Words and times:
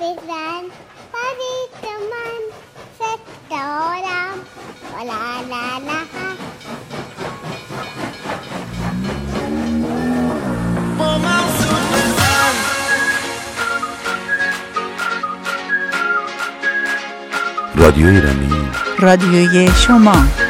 بزن 0.00 0.64
پرید 1.12 1.84
من 2.10 2.42
ست 2.98 3.50
لا 3.50 3.94
لا 5.04 5.78
لا 5.78 6.02
با 10.98 11.16
رادیوی 17.74 18.20
رمی 18.20 18.68
رادیوی 18.98 19.68
شما. 19.68 20.45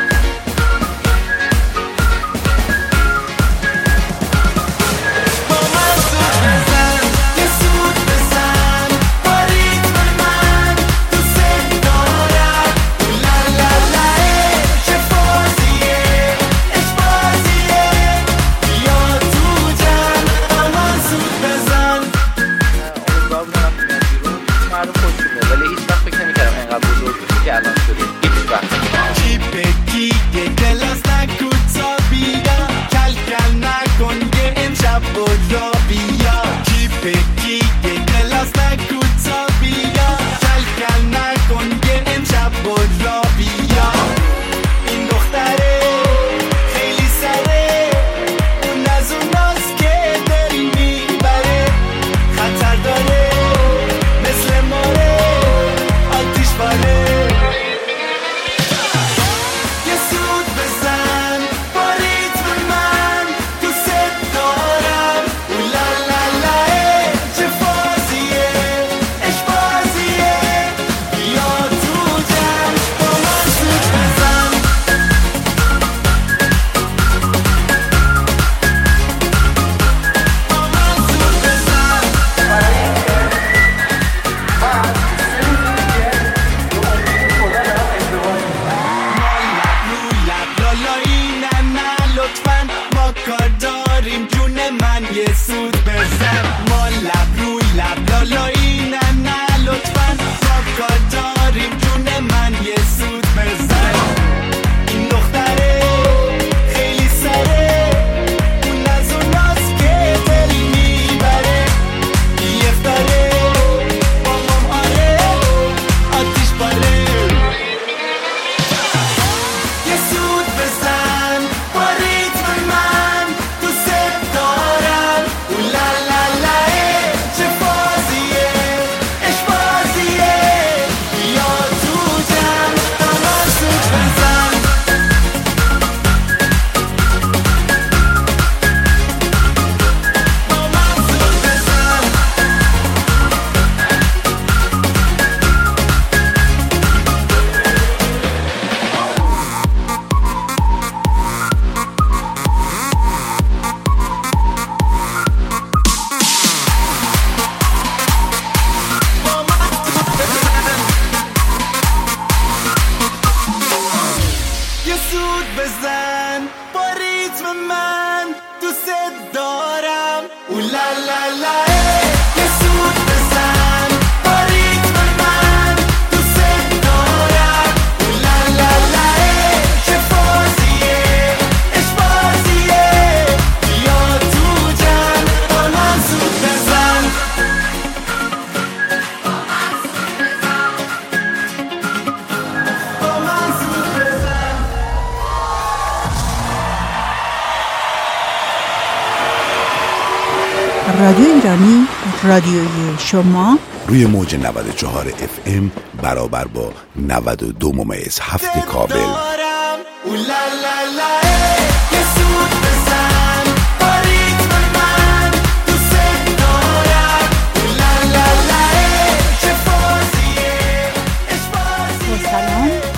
رادیو 200.98 201.26
ایرانی 201.34 201.86
رادیوی 202.24 202.94
شما. 202.98 203.58
روی 203.88 204.06
موج 204.06 204.36
94 204.36 205.06
اف 205.08 205.38
ام 205.46 205.72
برابر 206.02 206.44
با 206.44 206.72
92 206.96 207.72
ممیز 207.72 208.18
هفت 208.22 208.66
کابل. 208.66 208.94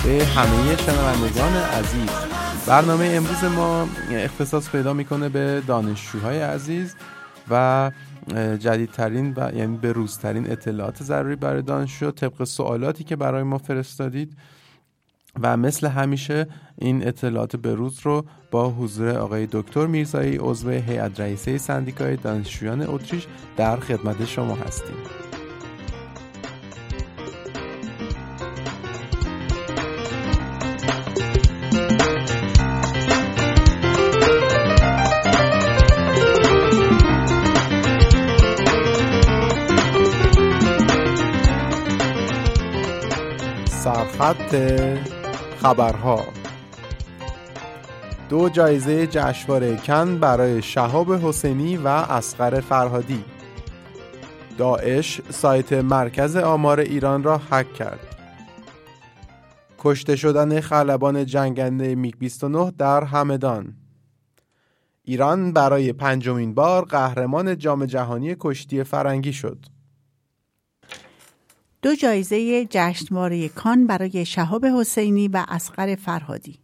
به 0.04 0.24
همه 0.24 0.76
شنوندگان 0.76 1.56
عزیز. 1.56 2.08
برنامه 2.66 3.06
امروز 3.14 3.44
ما 3.44 3.88
اختصاص 4.10 4.68
پیدا 4.68 4.92
می‌کنه 4.92 5.28
به 5.28 5.62
دانشجوهای 5.66 6.42
عزیز. 6.42 6.94
و 7.50 7.90
جدیدترین 8.58 9.34
و 9.36 9.50
یعنی 9.54 9.76
به 9.76 9.92
روزترین 9.92 10.50
اطلاعات 10.50 11.02
ضروری 11.02 11.36
برای 11.36 11.62
دانشجو 11.62 12.10
طبق 12.10 12.44
سوالاتی 12.44 13.04
که 13.04 13.16
برای 13.16 13.42
ما 13.42 13.58
فرستادید 13.58 14.36
و 15.40 15.56
مثل 15.56 15.86
همیشه 15.86 16.46
این 16.78 17.08
اطلاعات 17.08 17.56
به 17.56 17.74
روز 17.74 18.00
رو 18.02 18.24
با 18.50 18.70
حضور 18.70 19.10
آقای 19.10 19.48
دکتر 19.52 19.86
میرزایی 19.86 20.36
عضو 20.36 20.70
هیئت 20.70 21.20
رئیسه 21.20 21.58
سندیکای 21.58 22.16
دانشجویان 22.16 22.82
اتریش 22.88 23.26
در 23.56 23.76
خدمت 23.76 24.24
شما 24.24 24.54
هستیم. 24.54 25.27
خط 44.18 44.56
خبرها. 45.62 46.24
دو 48.28 48.48
جایزه 48.48 49.06
جشنواره 49.06 49.76
کن 49.76 50.18
برای 50.18 50.62
شهاب 50.62 51.12
حسینی 51.12 51.76
و 51.76 51.88
اسقر 51.88 52.60
فرهادی. 52.60 53.24
داعش 54.58 55.20
سایت 55.30 55.72
مرکز 55.72 56.36
آمار 56.36 56.80
ایران 56.80 57.22
را 57.22 57.40
حک 57.50 57.74
کرد. 57.74 58.16
کشته 59.78 60.16
شدن 60.16 60.60
خلبان 60.60 61.26
جنگنده 61.26 61.94
میگ 61.94 62.14
29 62.18 62.72
در 62.78 63.04
همدان. 63.04 63.74
ایران 65.02 65.52
برای 65.52 65.92
پنجمین 65.92 66.54
بار 66.54 66.84
قهرمان 66.84 67.58
جام 67.58 67.86
جهانی 67.86 68.36
کشتی 68.40 68.84
فرنگی 68.84 69.32
شد. 69.32 69.77
دو 71.82 71.94
جایزه 71.94 72.66
جشنواره 72.70 73.48
کان 73.48 73.86
برای 73.86 74.26
شهاب 74.26 74.66
حسینی 74.66 75.28
و 75.28 75.44
اسقر 75.48 75.94
فرهادی. 75.94 76.58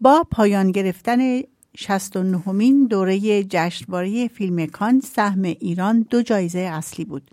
با 0.00 0.26
پایان 0.30 0.72
گرفتن 0.72 1.40
69مین 1.78 2.88
دوره 2.90 3.44
جشنواره 3.44 4.28
فیلم 4.28 4.66
کان 4.66 5.00
سهم 5.00 5.42
ایران 5.42 6.06
دو 6.10 6.22
جایزه 6.22 6.58
اصلی 6.58 7.04
بود. 7.04 7.30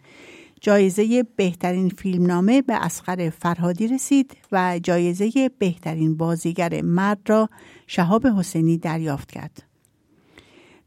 جایزه 0.61 1.23
بهترین 1.35 1.89
فیلمنامه 1.89 2.61
به 2.61 2.73
اسقر 2.73 3.29
فرهادی 3.29 3.87
رسید 3.87 4.37
و 4.51 4.79
جایزه 4.83 5.51
بهترین 5.59 6.17
بازیگر 6.17 6.81
مرد 6.81 7.29
را 7.29 7.49
شهاب 7.87 8.27
حسینی 8.27 8.77
دریافت 8.77 9.31
کرد. 9.31 9.66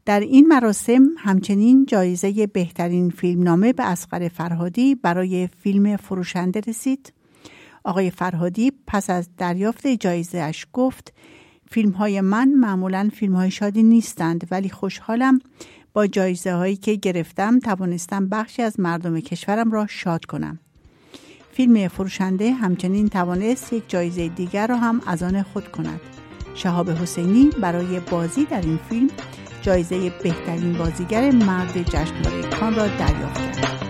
در 0.05 0.19
این 0.19 0.47
مراسم 0.47 1.03
همچنین 1.17 1.85
جایزه 1.85 2.47
بهترین 2.47 3.09
فیلمنامه 3.09 3.73
به 3.73 3.83
اسقر 3.83 4.27
فرهادی 4.27 4.95
برای 4.95 5.49
فیلم 5.63 5.97
فروشنده 5.97 6.61
رسید. 6.67 7.13
آقای 7.83 8.11
فرهادی 8.11 8.71
پس 8.87 9.09
از 9.09 9.29
دریافت 9.37 9.87
جایزه 9.87 10.37
اش 10.37 10.67
گفت 10.73 11.13
فیلم 11.71 11.91
های 11.91 12.21
من 12.21 12.49
معمولا 12.49 13.09
فیلم 13.13 13.35
های 13.35 13.51
شادی 13.51 13.83
نیستند 13.83 14.47
ولی 14.51 14.69
خوشحالم 14.69 15.39
با 15.93 16.07
جایزه 16.07 16.53
هایی 16.53 16.75
که 16.75 16.95
گرفتم 16.95 17.59
توانستم 17.59 18.29
بخشی 18.29 18.61
از 18.61 18.79
مردم 18.79 19.19
کشورم 19.19 19.71
را 19.71 19.87
شاد 19.87 20.25
کنم. 20.25 20.59
فیلم 21.51 21.87
فروشنده 21.87 22.51
همچنین 22.51 23.09
توانست 23.09 23.73
یک 23.73 23.83
جایزه 23.87 24.27
دیگر 24.27 24.67
را 24.67 24.77
هم 24.77 25.01
از 25.07 25.23
آن 25.23 25.43
خود 25.43 25.71
کند. 25.71 25.99
شهاب 26.55 26.89
حسینی 26.89 27.49
برای 27.61 27.99
بازی 27.99 28.45
در 28.45 28.61
این 28.61 28.79
فیلم 28.89 29.09
جایزه 29.61 30.09
بهترین 30.09 30.73
بازیگر 30.73 31.31
مرد 31.31 31.83
جشنواره 31.83 32.49
کان 32.59 32.75
را 32.75 32.87
دریافت 32.87 33.61
کرد. 33.61 33.81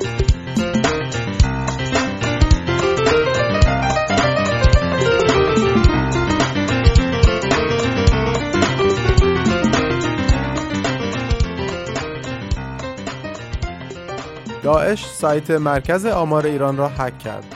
داعش 14.63 15.05
سایت 15.05 15.51
مرکز 15.51 16.05
آمار 16.05 16.45
ایران 16.45 16.77
را 16.77 16.87
هک 16.89 17.19
کرد. 17.19 17.55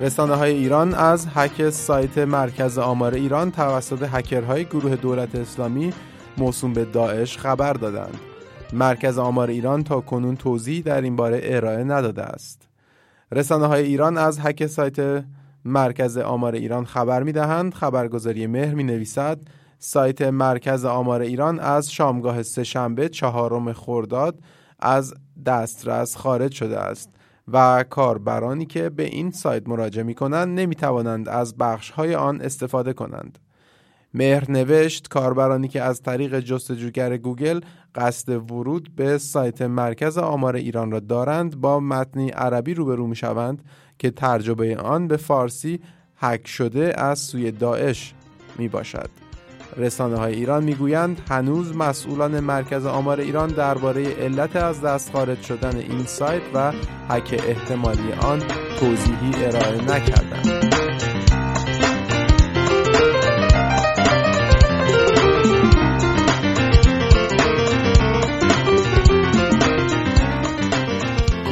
رسانه 0.00 0.34
های 0.34 0.52
ایران 0.52 0.94
از 0.94 1.26
هک 1.34 1.70
سایت 1.70 2.18
مرکز 2.18 2.78
آمار 2.78 3.14
ایران 3.14 3.50
توسط 3.50 4.08
هکرهای 4.12 4.64
گروه 4.64 4.96
دولت 4.96 5.34
اسلامی 5.34 5.92
موسوم 6.38 6.72
به 6.72 6.84
داعش 6.84 7.38
خبر 7.38 7.72
دادند. 7.72 8.20
مرکز 8.72 9.18
آمار 9.18 9.50
ایران 9.50 9.84
تا 9.84 10.00
کنون 10.00 10.36
توضیح 10.36 10.82
در 10.82 11.00
این 11.00 11.16
باره 11.16 11.40
ارائه 11.42 11.84
نداده 11.84 12.22
است. 12.22 12.68
رسانه 13.32 13.66
های 13.66 13.84
ایران 13.84 14.18
از 14.18 14.38
هک 14.40 14.66
سایت 14.66 15.24
مرکز 15.64 16.18
آمار 16.18 16.54
ایران 16.54 16.84
خبر 16.84 17.22
می 17.22 17.32
دهند. 17.32 17.74
خبرگزاری 17.74 18.46
مهر 18.46 18.74
می 18.74 18.84
نویسد 18.84 19.38
سایت 19.78 20.22
مرکز 20.22 20.84
آمار 20.84 21.20
ایران 21.20 21.60
از 21.60 21.92
شامگاه 21.92 22.42
سهشنبه 22.42 23.08
چهارم 23.08 23.72
خرداد 23.72 24.38
از 24.78 25.14
دسترس 25.46 26.16
خارج 26.16 26.52
شده 26.52 26.78
است 26.78 27.10
و 27.52 27.84
کاربرانی 27.90 28.66
که 28.66 28.90
به 28.90 29.02
این 29.02 29.30
سایت 29.30 29.68
مراجعه 29.68 30.02
می 30.02 30.14
کنند 30.14 30.60
نمی 30.60 30.74
توانند 30.74 31.28
از 31.28 31.56
بخش 31.56 31.90
های 31.90 32.14
آن 32.14 32.40
استفاده 32.40 32.92
کنند. 32.92 33.38
مهر 34.14 34.50
نوشت 34.50 35.08
کاربرانی 35.08 35.68
که 35.68 35.82
از 35.82 36.02
طریق 36.02 36.40
جستجوگر 36.40 37.16
گوگل 37.16 37.60
قصد 37.94 38.50
ورود 38.50 38.90
به 38.96 39.18
سایت 39.18 39.62
مرکز 39.62 40.18
آمار 40.18 40.56
ایران 40.56 40.90
را 40.90 41.00
دارند 41.00 41.60
با 41.60 41.80
متنی 41.80 42.30
عربی 42.30 42.74
روبرو 42.74 43.06
می 43.06 43.16
شوند 43.16 43.62
که 43.98 44.10
ترجمه 44.10 44.76
آن 44.76 45.08
به 45.08 45.16
فارسی 45.16 45.80
حک 46.16 46.46
شده 46.46 47.00
از 47.00 47.18
سوی 47.18 47.50
داعش 47.50 48.14
می 48.58 48.68
باشد. 48.68 49.10
رسانه 49.76 50.16
های 50.16 50.34
ایران 50.34 50.64
می‌گویند 50.64 51.20
هنوز 51.28 51.76
مسئولان 51.76 52.40
مرکز 52.40 52.86
آمار 52.86 53.20
ایران 53.20 53.48
درباره 53.48 54.14
علت 54.14 54.56
از 54.56 54.80
دست 54.80 55.12
خارج 55.12 55.42
شدن 55.42 55.76
این 55.76 56.04
سایت 56.06 56.42
و 56.54 56.72
حک 57.08 57.40
احتمالی 57.46 58.12
آن 58.12 58.38
توضیحی 58.80 59.44
ارائه 59.44 59.80
نکردند. 59.80 60.83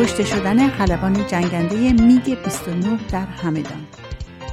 کشته 0.02 0.24
شدن 0.24 0.68
خلبان 0.68 1.26
جنگنده 1.26 1.92
میگ 1.92 2.42
29 2.44 2.98
در 3.10 3.26
همدان. 3.26 3.86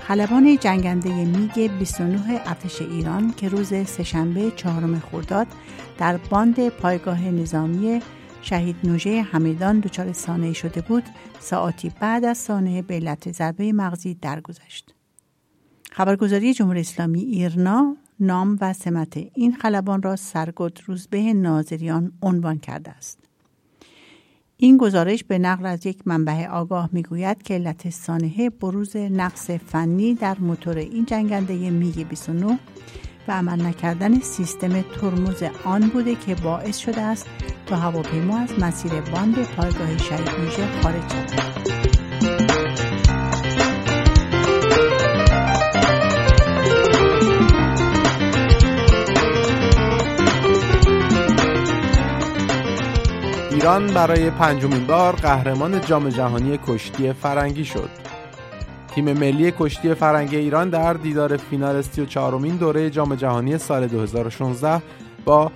خلبان 0.08 0.58
جنگنده 0.58 1.26
میگ 1.26 1.72
29 1.80 2.42
ارتش 2.46 2.82
ایران 2.82 3.34
که 3.34 3.50
روز 3.50 3.68
سهشنبه 3.68 4.52
چهارم 4.56 5.00
خرداد 5.00 5.48
در 5.98 6.18
باند 6.18 6.70
پایگاه 6.70 7.30
نظامی 7.30 8.02
شهید 8.42 8.76
نوژه 8.84 9.22
همدان 9.22 9.80
دچار 9.80 10.14
سانحه 10.14 10.54
شده 10.54 10.82
بود 10.82 11.04
ساعتی 11.40 11.92
بعد 12.00 12.26
از 12.26 12.38
سانحه 12.38 12.82
به 12.82 12.94
علت 12.94 13.32
ضربه 13.32 13.74
مغزی 13.74 14.14
درگذشت. 14.14 14.96
خبرگزاری 15.92 16.54
جمهوری 16.54 16.80
اسلامی 16.80 17.22
ایرنا 17.22 17.96
نام 18.20 18.58
و 18.62 18.74
سمت 18.74 19.18
این 19.34 19.56
خلبان 19.56 20.02
را 20.02 20.16
سرگد 20.16 20.80
روزبه 20.86 21.34
ناظریان 21.34 22.12
عنوان 22.22 22.58
کرده 22.58 22.92
است. 22.92 23.29
این 24.62 24.78
گزارش 24.78 25.24
به 25.24 25.40
نقل 25.40 25.66
از 25.66 25.86
یک 25.86 25.98
منبع 26.06 26.48
آگاه 26.48 26.90
می‌گوید 26.92 27.44
که 27.44 27.54
علت 27.54 27.90
سانحه 27.90 28.50
بروز 28.50 28.96
نقص 28.96 29.50
فنی 29.52 30.14
در 30.14 30.38
موتور 30.40 30.78
این 30.78 31.06
جنگنده 31.06 31.70
میگ 31.70 32.08
29 32.08 32.60
و 33.28 33.32
عمل 33.32 33.62
نکردن 33.66 34.20
سیستم 34.20 34.82
ترمز 34.82 35.44
آن 35.64 35.82
بوده 35.82 36.16
که 36.16 36.36
باعث 36.36 36.78
شده 36.78 37.02
است 37.02 37.28
تا 37.66 37.76
هواپیما 37.76 38.38
از 38.38 38.50
مسیر 38.60 38.92
باند 39.02 39.36
پایگاه 39.36 39.98
شهید 39.98 40.30
نوژه 40.30 40.82
خارج 40.82 41.12
شود. 41.12 41.89
ایران 53.60 53.88
برای 53.88 54.30
پنجمین 54.30 54.88
بار 54.88 55.16
قهرمان 55.16 55.82
جام 55.82 56.10
جهانی 56.10 56.60
کشتی 56.68 57.14
فرنگی 57.14 57.66
شد. 57.66 57.90
تیم 58.88 59.14
ملی 59.14 59.54
کشتی 59.60 59.94
فرنگی 59.94 60.38
ایران 60.38 60.70
در 60.70 60.94
دیدار 60.94 61.38
فینال 61.38 61.82
34 61.82 62.40
دوره 62.40 62.90
جام 62.90 63.16
جهانی 63.16 63.58
سال 63.58 63.88
2016 63.88 64.82
با 65.26 65.52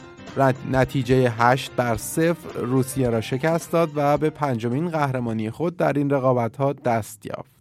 نتیجه 0.72 1.29
8 1.29 1.72
بر 1.72 1.95
0 1.95 2.36
روسیه 2.55 3.10
را 3.10 3.22
شکست 3.22 3.72
داد 3.72 3.89
و 3.95 4.17
به 4.17 4.29
پنجمین 4.29 4.89
قهرمانی 4.89 5.50
خود 5.50 5.77
در 5.77 5.93
این 5.93 6.10
رقابت 6.10 6.57
ها 6.57 6.74
دست 6.74 7.25
یافت. 7.25 7.51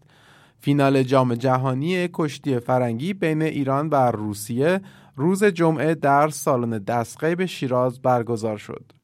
فینال 0.61 1.03
جام 1.03 1.35
جهانی 1.35 2.09
کشتی 2.13 2.59
فرنگی 2.59 3.15
بین 3.15 3.43
ایران 3.43 3.89
و 3.89 3.95
روسیه 3.95 4.81
روز 5.17 5.45
جمعه 5.45 5.95
در 5.95 6.29
سالن 6.29 6.79
دستقیب 6.79 7.45
شیراز 7.45 8.03
برگزار 8.03 8.57
شد. 8.57 9.02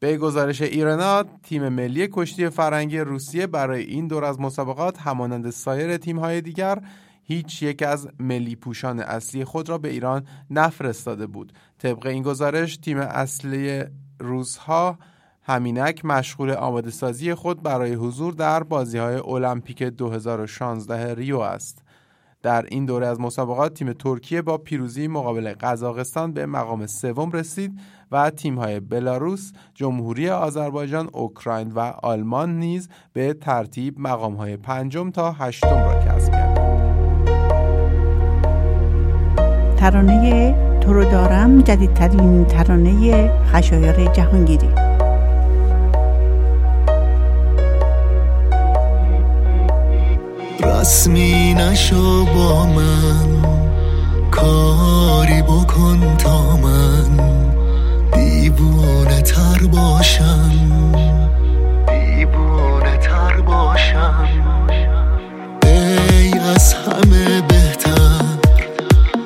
به 0.00 0.16
گزارش 0.16 0.62
ایرنا 0.62 1.24
تیم 1.42 1.68
ملی 1.68 2.08
کشتی 2.12 2.48
فرنگی 2.48 2.98
روسیه 2.98 3.46
برای 3.46 3.84
این 3.84 4.08
دور 4.08 4.24
از 4.24 4.40
مسابقات 4.40 4.98
همانند 4.98 5.50
سایر 5.50 5.96
تیم‌های 5.96 6.40
دیگر 6.40 6.82
هیچ 7.22 7.62
یک 7.62 7.82
از 7.82 8.08
ملی 8.18 8.56
پوشان 8.56 9.00
اصلی 9.00 9.44
خود 9.44 9.68
را 9.68 9.78
به 9.78 9.88
ایران 9.88 10.26
نفرستاده 10.50 11.26
بود. 11.26 11.52
طبق 11.78 12.06
این 12.06 12.22
گزارش 12.22 12.76
تیم 12.76 12.98
اصلی 12.98 13.84
روزها 14.18 14.98
همینک 15.42 16.04
مشغول 16.04 16.50
آماده 16.50 16.90
سازی 16.90 17.34
خود 17.34 17.62
برای 17.62 17.94
حضور 17.94 18.32
در 18.32 18.62
بازی 18.62 18.98
های 18.98 19.16
المپیک 19.16 19.82
2016 19.82 21.14
ریو 21.14 21.38
است. 21.38 21.82
در 22.42 22.64
این 22.68 22.86
دوره 22.86 23.06
از 23.06 23.20
مسابقات 23.20 23.74
تیم 23.74 23.92
ترکیه 23.92 24.42
با 24.42 24.58
پیروزی 24.58 25.08
مقابل 25.08 25.54
قزاقستان 25.60 26.32
به 26.32 26.46
مقام 26.46 26.86
سوم 26.86 27.30
رسید 27.30 27.80
و 28.12 28.30
تیم‌های 28.30 28.80
بلاروس، 28.80 29.52
جمهوری 29.74 30.30
آذربایجان، 30.30 31.08
اوکراین 31.12 31.72
و 31.72 31.78
آلمان 32.02 32.58
نیز 32.58 32.88
به 33.12 33.34
ترتیب 33.34 34.00
مقام‌های 34.00 34.56
پنجم 34.56 35.10
تا 35.10 35.32
هشتم 35.32 35.84
را 35.84 36.04
کسب 36.04 36.32
کردند. 36.32 36.60
ترانه 39.76 40.54
تو 40.80 40.92
رو 40.92 41.04
دارم 41.04 41.60
جدیدترین 41.60 42.44
ترانه 42.44 43.28
خشایار 43.44 44.12
جهانگیری 44.12 44.79
خسمی 50.80 51.54
نشو 51.54 52.24
با 52.24 52.66
من. 52.66 53.42
کاری 54.30 55.42
بکن 55.42 56.16
تا 56.16 56.56
من 56.56 57.10
دیوونه 58.12 59.22
تر 59.22 59.66
باشم. 59.66 60.52
دیوونه 61.86 62.96
تر 62.96 63.40
باشم. 63.40 64.28
ای 65.62 66.38
از 66.54 66.74
همه 66.74 67.40
بهتر. 67.40 68.24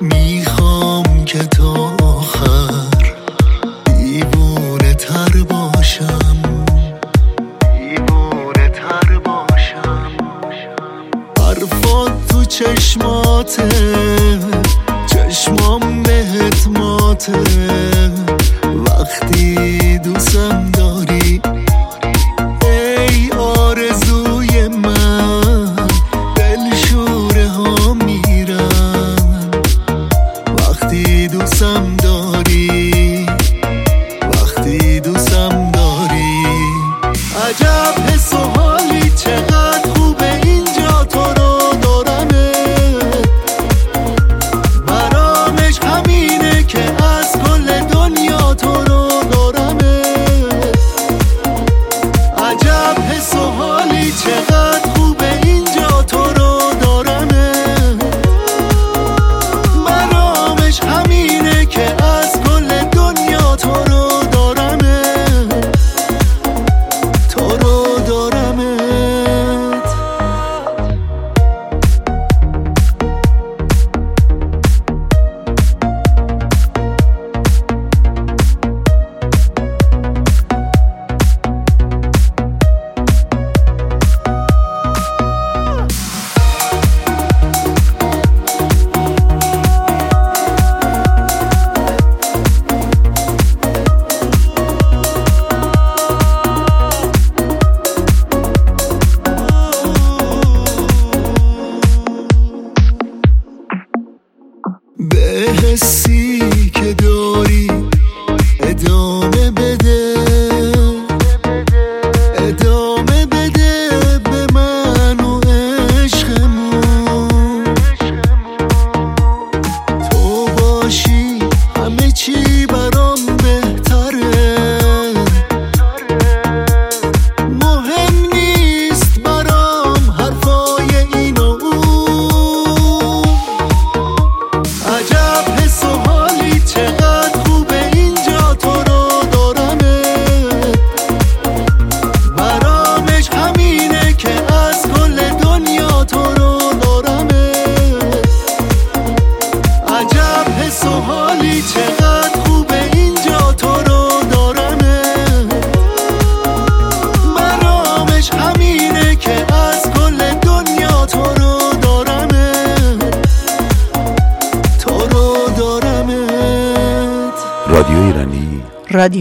می‌خوام 0.00 1.25
که 1.25 1.38
تا 1.38 1.93
چشماته 12.58 13.68
چشمام 15.06 16.02
بهت 16.02 16.66
ماته. 16.66 17.32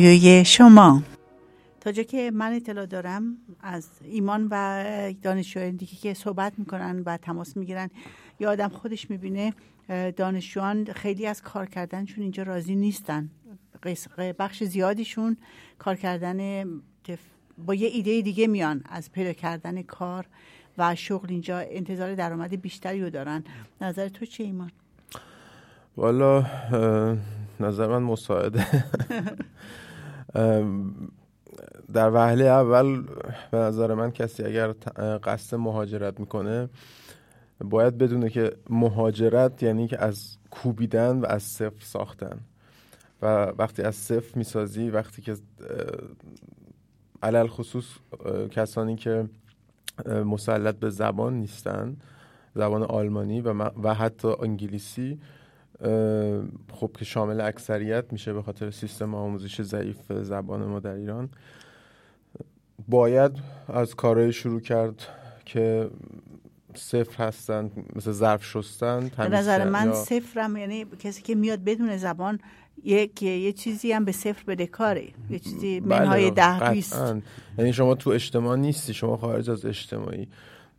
رادیوی 0.04 0.46
شما. 0.46 1.04
تا 1.82 1.92
جا 1.92 2.04
که 2.04 2.32
من 2.32 2.54
اطلاع 2.54 2.86
دارم 2.86 3.38
از 3.62 3.88
ایمان 4.04 4.48
و 4.52 4.84
دانشجویان 5.22 5.76
دیگه 5.76 5.96
که 5.96 6.14
صحبت 6.14 6.54
می‌کنن 6.58 7.04
و 7.06 7.18
تماس 7.18 7.58
می‌گیرن 7.58 7.90
یا 8.40 8.52
آدم 8.52 8.68
خودش 8.68 9.10
می‌بینه 9.10 9.54
دانشجویان 10.16 10.86
خیلی 10.86 11.28
از 11.28 11.42
کار 11.42 11.66
کردنشون 11.66 12.22
اینجا 12.22 12.44
راضی 12.44 12.76
نیستن. 12.76 13.30
قس- 13.84 14.08
بخش 14.40 14.64
زیادیشون 14.64 15.38
کار 15.80 15.96
کردن 15.96 16.64
با 17.66 17.76
یه 17.76 17.88
ایده 17.88 18.22
دیگه 18.22 18.48
میان 18.48 18.82
از 18.90 19.12
پیدا 19.12 19.34
کردن 19.34 19.82
کار 19.82 20.26
و 20.78 20.96
شغل. 20.96 21.28
اینجا 21.30 21.58
انتظار 21.58 22.16
درآمد 22.16 22.62
بیشتری 22.62 23.02
رو 23.02 23.10
دارن. 23.10 23.44
نظر 23.82 24.08
تو 24.08 24.26
چه 24.26 24.44
ایمان؟ 24.44 24.72
والا 25.98 26.46
نظر 27.60 27.88
من 27.88 28.04
مساعده. 28.04 28.66
در 31.94 32.10
وهله 32.10 32.44
اول 32.44 33.04
به 33.52 33.58
نظر 33.58 33.94
من 33.94 34.12
کسی 34.12 34.44
اگر 34.44 34.74
قصد 35.24 35.58
مهاجرت 35.58 36.20
می‌کنه 36.20 36.70
باید 37.60 37.98
بدونه 37.98 38.30
که 38.30 38.58
مهاجرت 38.70 39.64
یعنی 39.64 39.88
که 39.88 40.02
از 40.04 40.38
کوبیدن 40.52 41.20
و 41.20 41.26
از 41.26 41.44
صفر 41.44 41.82
ساختن. 41.82 42.40
و 43.22 43.54
وقتی 43.58 43.82
از 43.82 43.96
صفر 43.96 44.38
می‌سازی 44.38 44.90
وقتی 44.90 45.22
که 45.22 45.36
علل 47.24 47.48
خصوص 47.48 47.86
کسانی 48.52 48.96
که 48.96 49.30
مسلط 50.26 50.76
به 50.76 50.90
زبان 50.90 51.34
نیستن 51.34 51.98
زبان 52.56 52.84
آلمانی 52.84 53.42
و, 53.42 53.54
و 53.84 53.94
حتی 53.94 54.28
انگلیسی 54.28 55.20
خب 56.74 56.92
که 57.00 57.06
شامل 57.06 57.42
اکثریت 57.42 58.06
میشه 58.12 58.34
به 58.34 58.42
خاطر 58.42 58.72
سیستم 58.72 59.16
آموزش 59.16 59.62
ضعیف 59.62 59.98
زبان 60.14 60.66
ما 60.66 60.80
در 60.80 60.94
ایران. 60.94 61.30
باید 62.88 63.32
از 63.68 63.96
کارهای 63.96 64.34
شروع 64.34 64.62
کرد 64.62 65.08
که 65.46 65.90
صفر 66.76 67.24
هستن 67.24 67.72
مثل 67.96 68.12
ظرف 68.12 68.46
شستن 68.46 69.12
به 69.18 69.30
نظر 69.30 69.70
من 69.70 69.86
یا- 69.86 69.94
صفرم 69.94 70.58
یعنی 70.58 70.86
کسی 71.00 71.22
که 71.22 71.36
میاد 71.36 71.64
بدون 71.64 71.98
زبان 71.98 72.40
یک 72.84 73.24
یه 73.24 73.52
چیزی 73.54 73.92
هم 73.92 74.06
به 74.06 74.12
صفر 74.12 74.44
بده 74.48 74.68
کاره. 74.68 75.08
یه 75.30 75.40
چیزی 75.40 75.80
بله، 75.80 76.00
منهای 76.00 76.32
ده 76.32 76.42
قطعاً. 76.60 76.74
بیست 76.74 77.02
یعنی 77.58 77.74
شما 77.74 77.96
تو 77.96 78.10
اجتماع 78.10 78.56
نیستی 78.58 78.94
شما 78.94 79.18
خارج 79.18 79.50
از 79.50 79.66
اجتماعی. 79.66 80.28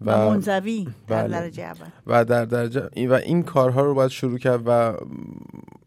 و 0.00 0.30
منزوی 0.30 0.88
در 1.06 1.22
بله. 1.22 1.28
درجه 1.28 1.62
اول 1.62 1.86
و 2.06 2.24
در 2.24 2.44
درجه 2.44 2.88
این 2.92 3.10
و 3.10 3.14
این 3.14 3.42
کارها 3.42 3.82
رو 3.82 3.94
باید 3.94 4.10
شروع 4.10 4.38
کرد 4.38 4.62
و 4.66 4.96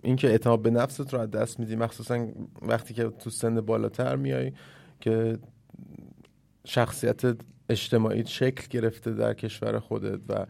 اینکه 0.01 0.27
اعتماد 0.27 0.61
به 0.61 0.69
نفست 0.69 1.13
رو 1.13 1.19
از 1.19 1.31
دست 1.31 1.59
میدی 1.59 1.75
مخصوصا 1.75 2.27
وقتی 2.61 2.93
که 2.93 3.03
تو 3.03 3.29
سن 3.29 3.61
بالاتر 3.61 4.15
میای 4.15 4.51
که 4.99 5.37
شخصیت 6.65 7.21
اجتماعی 7.69 8.25
شکل 8.25 8.67
گرفته 8.69 9.11
در 9.11 9.33
کشور 9.33 9.79
خودت 9.79 10.19
و 10.29 10.45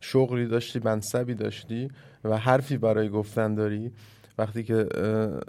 شغلی 0.00 0.46
داشتی 0.46 0.80
منصبی 0.84 1.34
داشتی 1.34 1.90
و 2.24 2.38
حرفی 2.38 2.76
برای 2.76 3.08
گفتن 3.08 3.54
داری 3.54 3.92
وقتی 4.38 4.62
که 4.62 4.88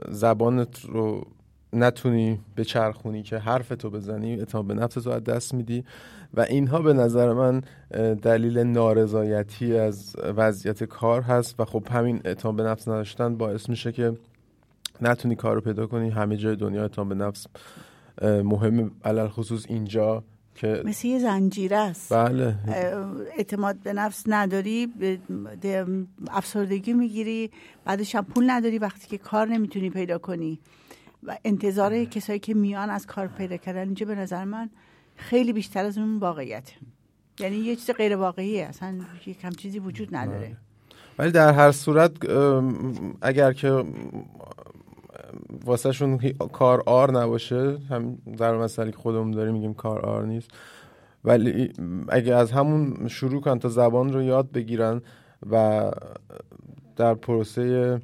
زبانت 0.09 0.85
رو 0.85 1.27
نتونی 1.73 2.39
به 2.55 2.63
چرخونی 2.63 3.23
که 3.23 3.37
حرف 3.37 3.69
تو 3.69 3.89
بزنی 3.89 4.33
اعتماد 4.33 4.65
به 4.65 4.73
نفس 4.73 4.93
تو 4.93 5.09
از 5.09 5.23
دست 5.23 5.53
میدی 5.53 5.83
و 6.33 6.41
اینها 6.41 6.79
به 6.79 6.93
نظر 6.93 7.33
من 7.33 7.61
دلیل 8.15 8.57
نارضایتی 8.57 9.77
از 9.77 10.15
وضعیت 10.37 10.83
کار 10.83 11.21
هست 11.21 11.59
و 11.59 11.65
خب 11.65 11.87
همین 11.91 12.21
اعتماد 12.25 12.55
به 12.55 12.63
نفس 12.63 12.87
نداشتن 12.87 13.37
باعث 13.37 13.69
میشه 13.69 13.91
که 13.91 14.17
نتونی 15.01 15.35
کار 15.35 15.55
رو 15.55 15.61
پیدا 15.61 15.87
کنی. 15.87 16.09
همه 16.09 16.37
جای 16.37 16.55
دنیا 16.55 16.81
اعتماد 16.81 17.07
به 17.07 17.15
نفس 17.15 17.47
مهم 18.21 18.91
علل 19.05 19.27
خصوص 19.27 19.65
اینجا 19.69 20.23
که 20.55 20.81
مثل 20.85 21.07
یه 21.07 21.19
زنجیره 21.19 21.77
است. 21.77 22.13
بله. 22.13 22.55
اعتماد 23.37 23.75
به 23.75 23.93
نفس 23.93 24.23
نداری 24.27 24.87
به- 25.61 25.85
افسردگی 26.31 26.93
می‌گیری 26.93 27.51
بعدش 27.85 28.15
هم 28.15 28.25
پول 28.25 28.49
نداری 28.49 28.77
وقتی 28.77 29.07
که 29.07 29.17
کار 29.17 29.47
نمی‌تونی 29.47 29.89
پیدا 29.89 30.17
کنی. 30.17 30.59
و 31.23 31.37
انتظار 31.45 32.05
کسایی 32.05 32.39
که 32.39 32.53
میان 32.53 32.89
از 32.89 33.05
کار 33.05 33.27
پیدا 33.27 33.57
کردن. 33.57 33.81
اینجا 33.81 34.05
به 34.05 34.15
نظر 34.15 34.43
من 34.43 34.69
خیلی 35.15 35.53
بیشتر 35.53 35.85
از 35.85 35.97
اون 35.97 36.19
واقعیت. 36.19 36.71
یعنی 37.39 37.55
یه 37.55 37.75
چیز 37.75 37.91
غیر 37.91 38.15
واقعیه. 38.15 38.65
اصلا 38.65 38.99
یک 39.25 39.45
هم 39.45 39.51
چیزی 39.51 39.79
وجود 39.79 40.15
نداره. 40.15 40.57
ولی 41.19 41.31
در 41.31 41.53
هر 41.53 41.71
صورت 41.71 42.11
اگر 43.21 43.53
که 43.53 43.83
واسه 45.65 45.91
شون 45.91 46.17
کار 46.31 46.83
آر 46.85 47.11
نباشه 47.11 47.77
هم 47.89 48.17
در 48.37 48.57
مسئله 48.57 48.91
که 48.91 48.97
خودمون 48.97 49.31
داریم 49.31 49.53
میگیم 49.53 49.73
کار 49.73 49.99
آر 49.99 50.25
نیست. 50.25 50.51
ولی 51.23 51.73
اگه 52.09 52.35
از 52.35 52.51
همون 52.51 53.07
شروع 53.07 53.41
کن 53.41 53.59
تا 53.59 53.69
زبان 53.69 54.13
رو 54.13 54.21
یاد 54.21 54.51
بگیرن 54.51 55.01
و 55.51 55.91
در 56.95 57.13
پروسه 57.13 58.01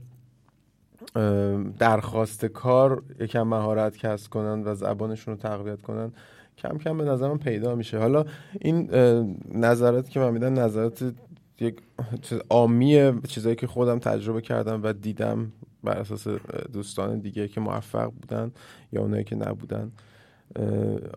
درخواست 1.80 2.46
کار 2.46 3.04
یکم 3.20 3.44
مهارت 3.44 3.98
کسب 3.98 4.30
کنن 4.30 4.64
و 4.64 4.76
زبانشون 4.76 5.34
رو 5.34 5.40
تقویت 5.40 5.82
کنن 5.82 6.12
کم 6.60 6.78
کم 6.78 6.98
به 6.98 7.04
نظر 7.04 7.28
من 7.28 7.38
پیدا 7.38 7.76
میشه. 7.76 7.98
حالا 7.98 8.26
این 8.62 8.90
اه، 8.94 9.26
نظراتی 9.54 10.12
که 10.12 10.20
من 10.20 10.32
میدم 10.32 10.60
نظرات 10.60 11.14
یک 11.60 11.76
چیز 12.22 12.40
عامیه 12.50 13.14
چیزایی 13.28 13.56
که 13.56 13.68
خودم 13.68 14.00
تجربه 14.00 14.42
کردم 14.42 14.84
و 14.84 14.94
دیدم 14.94 15.52
بر 15.84 15.98
اساس 15.98 16.28
دوستان 16.74 17.20
دیگه 17.20 17.48
که 17.48 17.62
موفق 17.62 18.12
بودن 18.22 18.52
یا 18.92 19.02
اونایی 19.02 19.24
که 19.24 19.36
نبودن. 19.36 19.92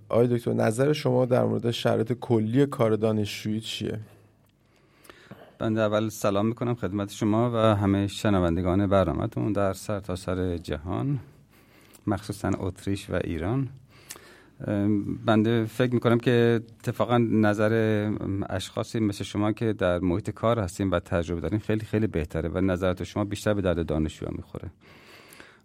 آقای 0.09 0.27
دکتر 0.27 0.53
نظر 0.53 0.93
شما 0.93 1.25
در 1.27 1.45
مورد 1.45 1.71
شرایط 1.71 2.13
کلی 2.13 2.67
کار 2.67 2.97
دانشجویی 2.97 3.61
چیه؟ 3.61 3.99
بنده 5.59 5.81
اول 5.81 6.09
سلام 6.09 6.47
می‌کنم 6.47 6.75
خدمت 6.75 7.11
شما 7.11 7.51
و 7.55 7.57
همه 7.57 8.07
شنوندگان 8.07 8.87
برنامهتون 8.87 9.53
در 9.53 9.73
سرتاسر 9.73 10.35
سر 10.35 10.57
جهان 10.57 11.19
مخصوصا 12.07 12.51
اتریش 12.59 13.11
و 13.11 13.21
ایران. 13.25 13.69
بنده 15.27 15.65
فکر 15.65 15.95
می‌کنم 15.95 16.19
که 16.19 16.61
اتفاقا 16.81 17.19
نظر 17.19 18.11
اشخاصی 18.51 19.01
مثل 19.01 19.25
شما 19.25 19.53
که 19.53 19.73
در 19.73 19.99
محیط 19.99 20.31
کار 20.31 20.59
هستیم 20.59 20.91
و 20.91 20.99
تجربه 20.99 21.41
داریم 21.41 21.59
خیلی 21.59 21.85
خیلی 21.85 22.07
بهتره 22.07 22.49
و 22.49 22.61
نظرات 22.61 23.05
شما 23.05 23.25
بیشتر 23.25 23.55
به 23.55 23.63
درد 23.63 23.87
دانشجوها 23.87 24.33
می‌خوره. 24.37 24.71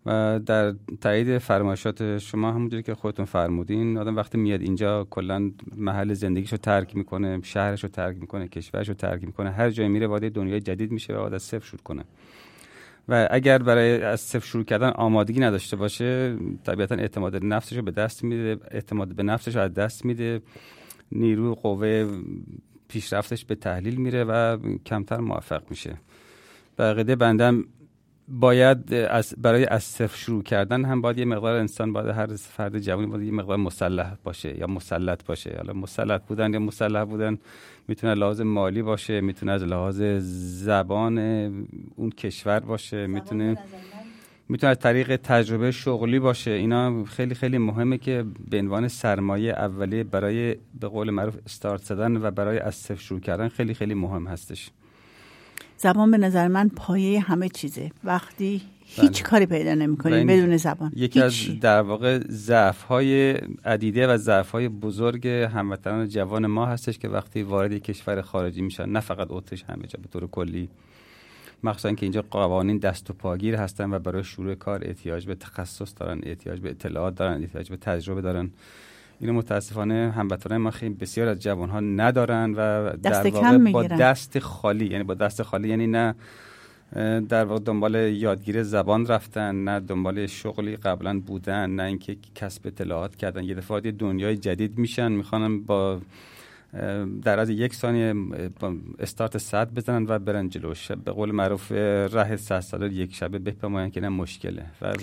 و 0.06 0.40
در 0.46 0.76
تایید 1.02 1.38
فرمایشات 1.38 2.18
شما 2.18 2.52
همونجوری 2.52 2.84
که 2.84 2.96
خودتون 2.96 3.26
فرمودین 3.26 3.98
آدم 3.98 4.16
وقتی 4.16 4.38
میاد 4.38 4.62
اینجا 4.62 5.08
کلا 5.10 5.52
محل 5.78 6.14
زندگیش 6.14 6.52
رو 6.52 6.58
ترک 6.58 6.96
می‌کنه 6.96 7.40
شهرش 7.44 7.84
رو 7.84 7.90
ترک 7.90 8.18
می‌کنه 8.18 8.48
کشورش 8.48 8.88
رو 8.88 8.94
ترک 8.94 9.24
می‌کنه 9.24 9.52
هر 9.52 9.70
جای 9.70 9.88
میره 9.88 10.08
وارد 10.08 10.32
دنیای 10.32 10.62
جدید 10.62 10.92
میشه 10.92 11.18
و 11.18 11.20
از 11.20 11.44
صفر 11.44 11.66
شروع 11.66 11.82
کنه. 11.84 12.04
و 13.10 13.28
اگر 13.32 13.58
برای 13.58 14.02
از 14.02 14.22
صفر 14.22 14.46
شروع 14.46 14.64
کردن 14.64 14.90
آمادگی 14.90 15.40
نداشته 15.40 15.76
باشه 15.76 16.38
طبیعتا 16.64 16.96
اعتماد 16.96 17.32
به 17.32 17.46
نفسش 17.46 17.78
به 17.78 17.92
دست 17.92 18.24
میده 18.24 18.58
اعتماد 18.72 19.16
به 19.16 19.24
نفسش 19.24 19.56
از 19.56 19.74
دست 19.74 20.06
میده. 20.06 20.42
نیرو 21.12 21.56
قوه 21.56 22.20
پیشرفتش 22.88 23.46
به 23.46 23.56
تحلیل 23.56 23.96
میره 23.96 24.24
و 24.24 24.58
کمتر 24.86 25.18
موفق 25.18 25.64
میشه. 25.70 25.98
بقیده 26.78 27.16
بندم 27.16 27.64
باید 28.28 28.94
از 28.94 29.34
برای 29.38 29.66
از 29.66 29.84
صفر 29.84 30.18
شروع 30.18 30.44
کردن 30.44 30.86
هم 30.86 31.02
باید 31.02 31.18
یه 31.18 31.26
مقدار 31.26 31.56
انسان 31.56 31.94
باید 31.94 32.08
هر 32.08 32.36
فرد 32.36 32.80
جوانی 32.80 33.08
باید 33.08 33.24
یه 33.24 33.32
مقدار 33.32 33.58
مسلح 33.58 34.16
باشه 34.24 34.58
یا 34.60 34.68
مسلط 34.68 35.26
باشه. 35.26 35.54
حالا 35.58 35.74
مسلط 35.74 36.22
بودن 36.22 36.54
یا 36.54 36.60
مسلح 36.60 37.04
بودن 37.04 37.38
می‌تونه 37.88 38.12
از 38.12 38.18
لحاظ 38.20 38.42
مالی 38.42 38.82
باشه 38.82 39.22
می‌تونه 39.22 39.52
از 39.52 39.64
لحاظ 39.64 40.02
زبان 40.64 41.18
اون 41.96 42.10
کشور 42.10 42.60
باشه 42.60 43.08
می‌تونه 43.08 43.58
می‌تونه 44.50 44.72
از 44.72 44.80
طریق 44.80 45.16
تجربه 45.16 45.72
شغلی 45.72 46.20
باشه. 46.20 46.52
اینا 46.52 47.04
خیلی 47.04 47.36
خیلی 47.36 47.58
مهمه 47.58 47.98
که 47.98 48.26
به 48.50 48.60
عنوان 48.60 48.88
سرمایه 48.88 49.52
اولیه 49.52 50.04
برای 50.04 50.56
به 50.80 50.88
قول 50.88 51.10
معروف 51.10 51.38
استارت 51.46 51.82
زدن 51.82 52.18
و 52.18 52.32
برای 52.32 52.60
از 52.60 52.76
صفر 52.76 53.02
شروع 53.02 53.20
کردن 53.20 53.48
خیلی 53.48 53.74
خیلی 53.74 53.94
مهم 53.94 54.28
هستش. 54.28 54.70
زبان 55.78 56.12
به 56.12 56.18
نظر 56.18 56.48
من 56.48 56.70
پایه 56.70 57.20
همه 57.20 57.50
چیزه 57.50 57.92
وقتی 58.04 58.62
هیچ 58.86 59.22
بله. 59.22 59.30
کاری 59.30 59.46
پیدا 59.46 59.74
نمی‌کنیم 59.74 60.28
بدون 60.28 60.58
زبان 60.58 60.92
یکی 60.96 61.22
از 61.22 61.34
هیچی. 61.34 61.60
در 61.60 61.82
واقع 61.82 62.20
ضعف 62.30 62.82
های 62.82 63.32
عدیده 63.66 64.08
و 64.08 64.18
ضعف 64.18 64.52
های 64.52 64.70
بزرگ 64.70 65.28
هموطنان 65.28 66.08
جوان 66.08 66.48
ما 66.48 66.66
هستش 66.66 66.98
که 66.98 67.10
وقتی 67.10 67.42
وارد 67.42 67.72
یک 67.72 67.84
کشور 67.84 68.22
خارجی 68.22 68.62
میشن 68.62 68.90
نه 68.90 69.00
فقط 69.00 69.28
اتریش 69.30 69.64
همه 69.64 69.88
جا 69.88 70.00
به 70.02 70.08
طور 70.08 70.28
کلی 70.28 70.70
مخصوصا 71.64 71.94
که 71.94 72.06
اینجا 72.06 72.24
قوانین 72.32 72.78
دست 72.78 73.10
و 73.10 73.14
پاگیر 73.14 73.56
هستن 73.56 73.94
و 73.94 74.00
برای 74.00 74.24
شروع 74.24 74.56
کار 74.56 74.82
احتیاج 74.86 75.26
به 75.26 75.36
تخصص 75.36 75.94
دارن 75.96 76.20
احتیاج 76.24 76.60
به 76.60 76.70
اطلاعات 76.70 77.16
دارن 77.16 77.42
احتیاج 77.42 77.70
به 77.70 77.78
تجربه 77.78 78.22
دارن 78.22 78.50
اینو 79.20 79.34
متاسفانه 79.34 80.14
هموطنان 80.16 80.62
ما 80.62 80.72
خیلی 80.72 80.94
بسیار 80.94 81.28
از 81.28 81.40
جوان 81.40 81.70
ها 81.70 81.80
ندارن 81.80 82.54
و 82.54 82.90
در 82.98 83.30
واقع 83.30 83.58
با. 83.58 83.84
دست 83.84 84.40
خالی 84.40 84.86
یعنی 84.86 85.04
با 85.04 85.14
دست 85.14 85.44
خالی 85.44 85.70
یعنی 85.70 85.88
نه 85.88 86.16
در 87.30 87.46
واقع 87.46 87.60
دنبال 87.60 87.96
یادگیری 87.96 88.64
زبان 88.64 89.06
رفتن 89.06 89.64
نه 89.64 89.80
دنبال 89.80 90.26
شغلی 90.26 90.76
قبلا 90.76 91.20
بودن 91.20 91.70
نه 91.70 91.84
اینکه 91.84 92.18
کسب 92.36 92.68
اطلاعات 92.68 93.16
کردن. 93.16 93.44
یه 93.44 93.56
دفعه 93.56 93.92
دنیای 93.92 94.38
جدید 94.38 94.78
میشن 94.78 95.12
می‌خوانم 95.12 95.64
با 95.64 96.02
در 97.24 97.40
از 97.40 97.50
یک 97.50 97.74
ثانیه 97.74 98.14
استارت 99.00 99.38
صد 99.38 99.74
بزنن 99.74 100.06
و 100.10 100.20
برن 100.20 100.50
جلوش 100.50 100.92
به 100.92 101.12
قول 101.12 101.32
معروف 101.32 101.72
ره 101.72 102.36
صد 102.36 102.60
ساله 102.60 102.94
یک 102.94 103.16
شبه 103.16 103.40
بپیماین 103.40 103.90
که 103.90 104.02
نه 104.02 104.10
مشکله. 104.10 104.66
و 104.82 104.94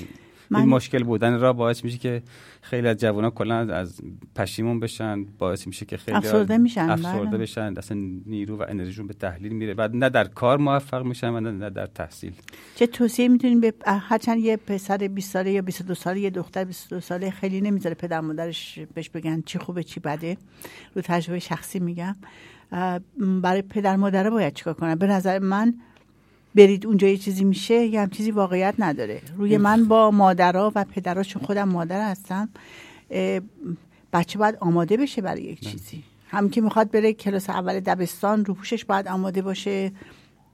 من- 0.50 0.60
این 0.60 0.68
مشکل 0.68 1.02
بودن 1.02 1.40
را 1.40 1.52
باعث 1.52 1.84
میشه 1.84 1.98
که 1.98 2.22
خیلی 2.62 2.88
از 2.88 2.96
جوانان 2.96 3.30
کلا 3.30 3.56
از 3.74 4.00
پشیمون 4.36 4.80
بشن 4.80 5.24
باعث 5.38 5.66
میشه 5.66 5.86
که 5.86 5.96
خیلی 5.96 6.16
افسرده 6.16 6.58
میشن، 6.58 6.90
افسرده 6.90 7.26
بله. 7.30 7.38
بشن. 7.38 7.74
اصلا 7.78 7.98
نیرو 8.26 8.56
و 8.56 8.64
انرژیشون 8.68 9.06
به 9.06 9.14
تحلیل 9.14 9.52
میره 9.52 9.74
بعد 9.74 9.96
نه 9.96 10.08
در 10.08 10.24
کار 10.24 10.58
موفق 10.58 11.04
میشن 11.04 11.30
و 11.30 11.40
نه- 11.40 11.70
در 11.70 11.86
تحصیل. 11.86 12.32
چه 12.74 12.86
توصیه 12.86 13.28
می‌تونیم 13.28 13.60
به 13.60 13.74
هرچند 13.86 14.38
یه 14.38 14.56
پسر 14.56 14.96
20 14.96 15.32
ساله 15.32 15.50
یا 15.52 15.62
22 15.62 15.94
ساله 15.94 16.20
یه 16.20 16.30
دختر 16.30 16.64
22 16.64 17.00
ساله 17.00 17.30
خیلی 17.30 17.60
نمی‌ذاره 17.60 17.94
پدر 17.94 18.20
مادرش 18.20 18.78
بهش 18.94 19.08
بگن 19.08 19.42
چی 19.46 19.58
خوبه 19.58 19.82
چی 19.82 20.00
بده. 20.00 20.36
رو 20.94 21.02
تجربه 21.02 21.38
شخصی 21.38 21.78
میگم. 21.78 22.16
برای 23.42 23.62
پدر 23.62 23.96
مادره 23.96 24.30
باید 24.30 24.54
چیکار 24.54 24.74
کنن؟ 24.74 24.94
به 24.94 25.06
نظر 25.06 25.38
من 25.38 25.74
برید 26.54 26.86
اونجا 26.86 27.08
یه 27.08 27.16
چیزی 27.16 27.44
میشه 27.44 27.74
یه 27.74 28.00
هم 28.00 28.10
چیزی 28.10 28.30
واقعیت 28.30 28.74
نداره. 28.78 29.20
روی 29.36 29.58
من 29.58 29.84
با 29.84 30.10
مادرها 30.10 30.72
و 30.74 30.84
پدرها 30.84 31.22
چون 31.22 31.42
خودم 31.42 31.68
مادر 31.68 32.10
هستم 32.10 32.48
بچه 34.12 34.38
باید 34.38 34.56
آماده 34.60 34.96
بشه 34.96 35.22
برای 35.22 35.42
یک 35.42 35.60
چیزی. 35.60 36.02
هم 36.28 36.48
که 36.48 36.60
می‌خواد 36.60 36.90
بره 36.90 37.12
کلاس 37.12 37.50
اول 37.50 37.80
دبستان 37.80 38.44
رو 38.44 38.54
پوشش 38.54 38.84
باید 38.84 39.08
آماده 39.08 39.42
باشه. 39.42 39.92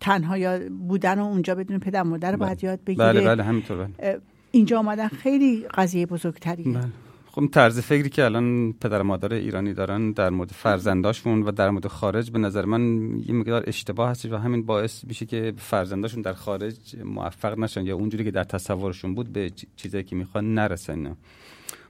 تنها 0.01 0.39
یا 0.39 0.59
بودن 0.89 1.19
و 1.19 1.25
اونجا 1.25 1.55
بدون 1.55 1.79
پدر 1.79 2.03
مادر 2.03 2.37
باید 2.37 2.65
یاد 2.65 2.85
بگیره. 2.85 3.13
بله 3.13 3.21
بله 3.21 3.43
همینطور 3.43 3.87
بله. 3.87 4.21
اینجا 4.51 4.79
آمدن 4.79 5.09
خیلی 5.09 5.67
قضیه 5.75 6.07
بزرگتریه. 6.07 6.75
بله. 6.75 6.89
خب 7.33 7.47
طرز 7.53 7.81
فکری 7.81 8.09
که 8.09 8.25
الان 8.25 8.73
پدر 8.73 9.03
مادر 9.03 9.33
ایرانی 9.33 9.75
دارن 9.75 10.13
در 10.13 10.31
مورد 10.31 10.51
فرزنداشون 10.51 11.43
و 11.43 11.51
در 11.51 11.71
مورد 11.71 11.87
خارج 11.87 12.31
به 12.31 12.39
نظر 12.39 12.65
من 12.65 13.15
یه 13.27 13.35
مقدار 13.35 13.65
اشتباه 13.67 14.11
هستش 14.11 14.31
و 14.31 14.37
همین 14.37 14.67
باعث 14.67 15.05
میشه 15.05 15.27
که 15.27 15.53
فرزنداشون 15.57 16.23
در 16.23 16.33
خارج 16.33 16.75
موفق 17.05 17.59
نشن 17.59 17.87
یا 17.87 17.97
اونجوری 17.97 18.25
که 18.25 18.31
در 18.31 18.45
تصورشون 18.45 19.15
بود 19.15 19.33
به 19.33 19.51
چیزایی 19.77 20.05
که 20.05 20.17
می‌خوان 20.17 20.55
نرسن. 20.55 21.17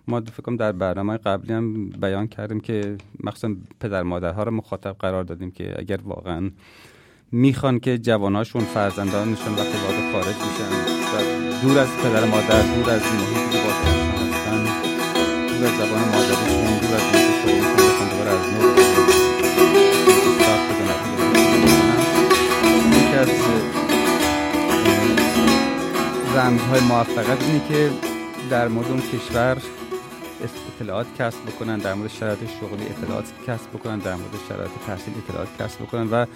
ما 0.08 0.20
فکر 0.20 0.56
در 0.56 0.72
برنامه 0.72 1.16
قبلی 1.16 1.52
هم 1.52 1.88
بیان 1.88 2.26
کردیم 2.26 2.60
که 2.60 2.96
مخصوصا 3.24 3.54
پدر 3.80 4.02
مادرها 4.02 4.42
رو 4.42 4.50
مخاطب 4.50 4.96
قرار 4.98 5.24
دادیم 5.24 5.50
که 5.50 5.74
اگر 5.78 6.00
واقعا 6.04 6.50
می‌خوان 7.32 7.80
که 7.80 7.98
جواناشون 7.98 8.62
فرزندانشون 8.64 9.52
وقتی 9.52 9.78
وارد 9.78 10.12
خارج 10.12 10.36
میشن 10.36 11.62
دور 11.62 11.78
از 11.78 11.88
پدر 11.96 12.24
مادر 12.24 12.74
دور 12.74 12.90
از 12.90 13.02
هستن 13.02 13.99
از 15.64 15.70
زبان 15.70 16.00
مادریشون 16.08 16.78
دور 16.78 16.94
از 16.94 17.02
محیط 17.02 17.30
شغلیشون 17.42 17.76
بخوان 17.76 18.08
دوباره 18.08 18.30
از 18.30 18.40
نو 18.52 18.70
رمزهای 26.36 26.80
موفقیت 26.80 27.42
اینه 27.42 27.68
که 27.68 27.90
در 28.50 28.68
مورد 28.68 28.90
اون 28.90 29.00
کشور 29.00 29.56
اطلاعات 30.76 31.06
کسب 31.18 31.38
بکنن 31.46 31.78
در 31.78 31.94
مورد 31.94 32.10
شرایط 32.10 32.38
شغلی 32.38 32.86
اطلاعات 32.86 33.24
کسب 33.46 33.70
بکنن 33.70 33.98
در 33.98 34.14
مورد 34.14 34.34
شرایط 34.48 34.70
تحصیل 34.86 35.14
اطلاعات 35.28 35.48
کسب 35.58 35.82
بکنن 35.82 36.08
و 36.10 36.26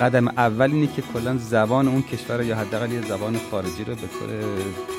قدم 0.00 0.28
اول 0.28 0.72
اینه 0.72 0.86
که 0.86 1.02
کلا 1.14 1.36
زبان 1.36 1.88
اون 1.88 2.02
کشور 2.02 2.42
یا 2.42 2.56
حداقل 2.56 2.92
یه 2.92 3.02
زبان 3.02 3.40
خارجی 3.50 3.84
رو 3.84 3.94
به 3.94 4.00
طور 4.06 4.28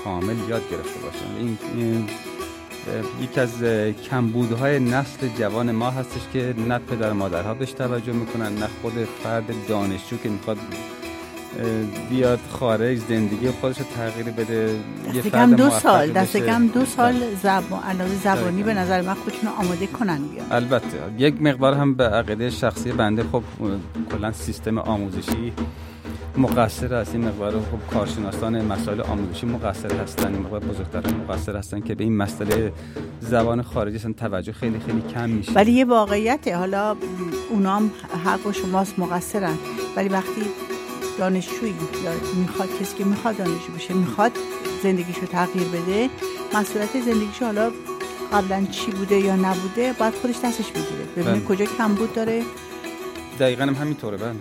کامل 0.04 0.36
یاد 0.50 0.70
گرفته 0.72 1.00
باشن. 1.00 1.36
این 1.76 2.08
یکی 3.22 3.40
از 3.40 3.64
کمبودهای 4.10 4.80
نسل 4.80 5.28
جوان 5.40 5.72
ما 5.72 5.92
هستش 5.92 6.22
که 6.34 6.54
نه 6.68 6.80
پدر 6.80 7.14
مادرها 7.14 7.54
بهش 7.54 7.72
توجه 7.72 8.14
می‌کنن 8.14 8.56
نه 8.56 8.68
خود 8.82 8.94
فرد 9.24 9.68
دانشجو 9.68 10.18
که 10.18 10.30
می‌خواد 10.30 10.58
بیاد 12.10 12.40
خارج 12.52 12.98
زندگی 12.98 13.50
خودش 13.50 13.80
رو 13.80 13.86
تغییر 13.96 14.32
بده 14.32 14.80
یه 15.14 15.22
دست 15.22 15.30
فرد 15.30 15.32
کم 15.32 15.56
دو 15.56 15.70
سال 15.70 16.12
دست. 16.12 16.38
کم 16.38 16.68
دو 16.68 16.86
سال 16.86 17.16
علاوه 17.90 18.16
زبانی 18.24 18.64
به 18.64 18.74
نظر 18.74 19.02
من 19.02 19.14
خودشون 19.14 19.50
آماده 19.50 19.88
کنن 19.88 20.18
بیان. 20.18 20.46
البته 20.52 20.98
یک 21.18 21.42
مقدار 21.42 21.74
هم 21.74 21.94
به 21.94 22.04
عقیده 22.04 22.50
شخصی 22.50 22.92
بنده 22.92 23.24
خب 23.32 23.44
کلا 24.12 24.32
سیستم 24.32 24.78
آموزشی 24.78 25.54
مقصر 26.38 26.94
است. 26.94 27.16
این 27.16 27.28
مقدار 27.28 27.52
خب 27.52 27.94
کارشناسان 27.94 28.66
مسائل 28.66 29.02
آموزشی 29.02 29.46
مقصر 29.46 29.96
هستن. 29.96 30.34
این 30.34 30.44
مقدار 30.44 30.60
بزرگتران 30.60 31.14
مقصر 31.16 31.56
هستن 31.56 31.80
که 31.80 31.96
به 31.96 32.04
این 32.04 32.18
مسئله 32.18 32.74
زبان 33.22 33.62
خارجی 33.62 33.96
اصلا 33.96 34.14
توجه 34.14 34.52
خیلی 34.52 34.80
خیلی 34.80 35.02
کم 35.14 35.30
میشه. 35.30 35.52
ولی 35.52 35.72
یه 35.72 35.86
واقعیته. 35.86 36.58
حالا 36.58 36.96
اونام 37.50 37.92
حق 38.26 38.48
و 38.48 38.52
شماست 38.52 39.00
مقصرن. 39.00 39.58
ولی 39.96 40.10
وقتی 40.10 40.42
دانشجویی 41.20 41.74
می‌خواد 42.42 42.70
کسی 42.82 42.98
که 42.98 43.04
می‌خواد 43.04 43.38
دانشجو 43.38 43.74
بشه 43.76 43.94
می‌خواد 43.94 44.32
زندگیشو 44.84 45.26
تغییر 45.26 45.68
بده 45.68 46.10
مسئولیت 46.54 47.02
زندگیشو 47.06 47.46
حالا 47.46 47.72
قبلا 48.34 48.66
چی 48.72 48.92
بوده 48.92 49.16
یا 49.16 49.36
نبوده 49.36 49.94
باید 50.00 50.14
خودش 50.14 50.36
دستش 50.44 50.72
بگیره. 50.72 51.06
ببینه 51.18 51.32
بله. 51.32 51.46
کجا 51.46 51.66
کمبود 51.66 52.14
داره. 52.14 52.44
دقیقا 53.40 53.64
هم 53.64 53.76
همینطوره 53.76 54.18
بله. 54.18 54.36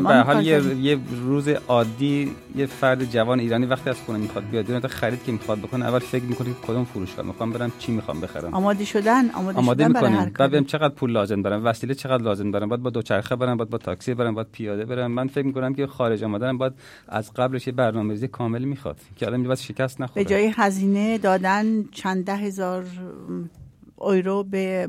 ما 0.00 0.08
به 0.08 0.14
حال 0.14 0.46
یه, 0.46 0.76
یه 0.76 0.98
روز 1.24 1.48
عادی 1.48 2.30
یه 2.56 2.66
فرد 2.66 3.04
جوان 3.04 3.40
ایرانی 3.40 3.66
وقتی 3.66 3.90
از 3.90 3.96
خونه 3.96 4.18
می‌خواد 4.18 4.44
بیاد 4.50 4.78
تا 4.78 4.88
خرید 4.88 5.24
که 5.24 5.32
می‌خواد 5.32 5.58
بکنه 5.58 5.84
اول 5.84 5.98
فکر 5.98 6.24
می‌کنه 6.24 6.48
که 6.48 6.66
کدوم 6.66 6.84
فروشگاه 6.84 7.26
می‌خوام 7.26 7.52
برم 7.52 7.72
چی 7.78 7.92
می‌خوام 7.92 8.20
بخرم؟ 8.20 8.54
آماده 8.54 8.84
شدن 8.84 9.30
آماده, 9.30 9.58
آماده 9.58 9.84
شدن 9.84 9.94
می‌کنیم. 9.94 10.32
بعد. 10.38 10.50
ببینم 10.50 10.64
چقدر 10.64 10.94
پول 10.94 11.12
لازم 11.12 11.42
دارم. 11.42 11.64
وسیله 11.64 11.94
چقدر 11.94 12.22
لازم 12.22 12.50
دارم. 12.50 12.68
باید 12.68 12.82
با 12.82 12.90
دوچرخه 12.90 13.36
برم 13.36 13.56
باید 13.56 13.70
با 13.70 13.78
تاکسی 13.78 14.14
برم 14.14 14.34
باید 14.34 14.48
پیاده 14.52 14.84
برم. 14.84 15.10
من 15.12 15.28
فکر 15.28 15.46
می‌کنم 15.46 15.74
که 15.74 15.86
خارج 15.86 16.24
آمدن 16.24 16.58
باید 16.58 16.72
از 17.08 17.32
قبلش 17.32 17.66
یه 17.66 17.72
برنامه‌ریزی 17.72 18.28
کامل 18.28 18.64
می‌خواد. 18.64 18.96
که 19.16 19.26
آدم 19.26 19.42
باید 19.42 19.58
شکست 19.58 20.00
نخوره. 20.00 20.24
به 20.24 20.30
جای 20.30 20.52
هزینه 20.56 21.18
دادن 21.18 21.84
چند 21.92 22.24
ده 22.24 22.36
هزار 22.36 22.84
یورو 24.00 24.44
به 24.44 24.88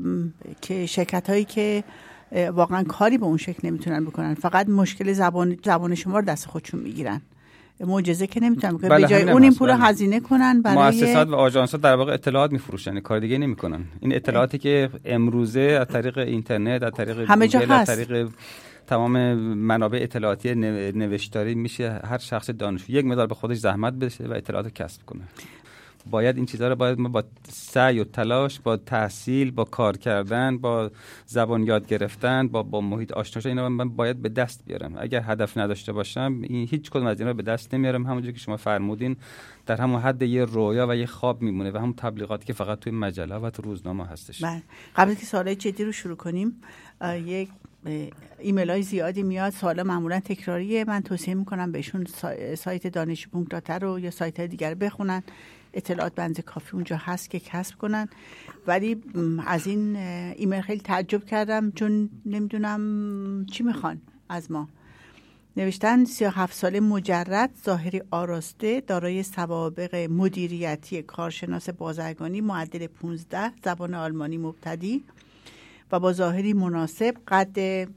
که 0.62 0.86
شرکت 0.86 1.30
هایی 1.30 1.46
که 1.46 1.84
واقعا 2.36 2.84
کاری 2.84 3.17
به 3.17 3.26
اون 3.26 3.38
شکل 3.38 3.67
نمی‌تونن 3.67 4.06
بکنن. 4.06 4.34
فقط 4.34 4.69
مشکل 4.69 5.13
زبان 5.13 5.58
زبان 5.65 5.95
شما 5.95 6.19
رو 6.19 6.26
دست 6.26 6.48
خودشون 6.48 6.80
می‌گیرن. 6.80 7.21
معجزه 7.80 8.28
که 8.28 8.39
نمی‌تونن 8.39 8.78
بکنن. 8.78 8.89
بله، 8.89 9.02
به 9.02 9.08
جای 9.08 9.30
اون 9.30 9.41
این 9.41 9.52
هست، 9.52 9.60
پول 9.60 9.69
رو. 9.69 9.76
هزینه 9.76 10.19
کنن 10.19 10.62
برای 10.62 10.78
مؤسسات 10.78 11.28
و 11.28 11.36
آژانس‌ها 11.36 11.78
در 11.78 11.95
واقع 11.95 12.13
اطلاعات 12.13 12.52
میفروشن. 12.52 13.00
کار 13.00 13.19
دیگه 13.19 13.38
نمی‌کنن. 13.38 13.86
این 14.00 14.15
اطلاعاتی 14.15 14.58
که 14.58 14.89
امروزه 15.06 15.62
از 15.62 15.88
طریق 15.88 16.17
اینترنت 16.17 16.84
از 16.84 16.91
طریق 16.91 17.19
همه 17.19 17.48
جا 17.48 17.60
گوگل، 17.60 17.71
از 17.71 17.89
هست. 17.89 17.95
طریق 17.95 18.30
تمام 18.88 19.34
منابع 19.54 20.00
اطلاعاتی 20.02 20.56
نو- 20.56 20.91
نوشتاری 20.91 21.56
میشه. 21.56 22.02
هر 22.04 22.17
شخص 22.17 22.50
دانشجو 22.50 22.93
یک 22.93 23.06
مقدار 23.06 23.28
به 23.28 23.36
خودش 23.36 23.58
زحمت 23.58 23.93
بشه 23.93 24.24
و 24.24 24.34
اطلاعات 24.34 24.74
کسب 24.74 25.02
کنه. 25.06 25.21
باید 26.10 26.36
این 26.36 26.46
چیزها 26.46 26.68
رو 26.68 26.76
باید 26.76 27.00
ما 27.00 27.10
با 27.10 27.24
سعی 27.50 28.00
و 28.00 28.04
تلاش 28.04 28.60
با 28.60 28.78
تحصیل 28.78 29.52
با 29.52 29.63
کار 29.63 29.98
کردن 29.98 30.58
با 30.58 30.91
زبان 31.26 31.63
یاد 31.63 31.88
گرفتن 31.88 32.48
با 32.48 32.63
با 32.63 32.82
محیط 32.82 33.12
آشنا 33.12 33.41
شدن 33.41 33.50
اینا 33.50 33.70
من 33.70 33.89
باید 33.89 34.22
به 34.22 34.30
دست 34.30 34.65
بیارم. 34.65 34.96
اگر 34.98 35.22
هدف 35.26 35.58
نداشته 35.58 35.94
باشم 35.94 36.39
این 36.44 36.68
هیچ 36.68 36.89
کدوم 36.89 37.06
از 37.06 37.20
اینا 37.20 37.34
به 37.34 37.44
دست 37.44 37.74
نمیارم. 37.74 38.06
همونجوری 38.06 38.34
که 38.34 38.39
شما 38.39 38.58
فرمودین 38.58 39.18
در 39.65 39.82
همون 39.82 40.02
حد 40.02 40.22
یه 40.22 40.46
رویا 40.46 40.88
و 40.89 40.96
یه 40.96 41.06
خواب 41.06 41.41
میمونه 41.41 41.72
و 41.72 41.78
همون 41.78 41.94
تبلیغاتی 41.94 42.46
که 42.46 42.54
فقط 42.54 42.80
توی 42.80 42.91
مجله 42.91 43.36
و 43.36 43.50
تو 43.50 43.62
روزنامه 43.62 44.06
هستش. 44.06 44.44
بله. 44.44 44.63
قبل 44.96 45.13
که 45.13 45.26
سوالای 45.26 45.56
جدی 45.56 45.84
رو 45.84 45.91
شروع 45.91 46.15
کنیم 46.15 46.62
یک 47.26 47.50
ایمیل 48.39 48.70
های 48.70 48.82
زیادی 48.82 49.24
میاد. 49.24 49.54
سوالا 49.54 49.84
معمولا 49.84 50.20
تکراریه. 50.20 50.86
من 50.88 51.02
توصیه 51.02 51.34
می‌کنم 51.34 51.72
بهشون 51.72 52.06
سا- 52.06 52.56
سایت 52.56 52.88
دانش 52.88 53.28
رو 53.82 54.00
یا 54.00 54.12
سایت 54.12 54.41
دیگر 54.41 54.74
بخونن. 54.74 55.24
اطلاعات 55.75 56.15
بنز 56.15 56.39
کافی 56.39 56.73
اونجا 56.73 56.97
هست 56.97 57.29
که 57.29 57.39
کسب 57.39 57.77
کنن. 57.77 58.09
ولی 58.67 59.03
از 59.47 59.67
این 59.67 59.95
ایمیل 59.95 60.61
خیلی 60.61 60.81
تعجب 60.81 61.25
کردم 61.25 61.71
چون 61.71 62.09
نمی‌دونم 62.25 63.45
چی 63.45 63.63
می‌خوان 63.63 64.01
از 64.29 64.51
ما. 64.51 64.67
نوشتن 65.57 66.05
37 66.05 66.53
ساله 66.53 66.79
مجرد 66.79 67.49
ظاهری 67.65 68.01
آراسته 68.11 68.81
دارای 68.81 69.23
سوابق 69.23 69.95
مدیریتی 69.95 71.01
کارشناس 71.03 71.69
بازرگانی 71.69 72.41
معدل 72.41 72.88
15 72.88 73.51
زبان 73.63 73.93
آلمانی 73.93 74.38
مبتدی 74.38 75.03
و 75.91 75.99
با 75.99 76.13
ظاهری 76.13 76.53
مناسب 76.53 77.15
قد 77.27 77.88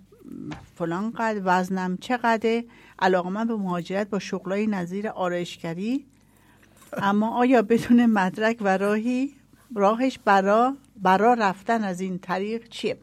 فلان 0.74 1.10
قد 1.10 1.40
وزنم 1.44 1.96
چقدر 1.96 2.64
علاقه 2.98 3.30
من 3.30 3.46
به 3.46 3.56
مهاجرت 3.56 4.10
با 4.10 4.18
شغلای 4.18 4.66
نظیر 4.66 5.08
آرایشگری 5.08 6.06
اما 6.92 7.28
آیا 7.38 7.62
بدون 7.62 8.06
مدرک 8.06 8.56
و 8.60 8.78
راهی 8.78 9.34
راهش 9.74 10.18
برا 10.24 10.76
برا 11.02 11.34
رفتن 11.34 11.84
از 11.84 12.00
این 12.00 12.18
طریق 12.18 12.68
چیه؟ 12.68 12.96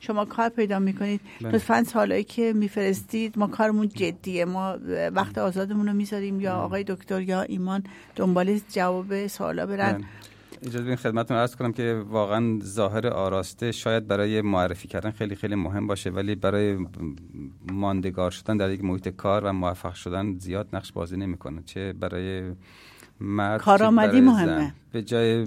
شما 0.00 0.24
کار 0.24 0.48
پیدا 0.48 0.78
می‌کنید. 0.78 1.20
بله. 1.40 1.50
لطفا 1.50 1.84
سوالایی 1.84 2.24
که 2.24 2.52
میفرستید 2.52 3.38
ما 3.38 3.46
کارمون 3.46 3.88
جدیه. 3.88 4.44
ما 4.44 4.76
وقت 5.12 5.38
آزادمون 5.38 5.88
رو 5.88 5.92
می‌ذاریم 5.92 6.40
یا 6.40 6.54
آقای 6.54 6.84
دکتر 6.84 7.20
یا 7.20 7.42
ایمان 7.42 7.84
دنبال 8.16 8.60
جواب 8.68 9.26
سوالا 9.26 9.66
برن. 9.66 9.92
بله. 9.92 10.04
اجازه 10.62 10.84
بدین 10.84 10.96
خدمتتون 10.96 11.36
عرض 11.36 11.56
کنم 11.56 11.72
که 11.72 12.02
واقعا 12.08 12.58
ظاهر 12.62 13.06
آراسته 13.06 13.72
شاید 13.72 14.06
برای 14.06 14.40
معرفی 14.40 14.88
کردن 14.88 15.10
خیلی 15.10 15.34
خیلی 15.34 15.54
مهم 15.54 15.86
باشه 15.86 16.10
ولی 16.10 16.34
برای 16.34 16.86
ماندگار 17.72 18.30
شدن 18.30 18.56
در 18.56 18.70
یک 18.70 18.84
محیط 18.84 19.08
کار 19.08 19.44
و 19.44 19.52
موفق 19.52 19.94
شدن 19.94 20.38
زیاد 20.38 20.68
نقش 20.72 20.92
بازی 20.92 21.16
نمی‌کنه. 21.16 21.62
چه 21.66 21.92
برای 21.92 22.52
مرد 23.20 23.60
کارآمدی 23.60 24.20
مهمه. 24.20 24.74
به 24.92 25.02
جای 25.02 25.46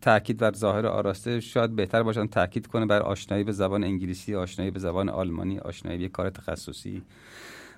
تاکید 0.00 0.36
بر 0.36 0.52
ظاهر 0.52 0.86
آراسته 0.86 1.40
شاید 1.40 1.76
بهتر 1.76 2.02
باشن 2.02 2.26
تاکید 2.26 2.66
کنه 2.66 2.86
بر 2.86 3.02
آشنایی 3.02 3.44
به 3.44 3.52
زبان 3.52 3.84
انگلیسی 3.84 4.34
آشنایی 4.34 4.70
به 4.70 4.78
زبان 4.78 5.08
آلمانی 5.08 5.58
آشنایی 5.58 5.98
به 5.98 6.08
کار 6.08 6.30
تخصصی. 6.30 7.02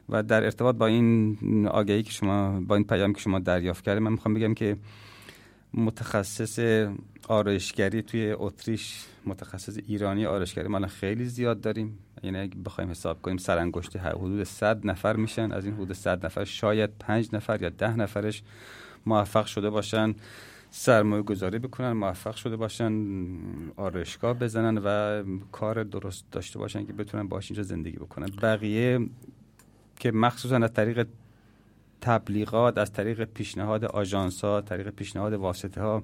و 0.08 0.22
در 0.22 0.44
ارتباط 0.44 0.76
با 0.76 0.86
این 0.86 1.68
آگهی 1.68 2.02
که 2.02 2.12
شما 2.12 2.60
با 2.60 2.74
این 2.74 2.84
پیام 2.84 3.12
که 3.12 3.20
شما 3.20 3.38
دریافت 3.38 3.84
کردید 3.84 4.02
من 4.02 4.12
می‌خوام 4.12 4.34
بگم 4.34 4.54
که 4.54 4.76
متخصص 5.74 6.86
آرایشگری 7.28 8.02
توی 8.02 8.32
اتریش 8.38 9.04
متخصص 9.26 9.78
ایرانی 9.86 10.26
آرایشگری 10.26 10.68
ما 10.68 10.86
خیلی 10.86 11.24
زیاد 11.24 11.60
داریم. 11.60 11.98
یعنی 12.22 12.38
اگه 12.38 12.54
بخوایم 12.64 12.90
حساب 12.90 13.22
کنیم 13.22 13.36
سرانگشتی 13.36 13.98
حدود 13.98 14.44
100 14.44 14.86
نفر 14.86 15.16
میشن. 15.16 15.52
از 15.52 15.64
این 15.64 15.74
حدود 15.74 15.92
100 15.92 16.26
نفر 16.26 16.44
شاید 16.44 16.90
5 16.98 17.28
نفر 17.32 17.62
یا 17.62 17.68
10 17.68 17.96
نفرش 17.96 18.42
موفق 19.06 19.46
شده 19.46 19.70
باشن 19.70 20.14
سرمایه 20.70 21.22
گذاری 21.22 21.58
بکنن 21.58 21.92
موفق 21.92 22.34
شده 22.34 22.56
باشن 22.56 22.92
آرایشگاه 23.76 24.34
بزنن 24.38 24.78
و 24.84 25.22
کار 25.52 25.84
درست 25.84 26.24
داشته 26.32 26.58
باشن 26.58 26.86
که 26.86 26.92
بتونن 26.92 27.28
باش 27.28 27.50
اینجا 27.50 27.62
زندگی 27.62 27.96
بکنن. 27.96 28.26
بقیه 28.42 29.08
که 29.98 30.12
مخصوصا 30.12 30.56
از 30.56 30.72
طریق 30.72 31.06
تبلیغات 32.00 32.78
از 32.78 32.92
طریق 32.92 33.24
پیشنهاد 33.24 33.84
آژانس 33.84 34.44
ها 34.44 34.60
طریق 34.60 34.90
پیشنهاد 34.90 35.32
واسطه 35.32 35.80
ها 35.80 36.02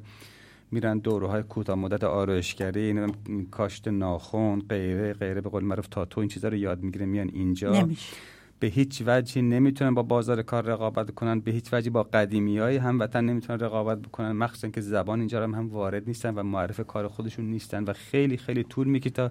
میرن 0.71 0.99
دوره 0.99 1.27
های 1.27 1.43
کوتاه 1.43 1.77
مدت 1.77 2.05
آرایشگری 2.05 2.93
نمی‌دونم 2.93 3.47
کاشت 3.51 3.89
ناخن 3.89 4.61
غیره 4.61 5.13
غیره 5.13 5.41
به 5.41 5.51
قول 5.51 5.65
معروف 5.65 5.87
تاتو 5.87 6.21
این 6.21 6.29
چیزا 6.29 6.49
رو 6.49 6.57
یاد 6.57 6.83
می‌گیره 6.83 7.07
میان 7.07 7.31
اینجا. 7.33 7.73
نمیشه. 7.73 8.17
به 8.61 8.69
هیچ 8.69 9.03
وجهی 9.07 9.43
نمی‌تونن 9.43 9.95
با 9.95 10.03
بازار 10.03 10.43
کار 10.43 10.65
رقابت 10.65 11.11
کنن 11.11 11.41
به 11.41 11.51
هیچ 11.51 11.69
وجهی 11.73 11.91
با 11.91 12.03
قدیمی 12.03 12.59
های 12.59 12.77
هموطن 12.77 13.25
نمی‌تونن 13.25 13.59
رقابت 13.59 13.99
بکنن 13.99 14.33
مخصوصا 14.33 14.69
که 14.69 14.81
زبان 14.81 15.19
اینجا 15.19 15.43
هم, 15.43 15.55
هم 15.55 15.69
وارد 15.69 16.03
نیستن 16.07 16.35
و 16.35 16.43
معرف 16.43 16.81
کار 16.81 17.09
خودشون 17.09 17.45
نیستن 17.45 17.85
و 17.85 17.93
خیلی 17.93 18.37
خیلی 18.37 18.65
طول 18.65 18.87
می‌کشه 18.87 19.11
تا 19.11 19.31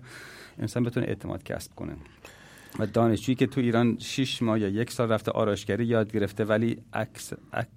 انسان 0.60 0.84
بتونه 0.84 1.08
اعتماد 1.08 1.43
کسب 1.43 1.76
کنه. 1.76 1.95
و 2.79 2.86
دانشجویی 2.86 3.36
که 3.36 3.47
تو 3.47 3.62
ایران 3.62 3.97
6 3.99 4.41
ماه 4.41 4.60
یا 4.60 4.67
یک 4.67 4.91
سال 4.91 5.12
رفته 5.12 5.31
آرایشگری 5.31 5.86
یاد 5.86 6.12
گرفته 6.12 6.45
ولی 6.45 6.77
اکس 6.93 7.34
اک 7.53 7.67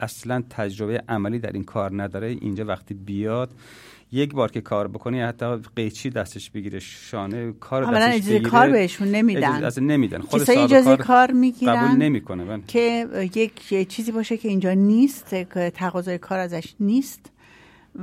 اصلا 0.00 0.42
تجربه 0.50 1.02
عملی 1.08 1.38
در 1.38 1.52
این 1.52 1.64
کار 1.64 2.02
نداره. 2.02 2.26
اینجا 2.26 2.64
وقتی 2.64 2.94
بیاد 2.94 3.50
یک 4.12 4.32
بار 4.32 4.50
که 4.50 4.60
کار 4.60 4.88
بکنه 4.88 5.16
یا 5.16 5.28
حتی 5.28 5.56
قیچی 5.76 6.10
دستش 6.10 6.50
بگیره 6.50 6.78
شانه 6.78 7.52
کار 7.52 7.84
دستش 7.84 8.14
اجازه 8.14 8.34
بگیره 8.34 8.50
کار 8.50 8.70
بهشون 8.70 9.08
اجازه 9.08 9.22
نمیدن. 9.22 9.64
اصلا 9.64 9.84
نمیدن. 9.84 10.20
خود 10.20 10.42
صاحب 10.42 10.58
اجازه 10.58 10.96
کار 10.96 10.96
کار 10.96 11.26
قبول 11.26 11.40
می‌گیرن 11.40 11.96
نمی‌کنه 11.96 12.44
بله. 12.44 12.62
که 12.66 13.08
یک 13.34 13.88
چیزی 13.88 14.12
باشه 14.12 14.36
که 14.36 14.48
اینجا 14.48 14.72
نیست 14.72 15.30
که 15.30 15.72
تقاضای 15.74 16.18
کار 16.18 16.38
ازش 16.38 16.74
نیست. 16.80 17.30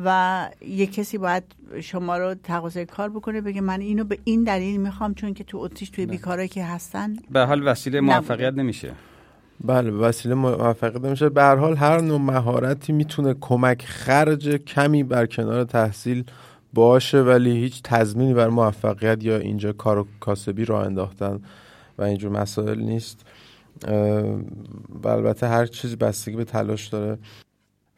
و 0.06 0.50
یک 0.62 0.94
کسی 0.94 1.18
باید 1.18 1.44
شما 1.82 2.18
رو 2.18 2.34
تقاضای 2.34 2.86
کار 2.86 3.10
بکنه 3.10 3.42
بگه 3.42 3.62
من 3.62 3.82
اینو 3.82 4.04
به 4.04 4.18
این 4.24 4.44
دلیل 4.44 4.82
می‌خوام 4.82 5.14
چون 5.14 5.34
که 5.34 5.44
تو 5.44 5.58
اتریش 5.58 5.90
توی 5.90 6.06
بیکارایی 6.06 6.48
که 6.48 6.66
هستن 6.66 7.16
به 7.32 7.46
حال 7.46 7.68
وسیله 7.68 8.02
موفقیت 8.02 8.54
نمیشه. 8.54 8.92
بله 9.64 9.92
وسیله 9.92 10.36
موفقیت 10.36 11.06
نمیشه. 11.06 11.30
به 11.30 11.42
هر 11.42 11.56
حال 11.56 11.76
هر 11.76 12.02
نوع 12.02 12.20
مهارتی 12.20 12.94
می‌تونه 12.94 13.36
کمک 13.42 13.86
خرج 13.86 14.50
کمی 14.50 15.04
بر 15.04 15.26
کنار 15.26 15.64
تحصیل 15.64 16.24
باشه 16.74 17.22
ولی 17.22 17.52
هیچ 17.52 17.82
تضمینی 17.84 18.34
بر 18.34 18.50
موفقیت 18.50 19.24
یا 19.24 19.38
اینجا 19.38 19.74
کار 19.74 19.98
و 19.98 20.08
کاسبی 20.20 20.66
راه 20.66 20.86
انداختن 20.86 21.40
و 21.98 22.04
اینجور 22.04 22.32
مسائل 22.32 22.80
نیست. 22.80 23.26
و 25.04 25.08
البته 25.08 25.48
هر 25.48 25.66
چیزی 25.66 25.96
بستگی 25.96 26.36
به 26.36 26.44
تلاش 26.44 26.88
داره. 26.88 27.18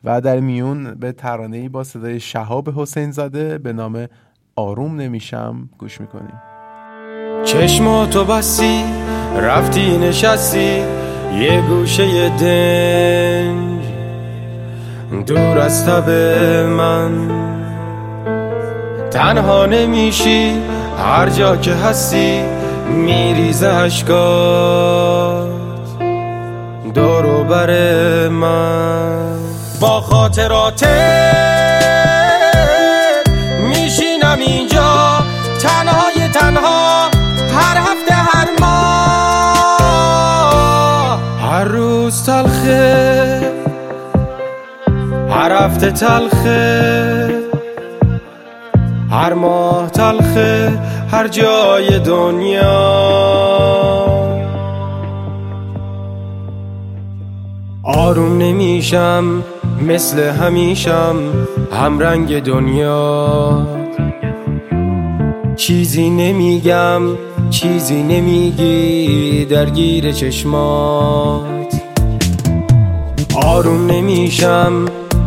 و 0.04 0.22
در 0.22 0.40
میون 0.40 0.94
به 0.94 1.12
ترانه‌ای 1.12 1.70
با 1.70 1.84
صدای 1.84 2.20
شهاب 2.20 2.70
حسین 2.70 3.12
زاده 3.12 3.58
به 3.58 3.74
نام 3.74 4.08
آروم 4.56 4.96
نمیشم 4.96 5.70
گوش 5.78 6.02
می‌کنیم. 6.02 6.42
چشماتو 7.46 8.26
بستی 8.26 8.84
رفتی 9.38 9.98
نشستی 9.98 10.84
یه 11.40 11.62
گوشه 11.70 12.30
دنج 12.30 13.84
دور 15.28 15.58
از 15.58 15.86
تب 15.86 16.10
من. 16.70 17.12
تنها 19.12 19.66
نمیشی 19.66 20.52
هر 20.98 21.30
جا 21.30 21.58
که 21.58 21.72
هستی 21.74 22.42
میریزه 22.90 23.68
اشکات 23.68 25.50
دورو 26.94 27.44
بر 27.44 27.70
من. 28.28 29.53
با 29.84 30.02
خاطرات 30.02 30.84
میشینم 33.70 34.38
اینجا. 34.40 35.20
تنهای 35.60 36.28
تنها 36.34 37.10
هر 37.56 37.78
هفته 37.78 38.14
هر 38.14 38.48
ماه. 38.62 39.80
هر 41.42 41.64
روز 41.64 42.26
تلخه 42.26 43.52
هر 45.30 45.52
هفته 45.52 45.92
تلخه. 45.92 47.30
هر 49.12 49.34
ماه 49.34 49.90
تلخه 49.90 50.80
هر 51.12 51.28
جای 51.28 52.00
دنیا. 52.00 53.04
آروم 57.84 58.38
نمیشم. 58.38 59.44
مثل 59.88 60.20
همیشم 60.20 61.16
هم 61.72 62.00
رنگ 62.00 62.44
دنیا. 62.44 63.68
چیزی 65.56 66.10
نمیگم 66.10 67.02
چیزی 67.50 68.04
نمیگی 68.04 69.46
درگیر 69.46 70.12
چشمات. 70.12 71.76
آروم 73.36 73.92
نمیشم 73.92 74.86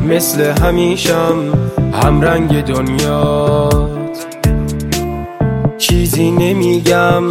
مثل 0.08 0.44
همیشم 0.62 1.34
هم 2.02 2.20
رنگ 2.20 2.64
دنیات. 2.64 4.26
چیزی 5.78 6.30
نمیگم 6.30 7.22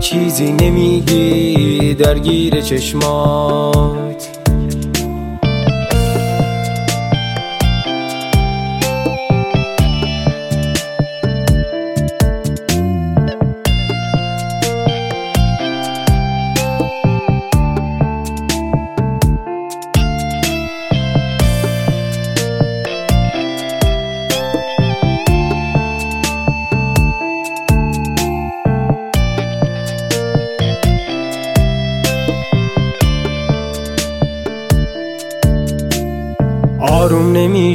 چیزی 0.00 0.52
نمیگی 0.52 1.94
درگیر 1.94 2.60
چشمات. 2.60 4.43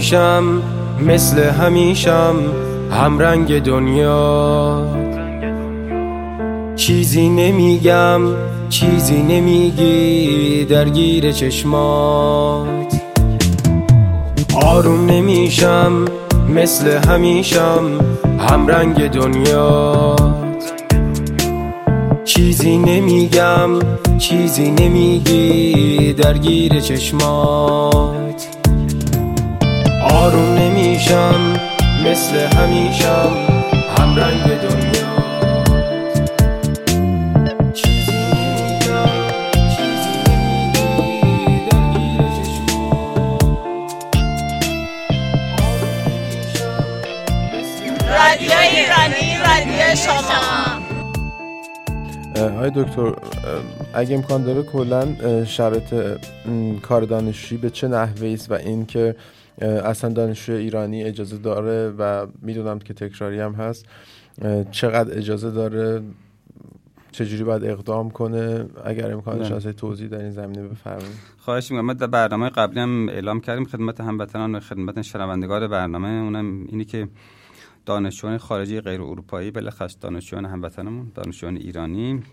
نمیشم 0.10 0.62
مثل 1.08 1.44
همیشم 1.44 2.36
هم 2.92 3.20
رنگ 3.20 3.64
دنیا. 3.64 4.86
چیزی 6.76 7.30
نمیگم 7.30 8.22
چیزی 8.70 9.24
نمیگی 9.24 10.66
درگیر 10.66 11.32
چشمات. 11.32 12.68
آروم 14.64 15.06
نمیشم 15.06 16.06
مثل 16.50 17.10
همیشم 17.10 18.00
هم 18.50 18.68
رنگ 18.68 19.12
دنیات 19.12 20.74
چیزی 22.26 22.78
نمیگم 22.78 23.70
چیزی 24.18 24.72
نمیگی 24.72 26.14
درگیر 26.14 26.80
چشمات. 26.80 28.29
درگیر 41.76 42.22
چشمات 42.34 43.00
آروم 45.62 46.00
نمیشم 46.26 46.86
مثل 47.54 48.08
رادیو 48.10 48.52
ایرانی 48.74 49.38
رادیو 49.46 49.96
شما 49.96 50.82
آقای 52.36 52.72
دکتر 52.76 53.14
اگه 53.94 54.16
امکان 54.16 54.44
داره 54.44 54.64
کلا 54.64 55.06
م، 56.46 56.78
کار 56.82 57.02
دانشجویی 57.02 57.62
به 57.62 57.70
چه 57.70 57.88
نحوه 57.88 58.30
است 58.30 58.52
و 58.52 58.54
اینکه 58.54 59.16
اصلا 59.62 60.10
دانشجوی 60.10 60.56
ایرانی 60.56 61.04
اجازه 61.04 61.38
داره 61.38 61.90
و 61.90 62.28
می‌دونم 62.42 62.80
که 62.80 62.94
تکراری 62.94 63.40
هم 63.40 63.54
هست. 63.54 63.86
چقدر 64.72 65.18
اجازه 65.18 65.52
داره 65.52 66.02
چجوری 67.12 67.44
باید 67.44 67.64
اقدام 67.64 68.10
کنه؟ 68.10 68.66
اگر 68.86 69.12
امکانش. 69.14 69.52
هست 69.52 69.68
توضیح 69.68 70.08
در 70.08 70.20
این 70.20 70.32
زمینه 70.32 70.68
بفرمایید. 70.68 71.16
خواهش 71.38 71.72
می‌کنم. 71.72 71.86
ما 71.86 71.94
در 71.94 72.08
برنامه 72.08 72.50
قبلی 72.50 72.80
هم 72.80 73.10
اعلام 73.10 73.40
کردیم 73.40 73.66
خدمت 73.66 74.02
هموطنان 74.02 74.56
و 74.56 74.60
خدمت 74.60 75.02
شنوندگان 75.02 75.68
برنامه. 75.68 76.08
اونم 76.08 76.66
اینی 76.68 76.86
که 76.86 77.08
دانشجویان 77.86 78.38
خارجی 78.38 78.82
غیر 78.82 79.02
اروپایی 79.02 79.52
بلخص 79.52 79.98
دانشجویان 80.02 80.46
هموطنمون 80.46 81.12
دانشجویان 81.16 81.58
ایرانی 81.58 82.24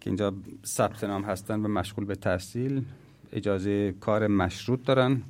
که 0.00 0.10
اینجا 0.10 0.34
ثبت 0.66 1.04
نام 1.04 1.22
هستن 1.22 1.60
و 1.60 1.68
مشغول 1.68 2.04
به 2.04 2.14
تحصیل 2.14 2.82
اجازه 3.32 3.94
کار 4.00 4.26
مشروط 4.26 4.84
دارن. 4.84 5.22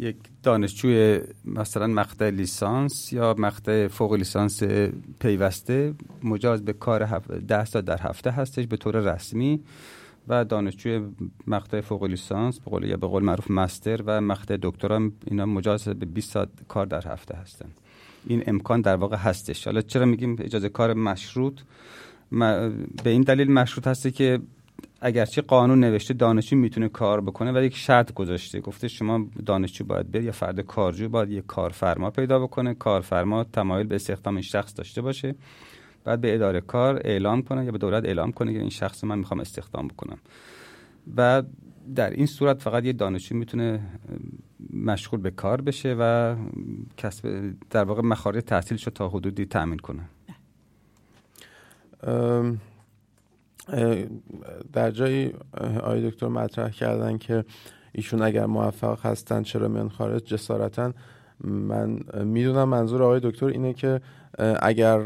یک 0.00 0.16
دانشجوی 0.42 1.20
مثلا 1.44 1.86
مقطع 1.86 2.30
لیسانس 2.30 3.12
یا 3.12 3.34
مقطع 3.38 3.88
فوق 3.88 4.14
لیسانس 4.14 4.62
پیوسته 5.20 5.94
مجاز 6.22 6.64
به 6.64 6.72
کار 6.72 7.02
هف... 7.02 7.30
ده 7.30 7.64
ساعت 7.64 7.84
در 7.84 7.98
هفته 8.00 8.30
هستش 8.30 8.66
به 8.66 8.76
طور 8.76 9.14
رسمی 9.14 9.60
و 10.28 10.44
دانشجوی 10.44 11.08
مقطع 11.46 11.80
فوق 11.80 12.04
لیسانس 12.04 12.60
به 12.60 12.70
قول 12.70 12.84
یا 12.84 12.96
به 12.96 13.06
قول 13.06 13.22
معروف 13.24 13.50
مستر 13.50 14.02
و 14.06 14.20
مقطع 14.20 14.56
دکترا 14.62 15.10
اینا 15.26 15.46
مجاز 15.46 15.88
به 15.88 16.06
20 16.06 16.32
ساعت 16.32 16.48
کار 16.68 16.86
در 16.86 17.12
هفته 17.12 17.36
هستن. 17.36 17.68
این 18.26 18.42
امکان 18.46 18.80
در 18.80 18.96
واقع 18.96 19.16
هستش. 19.16 19.64
حالا 19.64 19.80
چرا 19.80 20.04
میگیم 20.06 20.36
اجازه 20.38 20.68
کار 20.68 20.94
مشروط؟ 20.94 21.60
به 23.04 23.10
این 23.10 23.22
دلیل 23.22 23.52
مشروط 23.52 23.86
هسته 23.86 24.10
که 24.10 24.40
اگرچه 25.00 25.42
قانون 25.42 25.80
نوشته 25.80 26.14
دانشجو 26.14 26.56
می‌تونه 26.56 26.88
کار 26.88 27.20
بکنه 27.20 27.52
ولی 27.52 27.66
یک 27.66 27.76
شرط 27.76 28.12
گذاشته. 28.12 28.60
گفته 28.60 28.88
شما 28.88 29.26
دانشجو 29.46 29.84
باید 29.84 30.10
بری 30.10 30.24
یا 30.24 30.32
فرد 30.32 30.60
کارجو 30.60 31.08
باید 31.08 31.30
یک 31.30 31.46
کارفرما 31.46 32.10
پیدا 32.10 32.38
بکنه. 32.38 32.74
کارفرما 32.74 33.44
تمایل 33.44 33.86
به 33.86 33.94
استخدام 33.94 34.34
این 34.34 34.42
شخص 34.42 34.74
داشته 34.76 35.02
باشه. 35.02 35.34
بعد 36.04 36.20
به 36.20 36.34
اداره 36.34 36.60
کار 36.60 37.00
اعلام 37.04 37.42
کنه 37.42 37.64
یا 37.64 37.72
به 37.72 37.78
دولت 37.78 38.04
اعلام 38.04 38.32
کنه 38.32 38.52
که 38.52 38.58
این 38.58 38.70
شخص 38.70 39.04
من 39.04 39.18
می‌خوام 39.18 39.40
استخدام 39.40 39.88
بکنم. 39.88 40.18
و 41.16 41.42
در 41.94 42.10
این 42.10 42.26
صورت 42.26 42.62
فقط 42.62 42.84
یه 42.84 42.92
دانشجو 42.92 43.36
می‌تونه 43.36 43.80
مشغول 44.72 45.20
به 45.20 45.30
کار 45.30 45.60
بشه 45.60 45.96
و 45.98 46.36
کسب 46.96 47.52
در 47.70 47.84
واقع 47.84 48.02
مخارج 48.02 48.44
تحصیلش 48.44 48.84
رو 48.84 48.92
تا 48.92 49.08
حدودی 49.08 49.44
تأمین 49.44 49.78
کنه. 49.78 50.02
در 54.72 54.90
جایی 54.90 55.32
آقای 55.82 56.10
دکتر 56.10 56.28
مطرح 56.28 56.70
کردن 56.70 57.18
که 57.18 57.44
ایشون 57.92 58.22
اگر 58.22 58.46
موفق 58.46 59.06
هستن 59.06 59.42
چرا 59.42 59.68
میان 59.68 59.88
خارج 59.88 60.24
جسارتا 60.24 60.92
من 61.44 62.00
می‌دونم 62.24 62.68
منظور 62.68 63.02
آقای 63.02 63.20
دکتر 63.22 63.46
اینه 63.46 63.72
که 63.72 64.00
اگر 64.62 65.02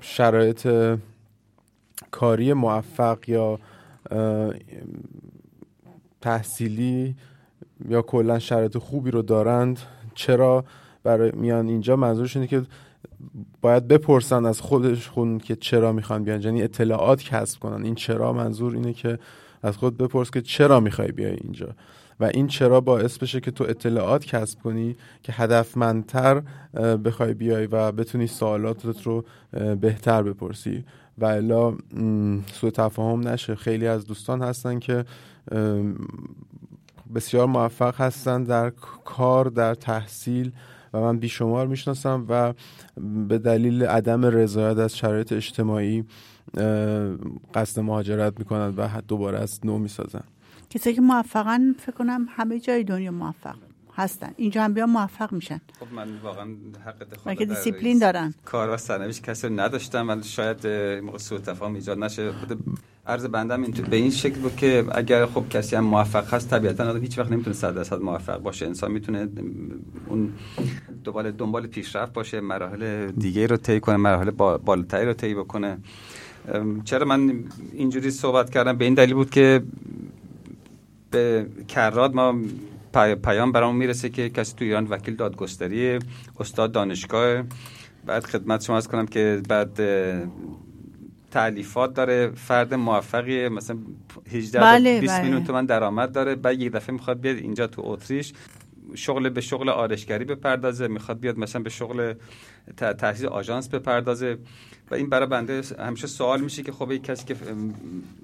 شرایط 0.00 0.68
کاری 2.10 2.52
موفق 2.52 3.18
یا 3.28 3.58
تحصیلی 6.20 7.14
یا 7.88 8.02
کلا 8.02 8.38
شرایط 8.38 8.78
خوبی 8.78 9.10
رو 9.10 9.22
دارند 9.22 9.78
چرا 10.14 10.64
برای 11.02 11.32
میان 11.34 11.68
اینجا؟ 11.68 11.96
منظورش 11.96 12.36
اینه 12.36 12.48
که 12.48 12.62
باید 13.60 13.88
بپرسن 13.88 14.46
از 14.46 14.60
خودشون 14.60 15.38
که 15.38 15.56
چرا 15.56 15.92
می‌خوان 15.92 16.24
بیان. 16.24 16.42
یعنی 16.42 16.62
اطلاعات 16.62 17.22
کسب 17.22 17.60
کنن. 17.60 17.84
این 17.84 17.94
چرا 17.94 18.32
منظور 18.32 18.74
اینه 18.74 18.92
که 18.92 19.18
از 19.62 19.76
خود 19.76 19.96
بپرس 19.96 20.30
که 20.30 20.40
چرا 20.40 20.80
می‌خوای 20.80 21.12
بیای 21.12 21.36
اینجا. 21.44 21.68
و 22.20 22.24
این 22.24 22.46
چرا 22.46 22.80
باعث 22.80 23.18
بشه 23.18 23.40
که 23.40 23.50
تو 23.50 23.64
اطلاعات 23.64 24.24
کسب 24.24 24.58
کنی 24.62 24.96
که 25.22 25.32
هدفمندتر 25.32 26.42
بخوای 27.04 27.34
بیای 27.34 27.66
و 27.66 27.92
بتونی 27.92 28.26
سوالاتت 28.26 29.02
رو 29.02 29.24
بهتر 29.80 30.22
بپرسی. 30.22 30.84
و 31.18 31.24
الا 31.24 31.76
سوء 32.52 32.70
تفاهم 32.70 33.28
نشه. 33.28 33.54
خیلی 33.54 33.86
از 33.86 34.06
دوستان 34.06 34.42
هستن 34.42 34.78
که 34.78 35.04
بسیار 37.14 37.46
موفق 37.46 38.00
هستن 38.00 38.44
در 38.44 38.70
کار 39.04 39.44
در 39.44 39.74
تحصیل. 39.74 40.52
و 40.92 41.00
من 41.00 41.18
بیشمار 41.18 41.66
می‌شناسم 41.66 42.26
و 42.28 42.52
به 43.28 43.38
دلیل 43.38 43.84
عدم 43.84 44.24
رضایت 44.24 44.78
از 44.78 44.96
شرایط 44.96 45.32
اجتماعی 45.32 46.04
قصد 47.54 47.80
مهاجرت 47.80 48.38
می‌کنن 48.38 48.74
و 48.76 48.88
دوباره 49.08 49.38
از 49.38 49.60
نو 49.64 49.78
می‌سازن. 49.78 50.24
کسایی 50.70 50.96
که 50.96 51.02
موفقن 51.02 51.72
فکر 51.72 51.92
کنم 51.92 52.26
همه 52.28 52.60
جای 52.60 52.84
دنیا 52.84 53.10
موفق. 53.10 53.54
هستن. 53.96 54.32
اینجا 54.36 54.62
هم 54.64 54.74
بیا 54.74 54.86
موفق 54.86 55.32
میشن. 55.32 55.60
خب 55.80 55.94
من 55.94 56.08
واقعا 56.22 56.46
حق 56.86 56.98
دخالت 56.98 57.26
مگه 57.26 57.46
دیسیپلین 57.46 57.98
دارن؟ 57.98 58.34
کار 58.44 58.70
و 58.70 58.76
سرنوشت 58.76 59.22
کسی 59.22 59.46
رو 59.46 59.60
نداشتم. 59.60 60.08
ولی 60.08 60.22
شاید 60.22 60.66
موقع 61.04 61.18
سوء 61.18 61.38
تفاهم 61.38 61.74
ایجاد 61.74 61.98
نشه. 61.98 62.32
خود 62.32 62.58
عرض 63.06 63.24
بندم 63.26 63.62
این 63.62 63.72
به 63.90 63.96
این 63.96 64.10
شکل 64.10 64.40
بود 64.40 64.56
که 64.56 64.84
اگر 64.92 65.26
خب 65.26 65.48
کسی 65.50 65.76
هم 65.76 65.84
موفق 65.84 66.34
هست 66.34 66.50
طبیعتا 66.50 66.90
آدم 66.90 67.00
هیچ 67.00 67.18
وقت 67.18 67.32
نمی‌تونه 67.32 67.56
100 67.56 67.74
درصد 67.74 68.00
موفق 68.00 68.38
باشه. 68.38 68.66
انسان 68.66 68.92
می‌تونه 68.92 69.28
اون 70.06 70.32
دنبال 71.04 71.30
دنبال 71.30 71.66
پیشرفت 71.66 72.12
باشه 72.12 72.40
مراحل 72.40 73.10
دیگه 73.10 73.46
رو 73.46 73.56
طی 73.56 73.80
کنه 73.80 73.96
مراحل 73.96 74.30
با- 74.30 74.58
بالاتری 74.58 75.06
رو 75.06 75.12
طی 75.12 75.34
بکنه. 75.34 75.78
چرا 76.84 77.06
من 77.06 77.44
اینجوری 77.72 78.10
صحبت 78.10 78.50
کردم؟ 78.50 78.76
به 78.78 78.84
این 78.84 78.94
دلیل 78.94 79.14
بود 79.14 79.30
که 79.30 79.62
به 81.10 81.46
کرات 81.68 82.14
ما 82.14 82.34
پیام 83.24 83.52
برام 83.52 83.76
می‌رسه 83.76 84.08
که 84.08 84.28
کسی 84.28 84.54
تو 84.56 84.64
ایران 84.64 84.86
وکیل 84.86 85.16
دادگستری 85.16 85.98
استاد 86.40 86.72
دانشگاه. 86.72 87.42
بعد 88.06 88.24
خدمت 88.24 88.64
شما 88.64 88.76
از 88.76 88.88
کنم 88.88 89.06
که 89.06 89.42
بعد 89.48 89.80
تعلیفات 91.30 91.94
داره 91.94 92.30
فرد 92.34 92.74
موفقی 92.74 93.48
مثلا 93.48 93.76
18 94.32 94.58
تا 94.58 94.64
بله، 94.64 95.00
20 95.00 95.14
بله. 95.14 95.24
میلیون 95.24 95.44
تومن 95.44 95.66
درآمد 95.66 96.12
داره. 96.12 96.34
بعد 96.34 96.60
یک 96.60 96.72
دفعه 96.72 96.92
می‌خواد 96.92 97.20
بیاد 97.20 97.36
اینجا 97.36 97.66
تو 97.66 97.82
اتریش 97.84 98.32
شغل 98.94 99.28
به 99.28 99.40
شغل 99.40 99.68
آرشگری 99.68 100.24
بپردازه. 100.24 100.88
می‌خواد 100.88 101.20
بیاد 101.20 101.38
مثلا 101.38 101.62
به 101.62 101.70
شغل 101.70 102.12
ت- 102.76 102.92
تحصیل 102.92 103.26
آژانس 103.26 103.68
بپردازه. 103.68 104.38
و 104.92 104.94
این 104.94 105.08
برای 105.08 105.26
بنده 105.26 105.62
همیشه 105.78 106.06
سوال 106.06 106.40
میشه 106.40 106.62
که 106.62 106.72
خب 106.72 106.92
یک 106.92 107.04
کسی 107.04 107.24
که 107.24 107.36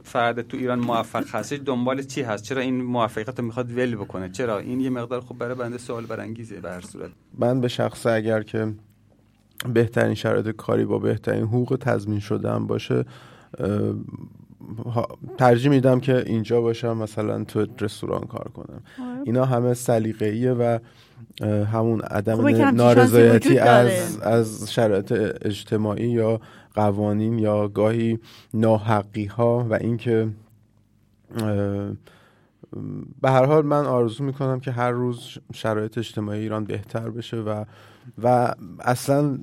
فرد 0.04 0.42
تو 0.42 0.56
ایران 0.56 0.78
موفق 0.78 1.34
هستش 1.34 1.60
دنبال 1.64 2.02
چی 2.02 2.22
هست؟ 2.22 2.44
چرا 2.44 2.62
این 2.62 2.82
موفقیت 2.82 3.38
رو 3.38 3.44
می‌خواد 3.44 3.78
ول 3.78 3.96
بکنه؟ 3.96 4.28
چرا؟ 4.28 4.58
این 4.58 4.80
یه 4.80 4.90
مقدار 4.90 5.20
خب 5.20 5.38
برای 5.38 5.54
بنده 5.54 5.78
سوال 5.78 6.06
برانگیزه 6.06 6.60
به 6.60 6.70
هر 6.70 6.80
صورت. 6.80 7.10
من 7.38 7.60
به 7.60 7.68
شخص 7.68 8.06
اگر 8.06 8.42
که 8.42 8.74
بهترین 9.74 10.14
شرایط 10.14 10.48
کاری 10.48 10.84
با 10.84 10.98
بهترین 10.98 11.44
حقوق 11.44 11.78
تضمین 11.80 12.20
شده 12.20 12.58
باشه 12.58 13.04
ترجیح 15.38 15.70
میدم 15.70 16.00
که 16.00 16.24
اینجا 16.26 16.60
باشم 16.60 16.96
مثلا 16.96 17.44
تو 17.44 17.66
رستوران 17.80 18.20
کار 18.20 18.48
کنم. 18.54 18.82
اینا 19.24 19.44
همه 19.44 19.74
سلیقه‌ایه 19.74 20.52
و 20.52 20.78
همون 21.72 22.00
عدم 22.00 22.40
همچین 22.40 22.64
نارضایتی 22.64 23.58
از 23.58 24.20
از 24.20 24.72
شرایط 24.72 25.12
اجتماعی 25.42 26.08
یا 26.08 26.40
قوانین 26.74 27.38
یا 27.38 27.68
گاهی 27.68 28.18
ناحقی 28.54 29.24
ها 29.24 29.66
و 29.70 29.74
اینکه 29.74 30.28
به 33.22 33.30
هر 33.30 33.44
حال 33.44 33.66
من 33.66 33.84
آرزو 33.84 34.24
می‌کنم 34.24 34.60
که 34.60 34.70
هر 34.70 34.90
روز 34.90 35.38
شرایط 35.54 35.98
اجتماعی 35.98 36.40
ایران 36.40 36.64
بهتر 36.64 37.10
بشه 37.10 37.36
و 37.36 37.64
و 38.22 38.54
اصلا 38.80 39.38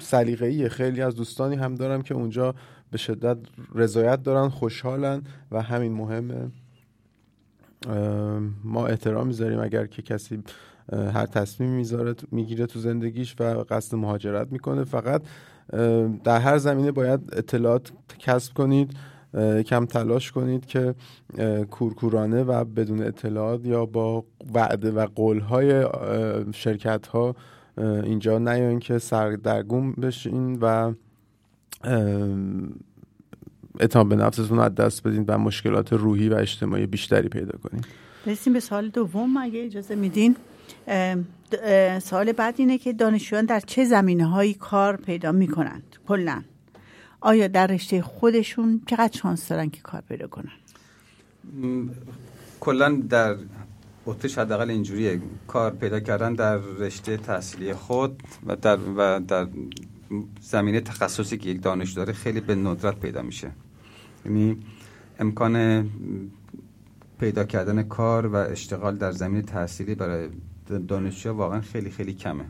سلیقه‌ای 0.00 0.68
خیلی 0.68 1.02
از 1.02 1.14
دوستانی 1.14 1.56
هم 1.56 1.74
دارم 1.74 2.02
که 2.02 2.14
اونجا 2.14 2.54
به 2.90 2.98
شدت 2.98 3.36
رضایت 3.74 4.22
دارن 4.22 4.48
خوشحالن 4.48 5.22
و 5.50 5.62
همین 5.62 5.92
مهمه. 5.92 6.50
ما 8.64 8.86
احترام 8.86 9.26
می‌ذاریم 9.26 9.60
اگر 9.60 9.86
که 9.86 10.02
کسی 10.02 10.42
هر 10.92 11.26
تصمیم 11.26 11.70
می‌ذاره 11.70 12.14
می‌گیره 12.30 12.66
تو 12.66 12.78
زندگیش 12.78 13.36
و 13.40 13.64
قصد 13.68 13.96
مهاجرت 13.96 14.52
می‌کنه 14.52 14.84
فقط 14.84 15.22
در 16.24 16.40
هر 16.40 16.58
زمینه 16.58 16.92
باید 16.92 17.20
اطلاعات 17.32 17.92
کسب 18.18 18.54
کنید 18.54 18.96
کم 19.66 19.86
تلاش 19.86 20.32
کنید 20.32 20.66
که 20.66 20.94
کورکورانه 21.70 22.42
و 22.42 22.64
بدون 22.64 23.02
اطلاعات 23.02 23.66
یا 23.66 23.86
با 23.86 24.24
وعده 24.54 24.90
و 24.90 25.06
قولهای 25.06 25.86
شرکت 26.54 27.06
ها 27.06 27.36
اینجا 27.78 28.38
نیاین 28.38 28.78
که 28.78 28.98
سردرگم 28.98 29.92
بشین 29.92 30.58
و 30.60 30.92
اعتماد 33.80 34.08
به 34.08 34.16
نفستون 34.16 34.58
رو 34.58 34.60
از 34.60 34.74
دست 34.74 35.06
بدین 35.06 35.24
و 35.28 35.38
مشکلات 35.38 35.92
روحی 35.92 36.28
و 36.28 36.34
اجتماعی 36.34 36.86
بیشتری 36.86 37.28
پیدا 37.28 37.58
کنین. 37.58 37.84
برسیم 38.26 38.52
به 38.52 38.60
سوال 38.60 38.88
دوم. 38.88 39.36
اگه 39.36 39.64
اجازه 39.64 39.94
میدین 39.94 40.36
سوال 42.02 42.32
بعد 42.32 42.54
اینه 42.58 42.78
که 42.78 42.92
دانشجویان 42.92 43.44
در 43.44 43.60
چه 43.60 43.84
زمینه 43.84 44.26
هایی 44.26 44.54
کار 44.54 44.96
پیدا 44.96 45.32
می‌کنند؟ 45.32 45.96
کلا. 46.06 46.42
آیا 47.20 47.48
در 47.48 47.66
رشته 47.66 48.02
خودشون 48.02 48.80
چقدر 48.86 49.18
شانس 49.18 49.48
دارن 49.48 49.70
که 49.70 49.80
کار 49.80 50.02
پیدا 50.08 50.26
کنن؟ 50.26 50.52
کلا 52.60 53.02
در 53.08 53.36
اتریش 54.06 54.38
حداقل 54.38 54.70
اینجوریه. 54.70 55.20
کار 55.46 55.70
پیدا 55.70 56.00
کردن 56.00 56.34
در 56.34 56.56
رشته 56.56 57.16
تحصیلی 57.16 57.74
خود 57.74 58.22
و 58.46 58.56
در 58.56 58.78
و 58.96 59.20
در 59.28 59.46
زمینه 60.40 60.80
تخصصی 60.80 61.38
که 61.38 61.50
یک 61.50 61.62
دانش 61.62 61.92
داره 61.92 62.12
خیلی 62.12 62.40
به 62.40 62.54
ندرت 62.54 63.00
پیدا 63.00 63.22
میشه. 63.22 63.50
یعنی 64.24 64.56
امکان 65.18 65.86
پیدا 67.20 67.44
کردن 67.44 67.82
کار 67.82 68.26
و 68.26 68.36
اشتغال 68.36 68.96
در 68.96 69.12
زمینه 69.12 69.42
تحصیلی 69.42 69.94
برای 69.94 70.28
دانشجو 70.88 71.32
واقعا 71.32 71.60
خیلی 71.60 71.90
خیلی 71.90 72.14
کمه. 72.14 72.44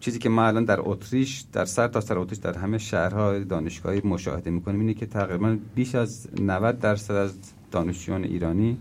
چیزی 0.00 0.18
که 0.18 0.28
ما 0.28 0.46
الان 0.46 0.64
در 0.64 0.78
اتریش 0.80 1.44
در 1.52 1.64
سر 1.64 1.88
تا 1.88 2.00
سر 2.00 2.18
اتریش 2.18 2.38
در 2.38 2.58
همه 2.58 2.78
شهرها 2.78 3.38
دانشگاهی 3.38 4.00
مشاهده 4.04 4.50
می‌کنیم 4.50 4.80
اینه 4.80 4.94
که 4.94 5.06
تقریبا 5.06 5.56
بیش 5.74 5.94
از 5.94 6.28
90 6.40 6.80
درصد 6.80 7.14
از 7.14 7.34
دانشجویان 7.70 8.24
ایرانی 8.24 8.78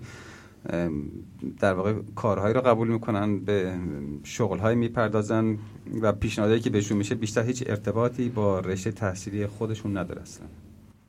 در 1.59 1.73
واقع 1.73 1.93
کارهایی 2.15 2.53
رو 2.53 2.61
قبول 2.61 2.87
می‌کنن 2.87 3.39
به 3.39 3.73
شغلهایی 4.23 4.75
می‌پردازن 4.77 5.57
و 6.01 6.11
پیشنهادایی 6.11 6.59
که 6.59 6.69
بهشون 6.69 6.97
میشه 6.97 7.15
بیشتر 7.15 7.43
هیچ 7.43 7.63
ارتباطی 7.67 8.29
با 8.29 8.59
رشته 8.59 8.91
تحصیلی 8.91 9.47
خودشون 9.47 9.97
نداره 9.97 10.21
اصلا. 10.21 10.45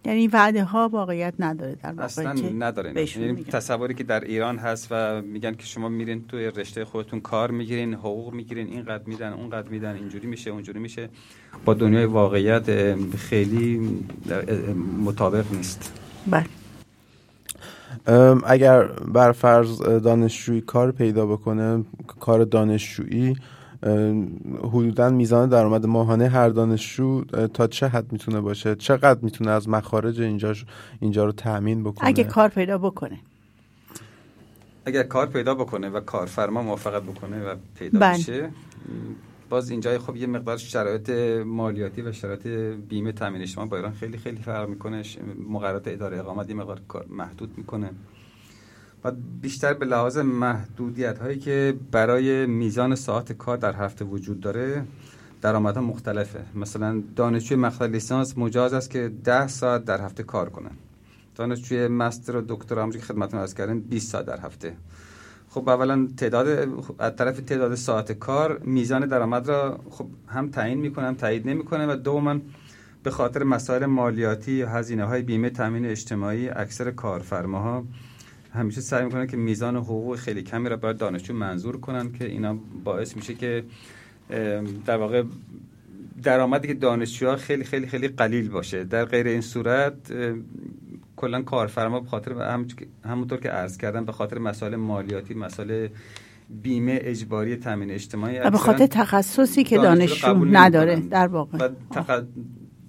یعنی 0.07 0.29
وعده 0.29 0.65
ها 0.65 0.89
واقعیت 0.89 1.35
نداره 1.39 1.77
در 1.83 1.91
واقع 1.91 2.05
اصلا 2.05 2.33
نداره 2.59 3.09
یعنی. 3.17 3.45
تصوری 3.45 3.95
که 3.95 4.05
در 4.05 4.25
ایران 4.25 4.57
هست 4.59 4.89
و 4.91 5.23
میگن 5.23 5.55
که 5.55 5.67
شما 5.67 5.89
میرین 5.89 6.25
توی 6.29 6.47
رشته 6.47 6.85
خودتون 6.85 7.21
کار 7.21 7.51
می‌گیرین 7.51 7.95
حقوق 7.95 8.35
می‌گیرین 8.35 8.67
اینقدر 8.69 9.05
میدن 9.07 9.33
اونقدر 9.33 9.69
میدن 9.69 9.95
اینجوری 9.95 10.27
میشه 10.27 10.51
اونجوری 10.51 10.79
میشه. 10.79 11.09
با 11.65 11.75
دنیای 11.75 12.05
واقعیت 12.05 12.95
خیلی 13.17 13.81
مطابق 15.05 15.53
نیست. 15.53 16.01
بله. 16.27 16.45
اگر 18.47 18.83
بر 18.87 19.33
فرض 19.33 19.83
دانشجویی 19.83 20.61
کار 20.61 20.93
پیدا 20.93 21.27
بکنه 21.27 21.85
کار 22.21 22.45
دانشجویی 22.45 23.37
حدودا 24.63 25.11
میزان 25.11 25.49
درآمد 25.49 25.87
ماهانه 25.87 26.29
هر 26.29 26.49
دانشجو 26.49 27.25
تا 27.55 27.67
چه 27.67 27.89
حد 27.89 28.13
می‌تونه 28.13 28.41
باشه؟ 28.41 28.75
چقدر 28.75 29.21
می‌تونه 29.23 29.51
از 29.51 29.69
مخارج 29.69 30.21
اینجا 30.21 30.55
اینجا 31.01 31.25
رو 31.25 31.33
تأمین 31.33 31.85
بکنه؟ 31.85 32.09
اگه 32.09 32.25
کار 32.25 32.49
پیدا 32.49 32.79
بکنه. 32.79 33.19
اگر 34.87 35.03
کار 35.03 35.27
پیدا 35.27 35.55
بکنه 35.55 35.89
و 35.89 36.01
کارفرما 36.01 36.63
موافقت 36.63 37.03
بکنه 37.03 37.45
و 37.45 37.55
پیدا 37.79 37.99
بله. 37.99 38.19
بشه 38.19 38.51
باز 39.49 39.71
اینجا 39.71 39.99
خب 39.99 40.17
یه 40.17 40.27
مقدار 40.27 40.57
شرایط 40.57 41.11
مالیاتی 41.47 42.03
و 42.03 42.13
شرایط 42.13 42.47
بیمه 42.89 43.13
تامین 43.13 43.43
اجتماعی 43.43 43.71
با 43.71 43.77
ایران 43.77 43.93
خیلی 43.93 44.19
خیلی 44.19 44.43
فرق 44.43 44.69
می‌کنه. 44.69 45.03
مقررات 45.49 45.89
اداره 45.89 46.19
اقامت 46.19 46.49
یه 46.49 46.55
مقدار 46.55 46.81
محدود 47.09 47.59
می‌کنه. 47.59 47.91
و 49.05 49.13
بیشتر 49.43 49.75
به 49.75 49.87
لحاظ 49.87 50.19
محدودیت 50.19 51.19
هایی 51.19 51.39
که 51.39 51.77
برای 51.91 52.47
میزان 52.47 52.95
ساعت 52.95 53.33
کار 53.33 53.57
در 53.57 53.73
هفته 53.73 54.05
وجود 54.05 54.41
داره 54.41 54.85
درآمدها 55.41 55.83
مختلفه. 55.83 56.45
مثلا 56.55 57.03
دانشجوی 57.17 57.57
مقطع 57.57 57.87
لیسانس 57.87 58.39
مجاز 58.39 58.73
است 58.73 58.91
که 58.91 59.13
10 59.25 59.47
ساعت 59.47 59.85
در 59.85 60.01
هفته 60.01 60.23
کار 60.23 60.51
کنن 60.51 60.71
دانشجوی 61.35 61.89
مستر 61.89 62.37
و 62.37 62.45
دکترا 62.49 62.83
همونجوری 62.83 63.07
که 63.07 63.13
خدمتتون 63.13 63.41
عرض 63.41 63.55
کردم 63.55 63.81
20 63.81 64.11
ساعت 64.13 64.27
در 64.27 64.41
هفته. 64.41 64.77
خب 65.55 65.69
اولا 65.69 66.09
تعداد 66.17 66.47
از 66.99 67.17
طرف 67.17 67.41
تعداد 67.41 67.75
ساعت 67.75 68.13
کار 68.13 68.59
میزان 68.59 69.07
درآمد 69.07 69.49
را 69.49 69.81
خب 69.91 70.07
هم 70.29 70.49
تعیین 70.51 70.79
می‌کنه 70.79 71.07
هم 71.07 71.15
تایید 71.15 71.49
نمی‌کنه 71.49 71.87
و 71.87 71.97
دوما 71.97 72.41
به 73.03 73.11
خاطر 73.11 73.43
مسائل 73.43 73.87
مالیاتی 73.87 74.63
هزینه 74.63 75.05
های 75.05 75.23
بیمه 75.23 75.51
تامین 75.51 75.87
اجتماعی 75.87 76.49
اکثر 76.49 76.91
کارفرماها. 76.91 77.85
همیشه 78.53 78.81
سعی 78.81 79.05
می‌کنن 79.05 79.27
که 79.27 79.37
میزان 79.37 79.77
حقوق 79.77 80.17
خیلی 80.17 80.43
کمی 80.43 80.69
را 80.69 80.77
برای 80.77 80.95
دانشجو 80.95 81.35
منظور 81.35 81.81
کنن 81.81 82.13
که 82.13 82.25
اینا 82.25 82.59
باعث 82.85 83.17
میشه 83.17 83.35
که 83.35 83.65
در 84.87 84.97
واقع 84.97 85.23
درآمدی 86.23 86.69
که 86.69 86.75
دانشجوها 86.75 87.37
خیلی 87.37 87.65
خیلی 87.65 87.87
خیلی 87.87 88.09
قلیل 88.09 88.49
باشه. 88.49 88.85
در 88.85 89.05
غیر 89.05 89.27
این 89.27 89.41
صورت 89.41 89.95
کلا 91.17 91.43
کارفرما 91.43 92.01
به 92.01 92.09
خاطر 92.09 92.33
هم- 92.33 92.67
همونطور 93.05 93.41
که 93.41 93.49
عرض 93.49 93.77
کردم 93.79 94.05
به 94.05 94.13
خاطر 94.13 94.39
مسائل 94.39 94.77
مالیاتی 94.77 95.35
مسائل 95.35 95.89
بیمه 96.63 96.99
اجباری 97.03 97.57
تامین 97.57 97.91
اجتماعی 97.91 98.41
به 98.51 98.59
خاطر 98.59 98.87
تخصصی 98.87 99.65
که 99.65 99.77
دانشجو 99.79 100.45
نداره. 100.45 100.97
در 101.01 101.27
واقع 101.27 101.59
و 101.59 101.69
تق- 101.95 102.25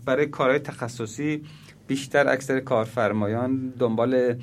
برای 0.06 0.26
کارهای 0.26 0.60
تخصصی 0.60 1.42
بیشتر 1.88 2.28
اکثر 2.28 2.60
کارفرمایان 2.60 3.74
دنبال 3.80 4.36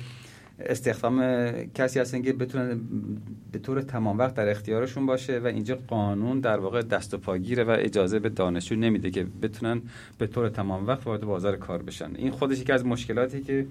استخدام 0.59 1.51
کسی 1.51 1.99
هستن 1.99 2.21
که 2.21 2.33
بتونن 2.33 2.81
به 3.51 3.59
طور 3.59 3.81
تمام 3.81 4.17
وقت 4.17 4.33
در 4.33 4.49
اختیارشون 4.49 5.05
باشه 5.05 5.39
و 5.39 5.47
اینجا 5.47 5.77
قانون 5.87 6.39
در 6.39 6.59
واقع 6.59 6.81
دست 6.81 7.13
و 7.13 7.17
پاگیره 7.17 7.63
و 7.63 7.75
اجازه 7.79 8.19
به 8.19 8.29
دانشجو 8.29 8.75
نمیده 8.75 9.11
که 9.11 9.27
بتونن 9.41 9.81
به 10.17 10.27
طور 10.27 10.49
تمام 10.49 10.87
وقت 10.87 11.07
وارد 11.07 11.21
بازار 11.21 11.55
کار 11.55 11.83
بشن. 11.83 12.15
این 12.15 12.31
خودش 12.31 12.59
یکی 12.59 12.71
از 12.71 12.85
مشکلاتی 12.85 13.41
که 13.41 13.67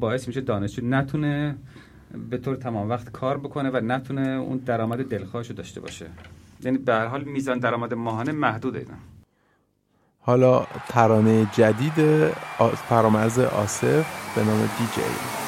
باعث 0.00 0.28
میشه 0.28 0.40
دانشجو 0.40 0.86
نتونه 0.86 1.56
به 2.30 2.38
طور 2.38 2.56
تمام 2.56 2.88
وقت 2.88 3.10
کار 3.10 3.38
بکنه 3.38 3.70
و 3.70 3.80
نتونه 3.80 4.28
اون 4.28 4.56
درآمد 4.56 5.08
دلخواهش 5.08 5.48
رو 5.48 5.54
داشته 5.54 5.80
باشه. 5.80 6.06
یعنی 6.64 6.78
به 6.78 6.92
هر 6.92 7.06
حال 7.06 7.24
میزان 7.24 7.58
درآمد 7.58 7.94
ماهانه 7.94 8.32
محدوده 8.32 8.78
اینا. 8.78 8.94
حالا 10.20 10.66
ترانه 10.88 11.46
جدید 11.52 12.28
فرامرز 12.88 13.38
آصف 13.38 14.34
به 14.36 14.44
نام 14.44 14.60
دی 14.60 15.41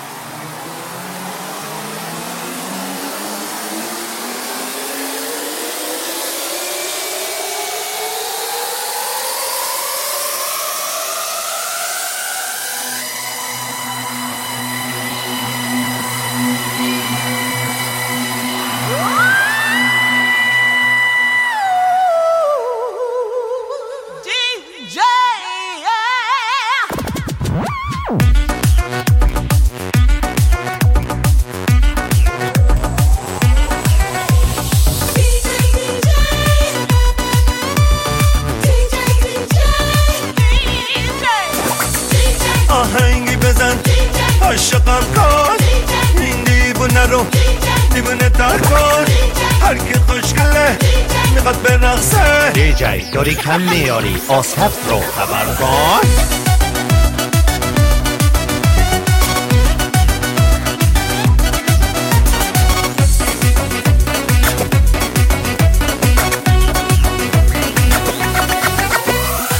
آسف 54.28 54.90
رو 54.90 55.00
خبر 55.00 55.54
کن 55.54 56.00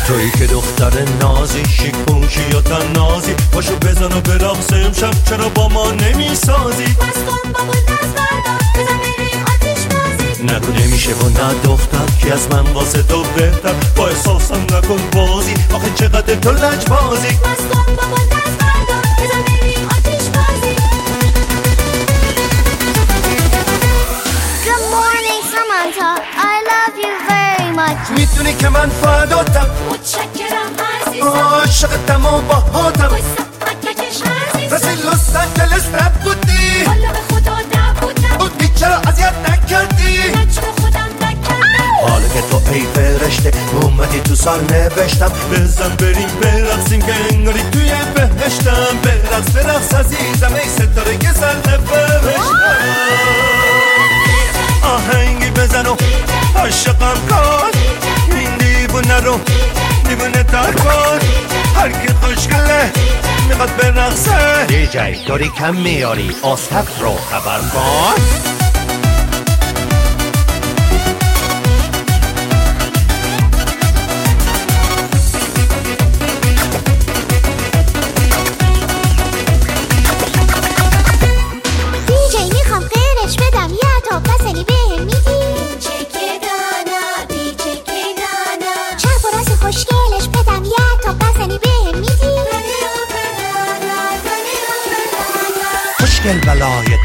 تویی 0.07 0.31
که 0.31 0.47
دختر 0.47 0.93
نازی 1.21 1.65
شیک 1.65 1.95
پوشی 1.95 2.41
یا 2.53 2.61
تن 2.61 2.93
نازی. 2.93 3.35
پاشو 3.53 3.77
بزن 3.77 4.13
و 4.13 4.21
برقص 4.21 4.73
امشب 4.73 5.11
چرا 5.29 5.49
با 5.49 5.69
ما 5.69 5.91
نمی‌سازی؟ 5.91 6.97
نگو 10.45 10.73
نمیشه 10.73 11.15
و 11.15 11.29
نه 11.29 11.55
دختر 11.65 12.07
که 12.21 12.33
از 12.33 12.49
من 12.51 12.73
واسه 12.73 13.03
تو 13.03 13.23
بهتر. 13.23 13.73
با 13.97 14.09
احساسم 14.09 14.63
نکن 14.63 15.01
بازی. 15.13 15.55
آخه 15.73 15.91
چقدر 15.95 16.35
تو 16.35 16.51
لج 16.51 16.89
بازی. 16.89 17.39
Good 24.67 24.85
morning, 24.95 25.41
Samantha. 25.53 26.11
I 26.53 26.57
love 26.71 26.97
you 27.05 27.15
very 27.29 27.71
much. 27.79 28.11
می‌دونی 28.19 28.55
که 28.55 28.69
من 28.69 28.89
فداتم 28.89 29.67
عاشقتم 31.23 32.27
و 32.27 32.41
باهاتم. 32.41 33.11
رسیل 34.71 34.99
لس 35.07 35.37
آنجلس 35.37 35.87
نبودی 36.01 36.85
بودی. 38.39 38.69
چرا 38.75 38.97
اذیت 38.97 39.35
نکردی 39.65 40.19
حالا 42.09 42.29
که 42.29 42.41
تو 42.51 42.61
ای 42.73 42.87
فرشته 42.95 43.53
اومدی 43.81 44.21
تو 44.21 44.35
سال 44.35 44.61
نوشتم. 44.61 45.33
بزن 45.53 45.89
بریم 45.89 46.29
برقصیم 46.43 47.01
که 47.01 47.15
انگاری 47.31 47.63
توی 47.73 47.91
بهشتم. 48.15 48.99
برقص 49.03 49.57
برقص 49.57 49.95
عزیزم 49.95 50.55
ای 50.55 50.69
ستاره 50.69 51.33
سر 51.35 51.57
بهشتم 51.57 52.77
آهنگی 54.83 55.51
بزن 55.51 55.87
و 55.87 55.97
عاشقم 56.57 57.15
کن. 57.31 57.79
این 58.37 58.57
دیوونه 58.57 59.21
رو 59.21 59.41
دیوونه 60.09 60.43
تر 60.43 60.73
کن. 60.73 61.19
هر 61.77 61.91
کی 61.91 62.15
خوشگله 62.23 62.93
می‌خواد 63.49 63.77
برقصه. 63.77 64.65
دیجی 64.69 65.25
داری 65.27 65.49
کم 65.49 65.75
میاری. 65.77 66.37
آسف 66.43 67.01
رو 67.01 67.17
خبر 67.31 67.59
کن. 67.59 68.64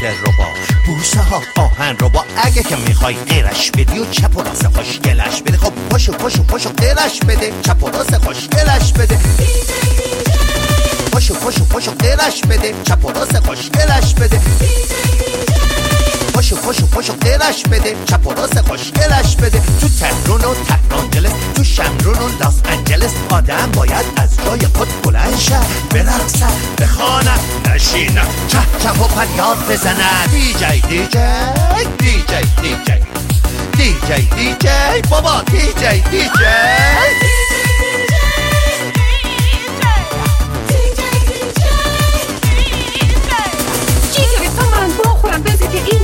دل 0.00 0.16
رو 0.24 0.32
با 0.38 0.46
بوسه 0.86 1.20
ها 1.20 1.42
آهن 1.56 1.96
رو 1.98 2.08
با 2.08 2.24
اگه 2.42 2.62
که 2.62 2.76
می‌خوای 2.76 3.14
غیرش 3.14 3.70
بدی 3.70 3.98
و 3.98 4.10
چپ 4.10 4.36
و 4.36 4.42
راست 4.42 4.68
خوشگلش 4.68 5.42
بده. 5.42 5.58
خب 5.58 5.72
پاشو 5.90 6.12
پاشو 6.12 6.42
پاشو 6.42 6.70
غیرش 6.72 7.20
بده. 7.28 7.52
چپ 7.62 7.84
و 7.84 7.90
راست 7.90 8.18
خوشگلش 8.18 8.92
بده. 8.92 9.18
پاشو 11.12 11.34
پاشو 11.34 11.64
پاشو 11.64 11.90
غیرش 11.90 12.40
بده. 12.40 12.74
چپ 12.84 13.04
و 13.04 13.10
راست 13.12 13.38
خوشگلش 13.46 13.89
غیرش 17.50 17.62
بده 17.62 17.96
چپ 18.04 18.26
و 18.26 18.34
راست 18.34 18.60
خوشگلش 18.60 19.36
بده. 19.36 19.62
تو 19.80 19.88
تهرون 20.00 20.40
و 20.40 20.54
تهرانجلس 20.54 21.32
تو 21.54 21.64
شمرون 21.64 22.18
و 22.18 22.28
لاس 22.40 22.54
انجلس 22.64 23.12
آدم 23.30 23.70
باید 23.74 24.04
از 24.16 24.36
جای 24.44 24.66
خود 24.74 24.88
بلند 25.02 25.38
شه. 25.38 25.60
برقصن 25.90 26.52
بخوانن 26.80 27.38
نشینن 27.66 28.26
چه 28.48 28.58
چپ 28.82 29.00
و 29.00 29.04
فریاد 29.04 29.56
بزنن 29.70 30.26
دیجی 30.30 30.80
دیجی 30.88 31.18
دیجی 31.98 32.40
دیجی 32.62 33.00
دیجی 33.72 34.28
دیجی 34.36 35.08
بابا 35.10 35.42
دیجی 35.50 36.02
دیجی 36.10 36.28
جیگر 44.12 44.50
تو 44.56 44.70
من 44.70 44.90
بخورم 45.04 45.42
بزید 45.42 45.70
این 45.74 46.00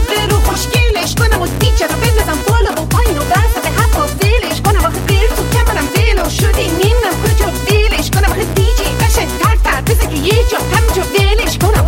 خوشگلش 1.07 1.29
کنم 1.31 1.43
و 1.43 1.47
دیجه 1.47 1.87
رو 1.87 1.95
بندازم 1.95 2.39
بالا 2.49 2.83
و 2.83 2.87
پایین 2.87 3.19
و 3.19 3.21
وسط 3.21 3.67
حتی 3.67 4.01
ولش 4.01 4.61
کنم 4.61 4.85
آخه 4.85 5.01
غیر 5.09 5.29
تو 5.29 5.59
کمرم 5.59 5.89
ولو 5.97 6.31
شدی 6.31 6.69
نمی‌دونم 6.69 7.15
کجا 7.25 7.47
ولش 7.47 8.11
کنم 8.11 8.31
آخه 8.31 8.45
دیجی 8.45 8.85
قشنگ 9.01 9.29
تر 9.43 9.57
تر 9.65 9.81
بزن 9.81 10.11
که 10.11 10.17
یه 10.17 10.45
جا 10.51 10.59
همینجا 10.59 11.03
ولش 11.03 11.59
کنم 11.59 11.85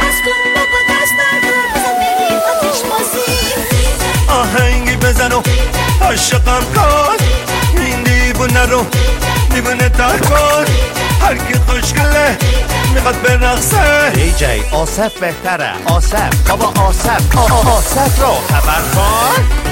بس 0.00 0.18
کن 0.24 0.38
بابا 0.54 0.78
دست 0.90 1.12
بردار 1.18 1.66
بزن 1.74 1.94
بریم 2.00 2.40
آتیش 2.50 2.80
بازی 2.82 3.38
آهنگی 4.28 4.96
بزن 4.96 5.32
و 5.32 5.42
عاشقم 6.00 6.62
کن 6.74 7.24
این 7.76 8.02
دیوونه 8.02 8.66
رو 8.66 8.86
دیوونه 9.54 9.88
تر 9.88 10.18
کن 10.18 10.64
هر 11.20 11.34
کی 11.36 11.54
خوشگله 11.66 12.38
می‌خواد 12.94 13.22
برقصه 13.22 14.10
دیجی 14.14 14.44
آصف 14.72 15.20
بهتره. 15.20 15.72
آصف 15.86 16.50
بابا 16.50 16.80
آصف. 16.82 17.36
آ- 17.36 17.40
آ- 17.40 17.76
آصف 17.78 18.20
رو 18.22 18.26
خبر 18.32 18.82
کن. 18.94 19.68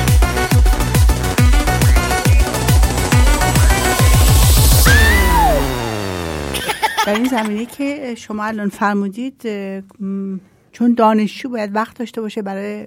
در 7.07 7.15
این 7.15 7.25
زمینه 7.25 7.67
که 7.67 8.15
شما 8.15 8.45
الان 8.45 8.69
فرمودید 8.69 9.43
چون 10.73 10.95
دانشجو 10.97 11.49
باید 11.49 11.75
وقت 11.77 11.99
داشته 11.99 12.21
باشه 12.21 12.43
برای 12.43 12.87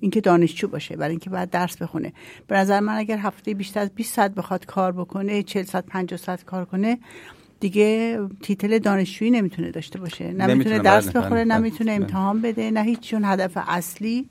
اینکه 0.00 0.20
دانشجو 0.20 0.68
باشه 0.68 0.96
برای 0.96 1.10
اینکه 1.10 1.30
باید 1.30 1.50
درس 1.50 1.76
بخونه. 1.76 2.12
به 2.46 2.56
نظر 2.56 2.80
من 2.80 2.94
اگر 2.96 3.18
هفته 3.18 3.54
بیشتر 3.54 3.80
از 3.80 3.90
20 3.94 4.14
ساعت 4.14 4.34
بخواد 4.34 4.66
کار 4.66 4.92
بکنه 4.92 5.42
40 5.42 5.64
ساعت 5.64 5.86
50 5.86 6.18
ساعت 6.18 6.44
کار 6.44 6.64
کنه 6.64 6.98
دیگه 7.60 8.18
تیتل 8.42 8.78
دانشجویی 8.78 9.30
نمی‌تونه 9.30 9.70
داشته 9.70 9.98
باشه 10.00 10.24
نمی‌تونه 10.24 10.54
نمی‌تونه، 10.54 10.78
درس 10.78 11.08
بله، 11.08 11.24
بخوره 11.24 11.44
بله، 11.44 11.54
نمی‌تونه 11.58 11.92
بله. 11.92 12.00
امتحان 12.02 12.42
بده 12.42 12.70
نه 12.70 12.82
هیچ 12.82 13.00
چون 13.00 13.24
هدف 13.24 13.52
اصلی 13.56 14.28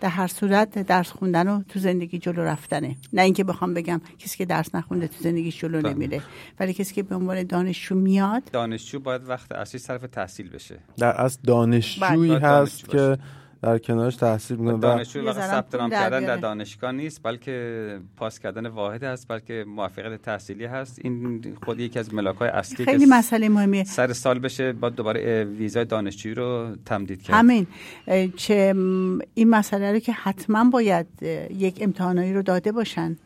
در 0.00 0.08
هر 0.08 0.26
صورت 0.26 0.78
درس 0.78 1.10
خوندن 1.10 1.48
و 1.48 1.62
تو 1.62 1.78
زندگی 1.78 2.18
جلو 2.18 2.42
رفتنه 2.42 2.96
نه 3.12 3.22
اینکه 3.22 3.44
بخوام 3.44 3.74
بگم 3.74 4.00
کسی 4.18 4.38
که 4.38 4.44
درس 4.44 4.74
نخونده 4.74 5.08
تو 5.08 5.14
زندگیش 5.20 5.60
جلو 5.60 5.82
بله. 5.82 5.94
نمیره 5.94 6.22
ولی 6.60 6.72
کسی 6.74 6.94
که 6.94 7.02
به 7.02 7.14
عنوان 7.14 7.42
دانشجو 7.42 7.94
میاد 7.94 8.42
دانشجو 8.52 9.00
باید 9.00 9.28
وقت 9.28 9.52
اصلی 9.52 9.80
صرف 9.80 10.00
تحصیل 10.12 10.48
بشه 10.50 10.78
در 10.96 11.20
اصل 11.20 11.38
دانشجویی 11.46 12.30
بله. 12.30 12.46
هست 12.46 12.86
دانشجو. 12.86 13.16
که 13.16 13.22
در 13.62 13.78
کنارش 13.78 14.16
تحصیل 14.16 14.56
می‌کنه 14.56 14.76
و 14.76 14.78
دانشجو 14.78 15.32
ذره 15.32 15.46
ثبت 15.46 15.74
نام 15.74 15.90
در 15.90 15.96
کردن 15.96 16.20
در. 16.20 16.36
دانشگاه 16.36 16.92
نیست 16.92 17.22
بلکه 17.22 18.00
پاس 18.16 18.38
کردن 18.38 18.66
واحد 18.66 19.04
هست 19.04 19.28
بلکه 19.28 19.64
موفقیت 19.68 20.22
تحصیلی 20.22 20.64
هست. 20.64 20.98
این 21.04 21.42
خود 21.64 21.80
یکی 21.80 21.98
از 21.98 22.14
ملاک 22.14 22.36
های 22.36 22.48
اصلی 22.48 22.84
خیلی 22.84 23.06
مسئله 23.06 23.48
مهمیه. 23.48 23.84
سر 23.84 24.12
سال 24.12 24.38
بشه 24.38 24.72
بعد 24.72 24.94
دوباره 24.94 25.44
ویزای 25.44 25.84
دانشجویی 25.84 26.34
رو 26.34 26.76
تمدید 26.86 27.22
کرد. 27.22 27.36
همین. 27.36 27.66
چه 28.36 28.74
این 29.34 29.50
مسئله 29.50 29.92
رو 29.92 29.98
که 29.98 30.12
حتما 30.12 30.70
باید 30.70 31.06
یک 31.50 31.78
امتحانایی 31.80 32.32
رو 32.32 32.42
داده 32.42 32.72
باشن 32.72 33.16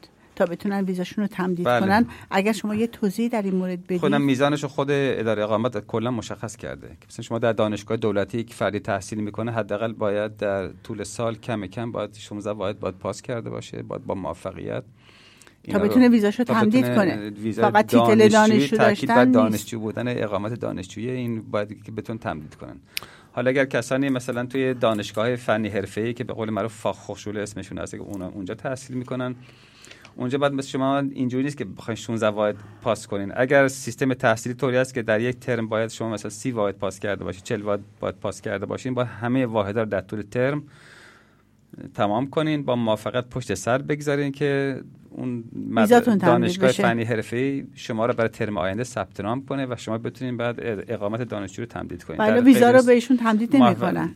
تا 0.47 0.53
بتونن 0.53 0.85
ویزاشون 0.85 1.25
رو 1.25 1.29
تمدید 1.29 1.67
بله. 1.67 1.81
کنن 1.81 2.07
اگر 2.31 2.53
شما 2.53 2.75
یه 2.75 2.87
توضیح 2.87 3.29
در 3.29 3.43
این 3.43 3.55
مورد 3.55 3.85
بدید 3.85 4.01
خودم 4.01 4.23
میزانش 4.23 4.63
رو 4.63 4.69
خود 4.69 4.89
اداره 4.91 5.43
اقامت 5.43 5.87
کلا 5.87 6.11
مشخص 6.11 6.57
کرده 6.57 6.89
که 6.89 7.07
مثلا 7.11 7.23
شما 7.23 7.39
در 7.39 7.53
دانشگاه 7.53 7.97
دولتی 7.97 8.39
یک 8.39 8.55
فردی 8.55 8.81
تحصیل 8.81 9.21
می‌کنه 9.21 9.53
حداقل 9.53 9.93
باید 9.93 10.37
در 10.37 10.69
طول 10.69 11.05
سال 11.05 11.35
کم 11.35 11.67
کم 11.67 11.93
باید 11.93 12.15
16 12.15 12.51
واحد 12.51 12.81
باید 12.81 12.95
پاس 12.95 13.23
کرده 13.23 13.51
باشه 13.51 13.83
باید 13.83 14.05
با 14.05 14.15
موفقیت 14.15 14.83
رو- 15.69 15.81
بتونه 15.81 16.09
ویزاشو 16.09 16.45
تا 16.45 16.55
تمدید 16.55 16.95
کنه. 16.95 17.31
فقط 17.53 17.87
تیتل 17.87 18.29
دانشجو 18.29 18.77
داشتن. 18.77 19.31
دانشجو 19.31 19.81
بودن 19.81 20.23
اقامت 20.25 20.55
دانشجویی 20.61 21.11
این 21.11 21.43
باید 21.43 21.83
که 21.85 21.93
بتون 21.93 22.19
تمدید 22.19 22.55
کنن 22.55 22.77
حالا 23.33 23.51
اگر 23.51 23.65
کسانی 23.65 24.09
مثلا 24.09 24.47
توی 24.47 24.75
دانشگاه 24.75 25.37
فنی 25.37 25.69
حرفه‌ای 25.69 26.15
که 26.15 26.25
به 26.25 26.33
قول 26.33 26.51
معروف 26.51 26.75
فاخخشوله 26.75 27.41
اسمشون 27.41 27.79
هست 27.79 27.95
که 27.95 28.01
اونجا 28.01 28.55
تحصیل 28.55 28.97
می‌کنن 28.97 29.35
اونجا 30.17 30.39
بعد 30.39 30.53
مثل 30.53 30.69
شما 30.69 30.99
اینجوری 30.99 31.45
نیست 31.45 31.57
که 31.57 31.65
بخواین 31.65 31.97
16 31.97 32.29
واحد 32.29 32.57
پاس 32.83 33.07
کنین. 33.07 33.33
اگر 33.37 33.69
سیستم 33.69 34.15
تحصیلی 34.15 34.55
طوری 34.55 34.77
است 34.77 34.95
که 34.95 35.03
در 35.03 35.21
یک 35.21 35.39
ترم 35.39 35.69
باید 35.69 35.91
شما 35.91 36.11
مثلا 36.11 36.31
30 36.31 36.51
واحد 36.51 36.75
پاس 36.75 36.99
کرده 36.99 37.25
باشید 37.25 37.43
40 37.43 37.63
واحد 37.63 37.81
باید 38.01 38.15
پاس 38.15 38.41
کرده 38.41 38.67
باشین 38.67 38.95
با 38.95 39.05
همه 39.05 39.47
واحدها 39.47 39.83
رو 39.83 39.89
در 39.89 40.01
طول 40.01 40.23
ترم 40.23 40.63
تمام 41.95 42.31
کنین 42.31 42.63
با 42.63 42.77
موافقت 42.77 43.29
پشت 43.29 43.55
سر 43.55 43.79
بگذارین 43.79 44.33
که 44.33 44.81
اون 45.11 45.45
دانشگاه 46.21 46.69
بشه. 46.69 46.83
فنی 46.83 47.05
حرفه‌ای 47.05 47.65
شما 47.75 48.07
رو 48.07 48.15
برای 48.15 48.29
ترم 48.29 48.59
آینده 48.59 48.85
ثبت 48.85 49.21
نام 49.21 49.47
کنه 49.47 49.67
و 49.67 49.75
شما 49.79 49.99
بتونین 49.99 50.37
بعد 50.37 50.57
اقامت 50.89 51.23
دانشجو 51.23 51.63
رو 51.63 51.67
تمدید 51.67 52.05
کنین. 52.05 52.21
ولی 52.21 52.41
در 52.41 52.45
ویزا 52.45 52.71
رو 52.71 52.83
بهشون 52.83 53.17
تمدید 53.17 53.57
نمی‌کنن. 53.57 54.15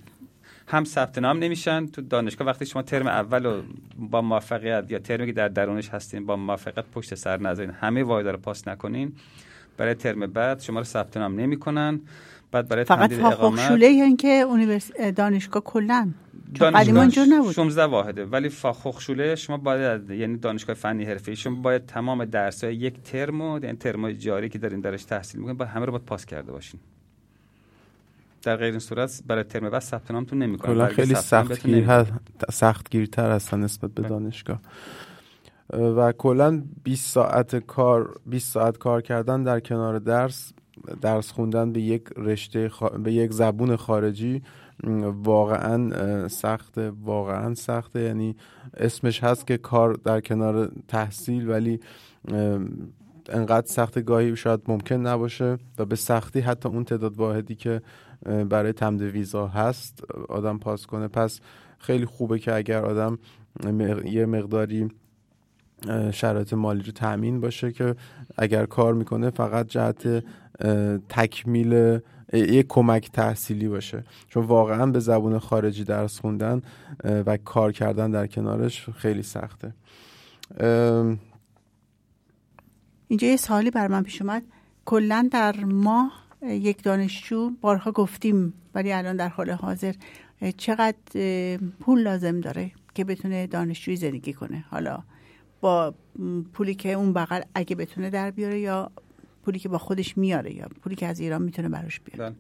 هم 0.69 0.85
ثبت 0.85 1.19
نام 1.19 1.39
نمیشن. 1.39 1.87
تو 1.87 2.03
دانشگاه 2.03 2.47
وقتی 2.47 2.67
شما 2.67 2.83
ترم 2.83 3.07
اول 3.07 3.47
رو 3.47 3.63
با 3.99 4.23
موفقیت 4.23 4.85
یا 4.91 4.99
ترمی 4.99 5.27
که 5.27 5.33
در 5.33 5.49
درونش 5.49 5.89
هستین 5.89 6.27
با 6.27 6.37
موفقیت 6.37 6.85
پشت 6.95 7.15
سر 7.15 7.41
نذارین. 7.41 7.71
همه 7.71 8.03
واحد 8.03 8.27
رو 8.27 8.39
پاس 8.39 8.69
نکنین. 8.69 9.13
برای 9.77 9.95
ترم 9.95 10.27
بعد 10.27 10.61
شما 10.61 10.79
رو 10.79 10.85
ثبت 10.85 11.17
نام 11.17 11.41
نمی‌کنن. 11.41 12.01
بعد 12.53 12.69
برای 12.69 12.85
فقط 12.85 12.99
تمدید 12.99 13.21
اقامت 13.25 13.71
یا 13.71 14.05
اینکه 14.05 14.29
اونیورس... 14.29 14.93
دانشگاه 14.93 15.63
کلا. 15.63 16.11
دانشگاه 16.55 17.27
نبود. 17.27 17.53
16 17.53 17.85
واحده. 17.85 18.25
ولی 18.25 18.49
فاخخشوله 18.49 19.35
شما 19.35 19.57
باید 19.57 20.11
یعنی 20.11 20.37
دانشگاه 20.37 20.77
فنی 20.77 21.05
حرفه‌ای 21.05 21.37
شما 21.37 21.61
باید 21.61 21.87
تمام 21.87 22.25
درس‌های 22.25 22.75
یک 22.75 23.03
ترم 23.03 23.41
و 23.41 23.59
یعنی 23.65 23.77
ترمای 23.77 24.15
جاری 24.15 24.49
که 24.49 24.59
دارین 24.59 24.81
درش 24.81 25.05
تحصیل 25.05 25.41
می‌کنین 25.41 25.57
با 25.57 25.65
همه 25.65 25.87
رو 25.87 25.93
باید 25.93 26.05
پاس 26.05 26.27
کرده 26.27 26.53
باشین. 26.53 26.81
در 28.47 28.57
غیر 28.57 28.71
این 28.71 28.79
صورت 28.79 29.23
برای 29.27 29.45
ترم 29.45 29.71
بعد 29.71 29.83
ثبت 29.83 30.11
نامتون 30.11 30.39
نمی‌کنن 30.39 30.75
کلا 30.75 30.85
برای 30.85 30.95
خیلی 30.95 31.15
سختگیر 31.15 31.77
نمی‌دن. 31.77 31.93
هست 31.93 32.13
سختگیرتر 32.51 33.31
هستن 33.31 33.61
نسبت 33.61 33.91
به 33.91 34.03
بله. 34.03 34.09
دانشگاه 34.09 34.61
اه، 35.73 35.81
و 35.81 36.13
کلا 36.13 36.63
20 36.85 37.11
ساعت 37.11 37.57
کار 37.57 38.21
20 38.27 38.53
ساعت 38.53 38.79
کار 38.79 39.03
کردن 39.03 39.43
در 39.43 39.61
کنار 39.61 39.99
درس 39.99 40.53
درس 41.01 41.33
خوندن 41.33 41.73
به 41.73 41.81
یک 41.81 42.03
رشته 42.17 42.69
خا- 42.69 42.99
به 42.99 43.13
یک 43.13 43.33
زبون 43.33 43.77
خارجی 43.77 44.43
واقعا 45.25 45.95
اه، 45.95 46.29
سخته 46.29 46.91
واقعا 46.91 47.55
سخته 47.55 48.01
یعنی 48.01 48.37
اسمش 48.77 49.25
هست 49.25 49.47
که 49.47 49.57
کار 49.57 49.93
در 49.93 50.21
کنار 50.21 50.73
تحصیل 50.89 51.51
ولی 51.51 51.81
انقدر 53.29 53.67
سخت 53.67 54.05
گاهی 54.05 54.37
شاید 54.37 54.61
ممکن 54.69 54.95
نباشه 54.95 55.59
و 55.79 55.85
به 55.85 55.97
سختی 55.97 56.41
حتی 56.41 56.69
اون 56.69 56.85
تعداد 56.85 57.17
واحدی 57.17 57.55
که 57.55 57.83
برای 58.49 58.73
تمد 58.73 59.03
ویزا 59.03 59.47
هست 59.47 60.05
آدم 60.29 60.59
پاس 60.59 60.87
کنه. 60.87 61.09
پس 61.09 61.41
خیلی 61.79 62.05
خوبه 62.05 62.39
که 62.39 62.55
اگر 62.55 62.85
آدم 62.85 63.19
یه 64.05 64.27
مقداری 64.27 64.91
شرایط 66.13 66.53
مالی 66.53 66.83
رو 66.83 66.93
تأمین 66.93 67.41
باشه 67.41 67.73
که 67.73 67.97
اگر 68.39 68.67
کار 68.67 68.95
می‌کنه 68.95 69.31
فقط 69.31 69.67
جهت 69.67 70.25
تکمیل 71.09 71.99
یک 72.33 72.67
کمک 72.69 73.11
تحصیلی 73.13 73.69
باشه. 73.69 74.05
چون 74.29 74.45
واقعا 74.45 74.87
به 74.87 74.99
زبون 74.99 75.39
خارجی 75.39 75.85
درس 75.85 76.21
خوندن 76.21 76.63
و 77.05 77.37
کار 77.37 77.73
کردن 77.73 78.11
در 78.11 78.27
کنارش 78.27 78.91
خیلی 78.91 79.23
سخته. 79.23 79.75
اینجا 83.09 83.29
یه 83.29 83.37
سوالی 83.37 83.71
بر 83.71 83.89
من 83.89 84.03
پیش 84.03 84.23
اومد. 84.23 84.43
کلا 84.85 85.29
در 85.33 85.65
ماه 85.65 86.13
اه، 86.13 86.26
یک 86.43 86.83
دانشجو 86.83 87.51
بارها 87.61 87.93
گفتیم 87.93 88.53
ولی 88.75 88.93
الان 88.93 89.17
در 89.17 89.29
حال 89.29 89.51
حاضر 89.51 89.95
چقدر 90.57 90.97
پول 91.81 92.03
لازم 92.03 92.41
داره 92.41 92.71
که 92.95 93.05
بتونه 93.05 93.47
دانشجوی 93.47 93.97
زندگی 93.97 94.33
کنه 94.33 94.65
حالا 94.71 94.99
با 95.61 95.95
پولی 96.53 96.75
که 96.75 96.93
اون 96.93 97.13
بغل 97.13 97.41
اگه 97.55 97.77
بتونه 97.77 98.11
در 98.11 98.31
بیاره 98.31 98.61
یا 98.61 98.91
پولی 99.45 99.59
که 99.59 99.69
با 99.69 99.79
خودش 99.79 100.19
میاره 100.19 100.55
یا 100.55 100.69
پولی 100.83 100.97
که 100.97 101.07
از 101.07 101.21
ایران 101.21 101.43
می‌تونه 101.43 101.69
براش 101.69 102.01
بیاره 102.01 102.31
بله. 102.31 102.37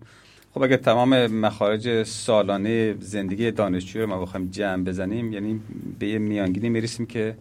خب 0.55 0.63
اگه 0.63 0.77
تمام 0.77 1.27
مخارج 1.27 2.03
سالانه 2.03 2.97
زندگی 3.01 3.51
دانشجوی 3.51 4.03
رو 4.03 4.09
ما 4.09 4.21
بخوایم 4.21 4.49
جمع 4.51 4.85
بزنیم 4.85 5.33
یعنی 5.33 5.61
به 5.99 6.07
یه 6.07 6.19
میانگینی 6.19 6.69
می‌رسیم 6.69 7.07
که 7.07 7.37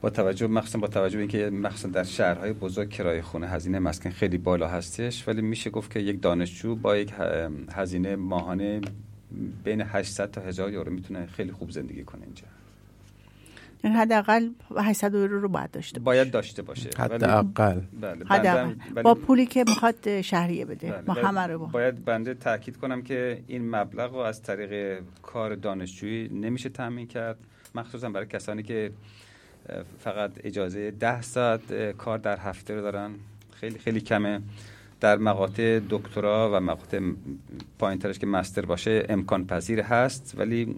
با 0.00 0.10
توجه 0.10 0.46
مخصوصا 0.46 0.78
با 0.78 0.86
توجه 0.88 1.16
به 1.16 1.20
اینکه 1.22 1.50
مخصوصا 1.50 1.88
در 1.88 2.04
شهرهای 2.04 2.52
بزرگ 2.52 2.90
کرایه 2.90 3.22
خونه 3.22 3.48
هزینه 3.48 3.78
مسکن 3.78 4.10
خیلی 4.10 4.38
بالا 4.38 4.68
هستش 4.68 5.28
ولی 5.28 5.42
میشه 5.42 5.70
گفت 5.70 5.90
که 5.90 6.00
یک 6.00 6.22
دانشجو 6.22 6.76
با 6.76 6.96
یک 6.96 7.12
هزینه 7.72 8.16
ماهانه 8.16 8.80
بین 9.64 9.80
800 9.80 10.30
تا 10.30 10.40
1000 10.40 10.72
یورو 10.72 10.92
می‌تونه 10.92 11.26
خیلی 11.26 11.52
خوب 11.52 11.70
زندگی 11.70 12.04
کنه 12.04 12.22
اینجا. 12.24 12.44
یعنی 13.84 13.96
حداقل 13.96 14.48
800 14.78 15.14
یورو 15.14 15.40
رو 15.40 15.48
باید 15.48 15.70
داشته 15.70 16.00
باشه. 16.00 16.04
باید 16.04 16.30
داشته 16.32 16.62
باشه. 16.62 16.90
حداقل. 16.98 17.80
بله 18.00 18.24
حداقل. 18.24 18.74
با 19.02 19.14
پولی 19.14 19.46
که 19.46 19.64
می‌خواد 19.68 20.20
شهریه 20.20 20.64
بده 20.64 20.90
بله، 20.90 21.02
ما 21.06 21.14
باید- 21.14 21.26
همه 21.26 21.40
رو 21.40 21.58
با. 21.58 21.66
باید 21.66 22.04
بنده 22.04 22.34
تاکید 22.34 22.76
کنم 22.76 23.02
که 23.02 23.42
این 23.46 23.70
مبلغ 23.76 24.12
رو 24.12 24.18
از 24.18 24.42
طریق 24.42 25.00
کار 25.22 25.54
دانشجویی 25.54 26.28
نمیشه 26.28 26.68
تامین 26.68 27.06
کرد 27.06 27.36
مخصوصا 27.74 28.10
برای 28.10 28.26
کسانی 28.26 28.62
که 28.62 28.90
فقط 29.98 30.30
اجازه 30.44 30.90
ده 30.90 31.22
ساعت 31.22 31.90
کار 31.92 32.18
در 32.18 32.38
هفته 32.38 32.74
رو 32.74 32.80
دارن. 32.80 33.10
خیلی 33.52 33.78
خیلی 33.78 34.00
کمه. 34.00 34.40
در 35.00 35.16
مقاطع 35.16 35.80
دکترا 35.90 36.50
و 36.54 36.60
مقاطع 36.60 37.00
پایین 37.78 37.98
ترش 37.98 38.18
که 38.18 38.26
مستر 38.26 38.66
باشه 38.66 39.06
امکان 39.08 39.46
پذیر 39.46 39.80
هست 39.80 40.34
ولی 40.38 40.76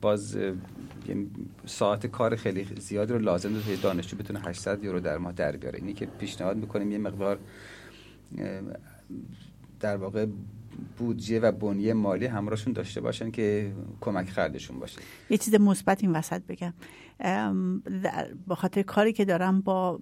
باز 0.00 0.38
یعنی 1.08 1.30
ساعت 1.66 2.06
کار 2.06 2.36
خیلی 2.36 2.66
زیادی 2.78 3.12
رو 3.12 3.18
لازم 3.18 3.52
داره 3.52 3.76
دانشجو 3.76 4.16
بتونه 4.16 4.40
800 4.40 4.84
یورو 4.84 5.00
در 5.00 5.18
ماه 5.18 5.32
در 5.32 5.56
بیاره. 5.56 5.78
اینی 5.78 5.92
که 5.92 6.06
پیشنهاد 6.06 6.56
می‌کنیم 6.56 6.92
یه 6.92 6.98
مقدار 6.98 7.38
در 9.80 9.96
واقع 9.96 10.26
بودجه 10.98 11.40
و 11.40 11.52
بنیه 11.52 11.94
مالی 11.94 12.26
همراهشون 12.26 12.72
داشته 12.72 13.00
باشن 13.00 13.30
که 13.30 13.72
کمک 14.00 14.28
خرجشون 14.28 14.78
باشه. 14.78 15.00
یه 15.30 15.38
چیز 15.38 15.54
مثبت 15.54 16.02
این 16.02 16.12
وسط 16.12 16.42
بگم. 16.48 16.72
به 18.48 18.54
خاطر 18.54 18.82
کاری 18.82 19.12
که 19.12 19.24
دارم 19.24 19.60
با 19.60 20.00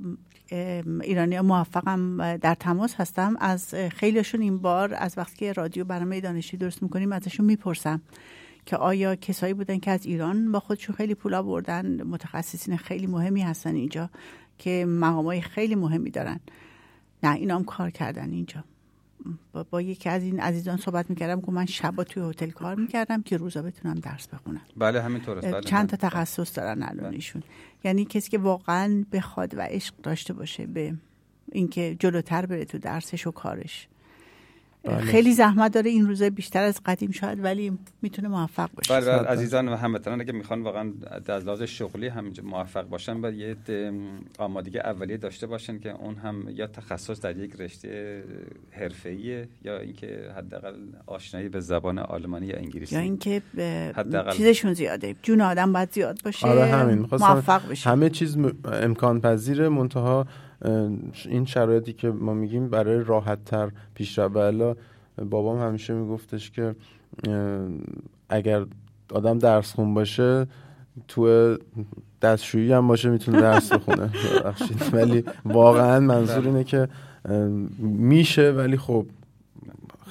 ایرانی 1.03 1.41
موفقم 1.41 2.37
در 2.37 2.55
تماس 2.55 2.95
هستم. 2.95 3.37
از 3.41 3.75
خیلیشون 3.75 4.41
این 4.41 4.59
بار 4.59 4.95
از 4.95 5.19
وقتی 5.19 5.37
که 5.37 5.53
رادیو 5.53 5.85
برنامه 5.85 6.21
دانشجویی 6.21 6.59
درست 6.61 6.83
می‌کنیم 6.83 7.13
ازشون 7.13 7.47
می‌پرسم 7.47 8.03
که 8.67 8.77
آیا 8.77 9.17
کسایی 9.17 9.55
بودن 9.55 9.79
که 9.79 9.91
از 9.91 10.07
ایران 10.07 10.53
با 10.53 10.61
خودشون 10.61 10.97
خیلی 10.97 11.15
پولا 11.15 11.43
بردن 11.43 12.03
متخصصین 12.03 12.77
خیلی 12.77 13.07
مهمی 13.07 13.43
هستن 13.43 13.75
اینجا 13.75 14.11
که 14.59 14.87
مقامای 14.89 15.41
خیلی 15.41 15.75
مهمی 15.75 16.11
دارن. 16.11 16.41
نه 17.23 17.35
اینا 17.35 17.57
هم 17.57 17.65
کار 17.65 17.91
کردن 17.91 18.31
اینجا. 18.31 18.65
با, 19.53 19.63
با 19.63 19.83
یکی 19.83 20.09
از 20.09 20.23
این 20.23 20.41
عزیزان 20.41 20.77
صحبت 20.77 21.11
می‌کردم 21.11 21.41
که 21.41 21.53
من 21.53 21.67
شبا 21.67 22.05
توی 22.05 22.31
هتل 22.31 22.51
کار 22.51 22.75
می‌کردم 22.75 23.23
که 23.23 23.37
روزا 23.37 23.63
بتونم 23.63 23.95
درس 23.95 24.29
بخونم. 24.29 24.61
بله 24.77 25.03
همینطور 25.03 25.39
است 25.39 25.47
بله 25.47 25.61
چند 25.61 25.89
تا 25.89 25.97
تخصص 25.97 26.59
دارن 26.59 26.83
الان 26.83 27.15
ایشون. 27.15 27.43
یعنی 27.85 28.05
کسی 28.05 28.31
که 28.31 28.39
واقعا 28.39 29.05
بخواد 29.13 29.55
و 29.55 29.61
عشق 29.61 29.95
داشته 30.03 30.33
باشه 30.33 30.67
به 30.67 30.95
اینکه 31.53 31.97
جلوتر 32.01 32.47
بره 32.47 32.65
تو 32.65 32.79
درسش 32.79 33.27
و 33.27 33.31
کارش. 33.31 33.89
بله. 34.89 35.01
خیلی 35.01 35.33
زحمت 35.33 35.73
داره 35.73 35.91
این 35.91 36.07
روزا 36.07 36.31
بیشتر 36.31 36.63
از 36.63 36.81
قدیم 36.87 37.11
شاید 37.11 37.45
ولی 37.45 37.79
می‌تونه 38.03 38.29
موفق 38.29 38.71
باشه. 38.77 38.95
بله 38.95 39.07
بله 39.19 39.29
عزیزان 39.29 39.69
و 39.69 39.77
هموطنان 39.77 40.21
اگه 40.21 40.33
می‌خوان 40.33 40.63
واقعا 40.63 40.93
از 41.27 41.45
لحاظ 41.45 41.63
شغلی 41.63 42.09
هم 42.09 42.33
موفق 42.45 42.89
باشن 42.89 43.21
باید 43.21 43.37
یه 43.69 43.93
آمادگی 44.39 44.79
اولیه 44.79 45.17
داشته 45.17 45.47
باشن 45.47 45.79
که 45.79 45.91
اون 45.91 46.15
هم 46.15 46.49
یا 46.51 46.67
تخصص 46.67 47.21
در 47.21 47.37
یک 47.37 47.57
رشته 47.61 48.23
حرفه‌ایه 48.71 49.49
یا 49.65 49.79
اینکه 49.79 50.31
حداقل 50.37 50.75
آشنایی 51.07 51.49
به 51.49 51.61
زبان 51.61 51.99
آلمانی 51.99 52.47
یا 52.47 52.57
انگلیسی. 52.57 52.95
یا 52.95 53.01
اینکه 53.01 53.43
ب- 53.57 53.61
حداقل. 53.97 54.33
چیزشون 54.33 54.73
زیاده. 54.73 55.17
جون 55.23 55.41
آدم 55.41 55.73
باید 55.73 55.93
زیاد 55.93 56.21
باشه 56.25 56.47
آره 56.49 56.67
همین. 56.67 56.99
موفق 57.13 57.69
بشه. 57.71 57.91
همه 57.91 58.11
چیز 58.11 58.37
م- 58.37 58.53
امکان 58.65 59.21
پذیره 59.21 59.69
منتها 59.69 60.27
این 61.25 61.45
شرایطی 61.45 61.93
که 61.93 62.11
ما 62.11 62.35
میگیم 62.35 62.69
برای 62.69 63.05
راحت 63.05 63.45
تر 63.45 63.71
پیش 63.95 64.19
الا 64.19 64.77
بابام 65.31 65.61
همیشه 65.61 65.95
میگفتش 65.95 66.51
که 66.51 66.75
اگر 68.29 68.67
آدم 69.13 69.39
درس 69.39 69.73
خون 69.73 69.95
باشه 69.95 70.47
تو 71.09 71.57
دستشویی 72.23 72.73
هم 72.73 72.89
باشه 72.89 73.11
می‌تونه 73.11 73.41
درس 73.41 73.73
بخونه. 73.73 74.11
ولی 74.93 75.25
واقعا 75.45 76.01
منظور 76.01 76.47
اینه 76.47 76.65
که 76.65 76.89
میشه 77.79 78.51
ولی 78.51 78.77
خب 78.77 79.07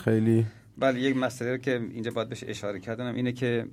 خیلی 0.04 0.46
بله 0.78 1.00
یک 1.02 1.18
مسئله 1.18 1.52
رو 1.52 1.58
که 1.58 1.82
اینجا 1.94 2.12
باید 2.12 2.30
بهش 2.30 2.44
اشاره 2.48 2.80
کردم 2.80 3.16
اینه 3.16 3.32
که 3.32 3.66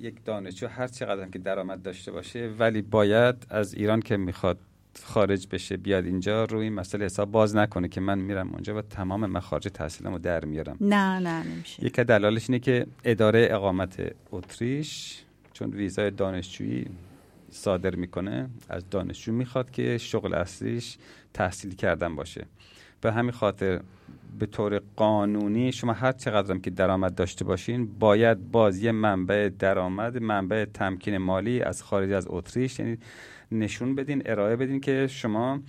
یک 0.00 0.24
دانشجو 0.24 0.66
هر 0.66 0.86
چقدر 0.86 1.22
هم 1.22 1.30
که 1.30 1.38
درآمد 1.38 1.82
داشته 1.82 2.12
باشه 2.12 2.50
ولی 2.58 2.82
باید 2.82 3.46
از 3.50 3.74
ایران 3.74 4.00
که 4.00 4.16
می‌خواد 4.16 4.58
خارج 5.02 5.46
بشه 5.50 5.76
بیاد 5.76 6.04
اینجا 6.04 6.44
روی 6.44 6.64
این 6.64 6.72
مسئله 6.72 7.04
حساب 7.04 7.30
باز 7.30 7.56
نکنه 7.56 7.88
که 7.88 8.00
من 8.00 8.18
میرم 8.18 8.50
اونجا 8.50 8.76
و 8.76 8.82
تمام 8.82 9.26
مخارج 9.26 9.68
تحصیلمو 9.74 10.18
در 10.18 10.44
میارم. 10.44 10.76
نه 10.80 11.18
نه 11.18 11.42
نمیشه. 11.42 11.84
یکی 11.84 12.00
از 12.00 12.06
دلایلش 12.06 12.50
اینه 12.50 12.58
که 12.58 12.86
اداره 13.04 13.48
اقامت 13.50 14.12
اتریش 14.32 15.22
چون 15.52 15.70
ویزای 15.70 16.10
دانشجویی 16.10 16.86
صادر 17.50 17.94
می‌کنه 17.94 18.48
از 18.68 18.90
دانشجو 18.90 19.32
می‌خواد 19.32 19.70
که 19.70 19.98
شغل 19.98 20.34
اصلیش 20.34 20.98
تحصیل 21.34 21.74
کردن 21.74 22.16
باشه. 22.16 22.46
به 23.00 23.12
همین 23.12 23.32
خاطر 23.32 23.80
به 24.38 24.46
طور 24.46 24.80
قانونی 24.96 25.72
شما 25.72 25.92
هر 25.92 26.12
چقدر 26.12 26.50
هم 26.50 26.60
که 26.60 26.70
درآمد 26.70 27.14
داشته 27.14 27.44
باشین 27.44 27.98
باید 27.98 28.50
باز 28.50 28.82
یه 28.82 28.92
منبع 28.92 29.50
درآمد 29.58 30.18
منبع 30.18 30.64
تمکین 30.64 31.18
مالی 31.18 31.62
از 31.62 31.82
خارج 31.82 32.12
از 32.12 32.26
اتریش 32.28 32.78
یعنی 32.78 32.98
نشون 33.52 33.94
بدین 33.94 34.22
ارائه 34.26 34.56
بدین 34.56 34.80
که 34.80 35.06
شما 35.06 35.60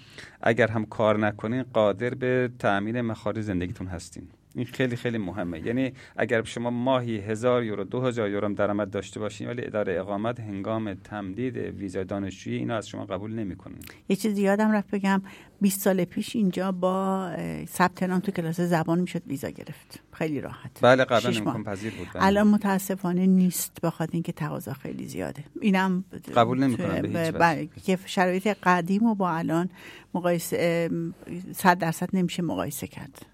اگر 0.41 0.67
هم 0.67 0.85
کار 0.85 1.17
نکنین 1.19 1.63
قادر 1.63 2.13
به 2.13 2.49
تأمین 2.59 3.01
مخارج 3.01 3.41
زندگیتون 3.41 3.87
هستین. 3.87 4.27
این 4.55 4.65
خیلی 4.65 4.95
خیلی 4.95 5.17
مهمه. 5.17 5.59
یعنی 5.65 5.93
اگر 6.17 6.43
شما 6.43 6.69
ماهی 6.69 7.17
هزار 7.17 7.63
یورو 7.63 7.83
دو 7.83 8.01
هزار 8.01 8.29
یورو 8.29 8.53
درآمد 8.53 8.89
داشته 8.89 9.19
باشین 9.19 9.47
ولی 9.47 9.65
اداره 9.65 9.99
اقامت 9.99 10.39
هنگام 10.39 10.93
تمدید 10.93 11.57
ویزای 11.57 12.03
دانشجویی 12.05 12.57
اینو 12.57 12.73
از 12.73 12.87
شما 12.89 13.05
قبول 13.05 13.33
نمی‌کنه. 13.33 13.75
یه 14.09 14.15
چیز 14.15 14.37
یادم 14.37 14.71
رفت 14.71 14.91
بگم. 14.91 15.21
20 15.61 15.81
سال 15.81 16.05
پیش 16.05 16.35
اینجا 16.35 16.71
با 16.71 17.29
ثبت 17.65 18.03
نام 18.03 18.19
تو 18.19 18.31
کلاس 18.31 18.61
زبان 18.61 18.99
می‌شد 18.99 19.21
ویزا 19.27 19.49
گرفت. 19.49 19.99
خیلی 20.11 20.41
راحت. 20.41 20.71
بله 20.81 21.03
قبلا. 21.03 21.29
امکان 21.37 21.63
پذیر 21.63 21.93
بود. 21.93 22.07
بله. 22.13 22.25
الان 22.25 22.47
متاسفانه 22.47 23.25
نیست 23.25 23.81
بخاطر 23.83 24.13
اینکه 24.13 24.31
تقاضا 24.31 24.73
خیلی 24.73 25.07
زیاده. 25.07 25.43
اینم 25.61 26.03
قبول 26.35 26.59
نمی‌کنن 26.63 27.01
به 27.01 27.07
هیچ 27.07 27.17
ب- 27.17 27.35
وجه. 27.35 27.65
ب- 27.65 27.69
که 27.85 27.99
شرایط 28.05 28.47
قدیم 28.63 29.03
و 29.03 29.15
با 29.15 29.31
الان 29.31 29.69
مقایسه 30.13 30.87
ام، 30.91 31.13
صد 31.51 31.77
درصد 31.77 32.09
نمیشه 32.13 32.43
مقایسه 32.43 32.87
کرد. 32.87 33.25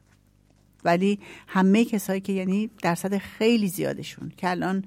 ولی 0.84 1.20
همه 1.48 1.86
کسایی 1.86 2.22
که 2.22 2.34
یعنی 2.34 2.70
درصد 2.82 3.18
خیلی 3.18 3.68
زیادشون 3.68 4.32
که 4.38 4.50
الان 4.50 4.84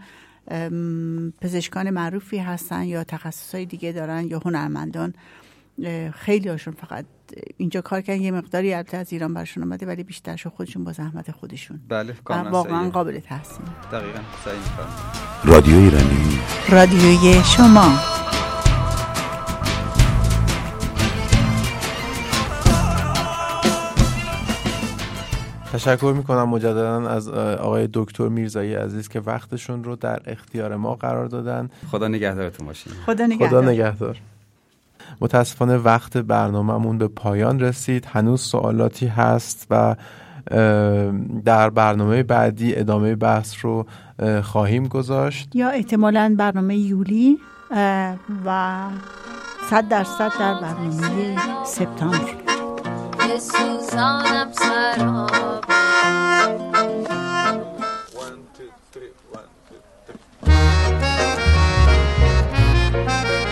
پزشکان 1.40 1.90
معروفی 1.90 2.38
هستن 2.38 2.84
یا 2.84 3.05
تخصصهای 3.05 3.66
دیگه 3.66 3.92
دارن 3.92 4.26
یا 4.26 4.38
هنرمندان 4.45 5.14
خیلی 6.14 6.49
هاشون 6.49 6.74
فقط 6.74 7.05
اینجا 7.57 7.80
کار 7.80 8.01
کردن 8.01 8.20
یه 8.20 8.30
مقداری 8.30 8.74
البته 8.74 8.97
از 8.97 9.12
ایران 9.12 9.34
برشون 9.34 9.62
آمده 9.62 9.86
ولی 9.86 10.03
بیشترشون 10.03 10.53
خودشون 10.57 10.84
با 10.84 10.92
زحمت 10.92 11.30
خودشون 11.30 11.80
بله 11.88 12.14
واقعا. 12.26 12.90
قابل 12.90 13.20
تحسین 13.20 13.64
دقیقا. 13.92 14.20
رادیو 15.45 15.76
ایرانی 15.76 16.38
رادیوی 16.68 17.42
شما 17.45 17.99
تشکر 25.75 26.14
می‌کنم 26.16 26.49
مجددا 26.49 27.09
از 27.09 27.29
آقای 27.29 27.89
دکتر 27.93 28.29
میرزایی 28.29 28.75
عزیز 28.75 29.09
که 29.09 29.20
وقتشون 29.20 29.85
رو 29.85 29.97
در 29.97 30.18
اختیار 30.27 30.77
ما 30.77 30.95
قرار 30.95 31.27
دادن. 31.27 31.70
خدا 31.91 32.09
نگهدارتون 32.09 32.66
باشین 32.66 32.93
خدا 33.07 33.14
خدا 33.14 33.27
نگهدار. 33.27 33.68
نگهدار 33.68 34.16
متاسفانه 35.20 35.77
وقت 35.77 36.16
برنامهمون 36.16 36.99
به 36.99 37.09
پایان 37.09 37.61
رسید. 37.61 38.07
هنوز 38.12 38.41
سوالاتی 38.41 39.07
هست 39.07 39.66
و 39.70 39.97
در 41.45 41.70
برنامه 41.70 42.22
بعدی 42.22 42.77
ادامه 42.77 43.14
بحث 43.14 43.55
رو 43.62 43.87
اه، 44.18 44.43
خواهیم 44.43 44.89
گذاشت. 44.89 45.57
یا 45.57 45.68
احتمالا 45.68 46.35
برنامه 46.39 46.77
یولی 46.77 47.39
و 48.47 48.81
صد 49.70 49.89
درصد 49.89 50.33
در 50.41 50.55
برنامه 50.55 51.37
سپتامبر. 51.64 52.43
بسوزانم 53.29 54.53
سراب 54.53 55.64
من 58.14 58.39
رو 58.95 59.39
آتش 62.95 63.43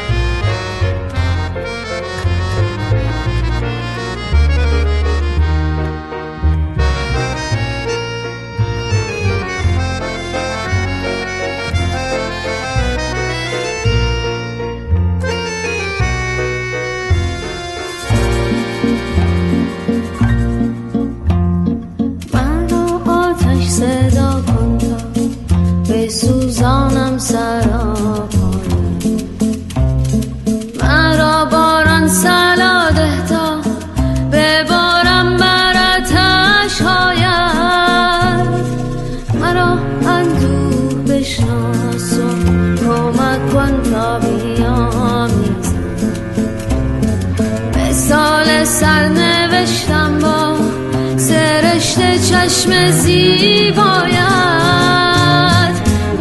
چشم 52.52 52.90
زیبایت. 52.90 54.22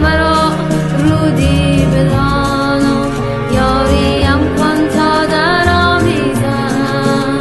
مرا 0.01 0.51
رودی 1.03 1.85
بدان 1.85 2.81
و 2.81 3.05
یاریم 3.55 4.55
کن 4.57 4.87
تا 4.87 5.25
در 5.25 5.65
آمیزم 5.69 7.39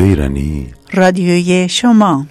رادیو 0.00 0.12
ایرانی. 0.12 0.66
رادیوی 0.92 1.68
شما. 1.68 2.26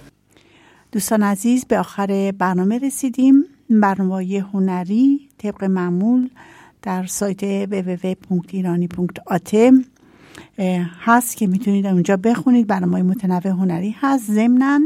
دوستان 0.92 1.22
عزیز 1.22 1.64
به 1.64 1.78
آخر 1.78 2.34
برنامه 2.38 2.78
رسیدیم. 2.78 3.44
برنامه 3.70 4.44
هنری 4.52 5.20
طبق 5.38 5.64
معمول 5.64 6.28
در 6.82 7.06
سایت 7.06 7.40
www.irani.at 7.66 9.54
هست 11.00 11.36
که 11.36 11.46
می‌تونید 11.46 11.86
اونجا 11.86 12.16
بخونید. 12.16 12.66
برنامه 12.66 13.02
متنوع 13.02 13.48
هنری 13.48 13.96
هست. 14.00 14.30
ضمناً 14.30 14.80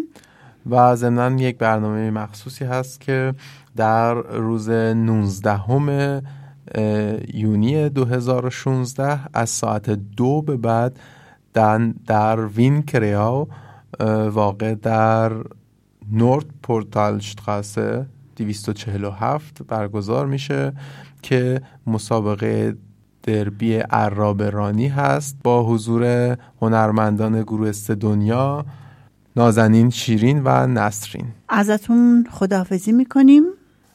و 0.71 0.97
ضمنا 0.97 1.43
یک 1.43 1.59
برنامه 1.59 2.11
مخصوصی 2.11 2.65
هست 2.65 3.01
که 3.01 3.35
در 3.77 4.15
روز 4.15 4.71
19 4.71 5.51
همه 5.51 6.23
یونی 7.35 7.89
2016 7.89 9.21
از 9.35 9.51
ساعت 9.51 9.91
دو 9.91 10.43
به 10.43 10.57
بعد 10.57 10.99
در, 11.55 11.79
در 12.07 12.47
وین 12.47 12.83
کریاو 12.83 13.49
واقع 14.31 14.75
در 14.75 15.33
نورد 16.13 16.47
پورتالشتراسه 16.63 18.07
247 18.37 19.63
برگزار 19.69 20.27
میشه 20.27 20.73
که 21.23 21.63
مسابقه 21.87 22.77
دربی 23.23 23.75
عرابرانی 23.75 24.89
هست 24.89 25.37
با 25.45 25.63
حضور 25.67 26.37
هنرمندان 26.61 27.43
گروه 27.43 27.69
است 27.69 27.91
دنیا 27.91 28.65
نازنین 29.37 29.91
شیرین 29.91 30.43
و 30.45 30.67
نسرین. 30.67 31.27
ازتون 31.49 32.27
خداحافظی 32.31 32.93
می‌کنیم. 32.93 33.43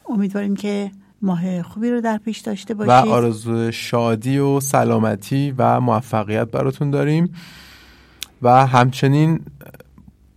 امیدواریم 0.09 0.55
که 0.55 0.91
ماه 1.21 1.61
خوبی 1.61 1.89
رو 1.89 2.01
در 2.01 2.17
پیش 2.17 2.39
داشته 2.39 2.73
و 2.73 2.77
باشید. 2.77 3.11
آرزو 3.11 3.71
شادی 3.71 4.37
و 4.37 4.59
سلامتی 4.59 5.53
و 5.57 5.79
موفقیت 5.81 6.51
براتون 6.51 6.91
داریم. 6.91 7.33
و 8.41 8.65
همچنین 8.65 9.39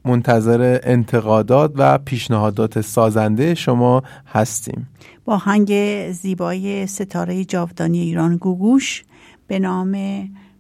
منتظر 0.05 0.81
انتقادات 0.83 1.73
و 1.77 1.99
پیشنهادات 1.99 2.81
سازنده 2.81 3.55
شما 3.55 4.03
هستیم. 4.27 4.89
با 5.25 5.37
هنگ 5.37 5.73
زیبای 6.11 6.87
ستاره 6.87 7.45
جاودانی 7.45 7.99
ایران 7.99 8.37
گوگوش 8.37 9.05
به 9.47 9.59
نام 9.59 9.97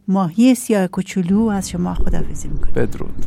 ماهی 0.09 0.55
سیاه 0.55 0.87
کوچولو 0.87 1.47
از 1.47 1.70
شما 1.70 1.95
خداحافظی 1.95 2.49
می‌کنیم. 2.49 2.75
بدرود. 2.75 3.27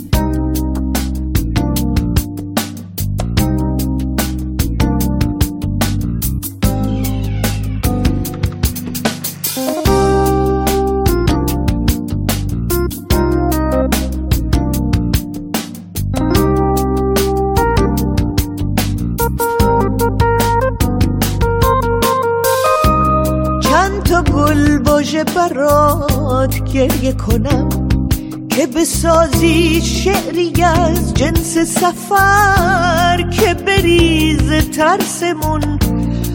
گریه 26.81 27.13
کنم 27.13 27.69
که 28.49 28.67
بسازی 28.67 29.81
شعری 29.81 30.63
از 30.63 31.13
جنس 31.13 31.57
سفر 31.57 33.29
که 33.29 33.53
بریز 33.53 34.69
ترسمون. 34.77 35.79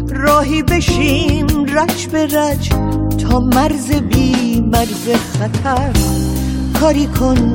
راهی 0.08 0.62
بشیم 0.62 1.46
رج 1.46 2.06
به 2.06 2.26
رج 2.26 2.68
تا 3.18 3.40
مرز 3.40 3.90
بی 3.90 4.60
مرز 4.60 5.08
خطر. 5.38 5.92
کاری 6.80 7.06
کن 7.06 7.54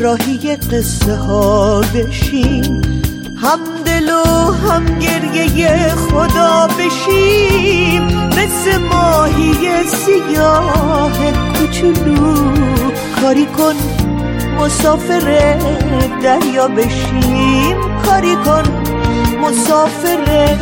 راهی 0.00 0.56
قصه 0.56 1.16
ها 1.16 1.80
بشیم 1.80 2.97
هم 3.42 3.60
دل 3.84 4.10
و 4.10 4.52
هم 4.52 4.98
گریه 4.98 5.94
خدا 5.94 6.68
بشیم 6.78 8.02
مثل 8.26 8.78
ماهی 8.92 9.84
سیاه 9.86 11.12
کوچولو. 11.58 12.52
کاری 13.22 13.46
کن 13.46 13.74
مسافر 14.58 15.58
دریا 16.22 16.68
بشیم 16.68 17.76
کاری 18.06 18.36
کن 18.36 18.62
مسافر 19.42 20.56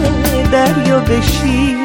دریا 0.53 1.01
بشیم. 1.01 1.76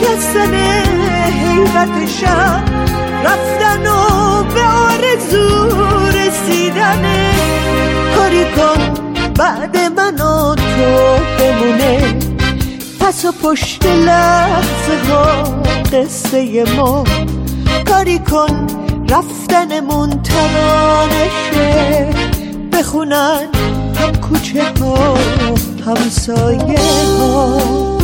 شکستن 0.00 0.54
حیرت 1.24 2.08
شب 2.20 2.64
رفتن 3.24 3.86
و 3.86 4.44
به 4.44 4.62
آرزو 4.62 5.68
رسیدنه 6.08 7.30
کاری 8.16 8.44
کن 8.44 8.94
بعد 9.38 9.76
من 9.76 10.20
و 10.20 10.54
تو 10.54 11.18
بمونه. 11.38 12.14
پس 13.00 13.24
و 13.24 13.32
پشت 13.42 13.86
لحظه 13.86 15.10
ها 15.10 15.42
قصه 15.92 16.64
ما. 16.76 17.04
کاری 17.88 18.18
کن 18.18 18.66
رفتنمون 19.08 20.22
ترانشه 20.22 22.08
بخونن 22.72 23.48
هم 24.00 24.12
کوچه 24.14 24.64
ها 24.80 25.18
همسایه 25.86 26.78
ها. 27.18 27.96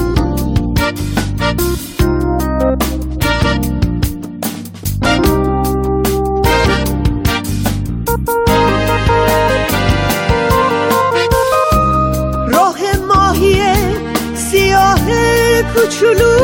کوچولو 15.75 16.37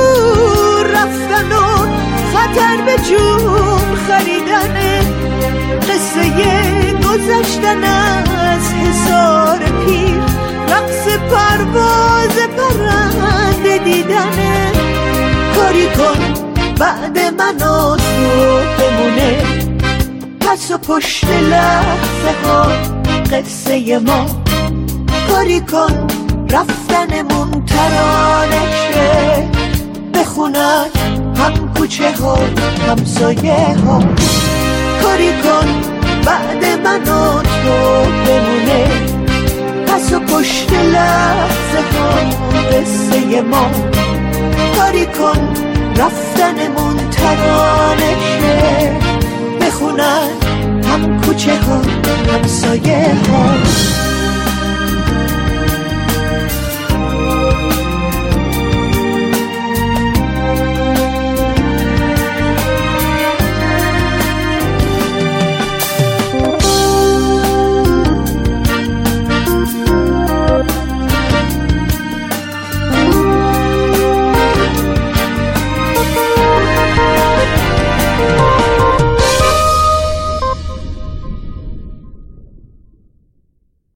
رفتن 0.83 1.53
و 1.53 1.87
خطر 2.33 2.77
به 2.87 2.97
جون 2.97 3.95
خریدنه 4.09 5.01
قصه 5.83 6.31
گذشتن 6.93 7.85
از 7.85 8.73
حسار 8.73 9.59
پیر 9.59 10.23
رقص 10.69 11.09
پرواز 11.09 12.39
پرنده 12.57 13.79
دیدنه 13.79 14.78
کاری 15.69 15.87
کن 15.87 16.21
بعد 16.81 17.19
من 17.19 17.59
تو 17.59 17.99
بمونه. 18.79 19.37
پس 20.41 20.71
و 20.71 20.79
پشت 20.79 21.25
لحظه 21.25 22.35
ها 22.45 22.67
قصه 23.33 23.99
ما. 23.99 24.27
کاری 25.29 25.61
کن 25.61 26.07
رفتنمون 26.51 27.65
ترانشه 27.67 29.49
بخونن 30.15 30.87
هم 31.37 31.75
کوچه 31.77 32.13
ها 32.13 32.39
همسایه 32.89 33.77
ها. 33.87 34.03
کاری 35.03 35.33
کن 35.43 35.69
بعد 36.25 36.65
من 36.85 37.05
تو 37.05 38.05
بمونه. 38.27 38.89
پس 39.87 40.13
و 40.13 40.21
پشت 40.21 40.73
لحظه 40.73 41.83
ها 41.99 42.11
قصه 42.73 43.41
ما. 43.41 43.71
کاری 44.79 45.07
کن. 45.07 45.41
رفتنمون 45.97 46.97
ترانشه 47.11 48.93
بخونن 49.61 50.31
هم 50.85 51.21
کوچه 51.21 51.57
ها 51.57 51.83
همسایه 52.33 53.15
ها. 53.31 54.08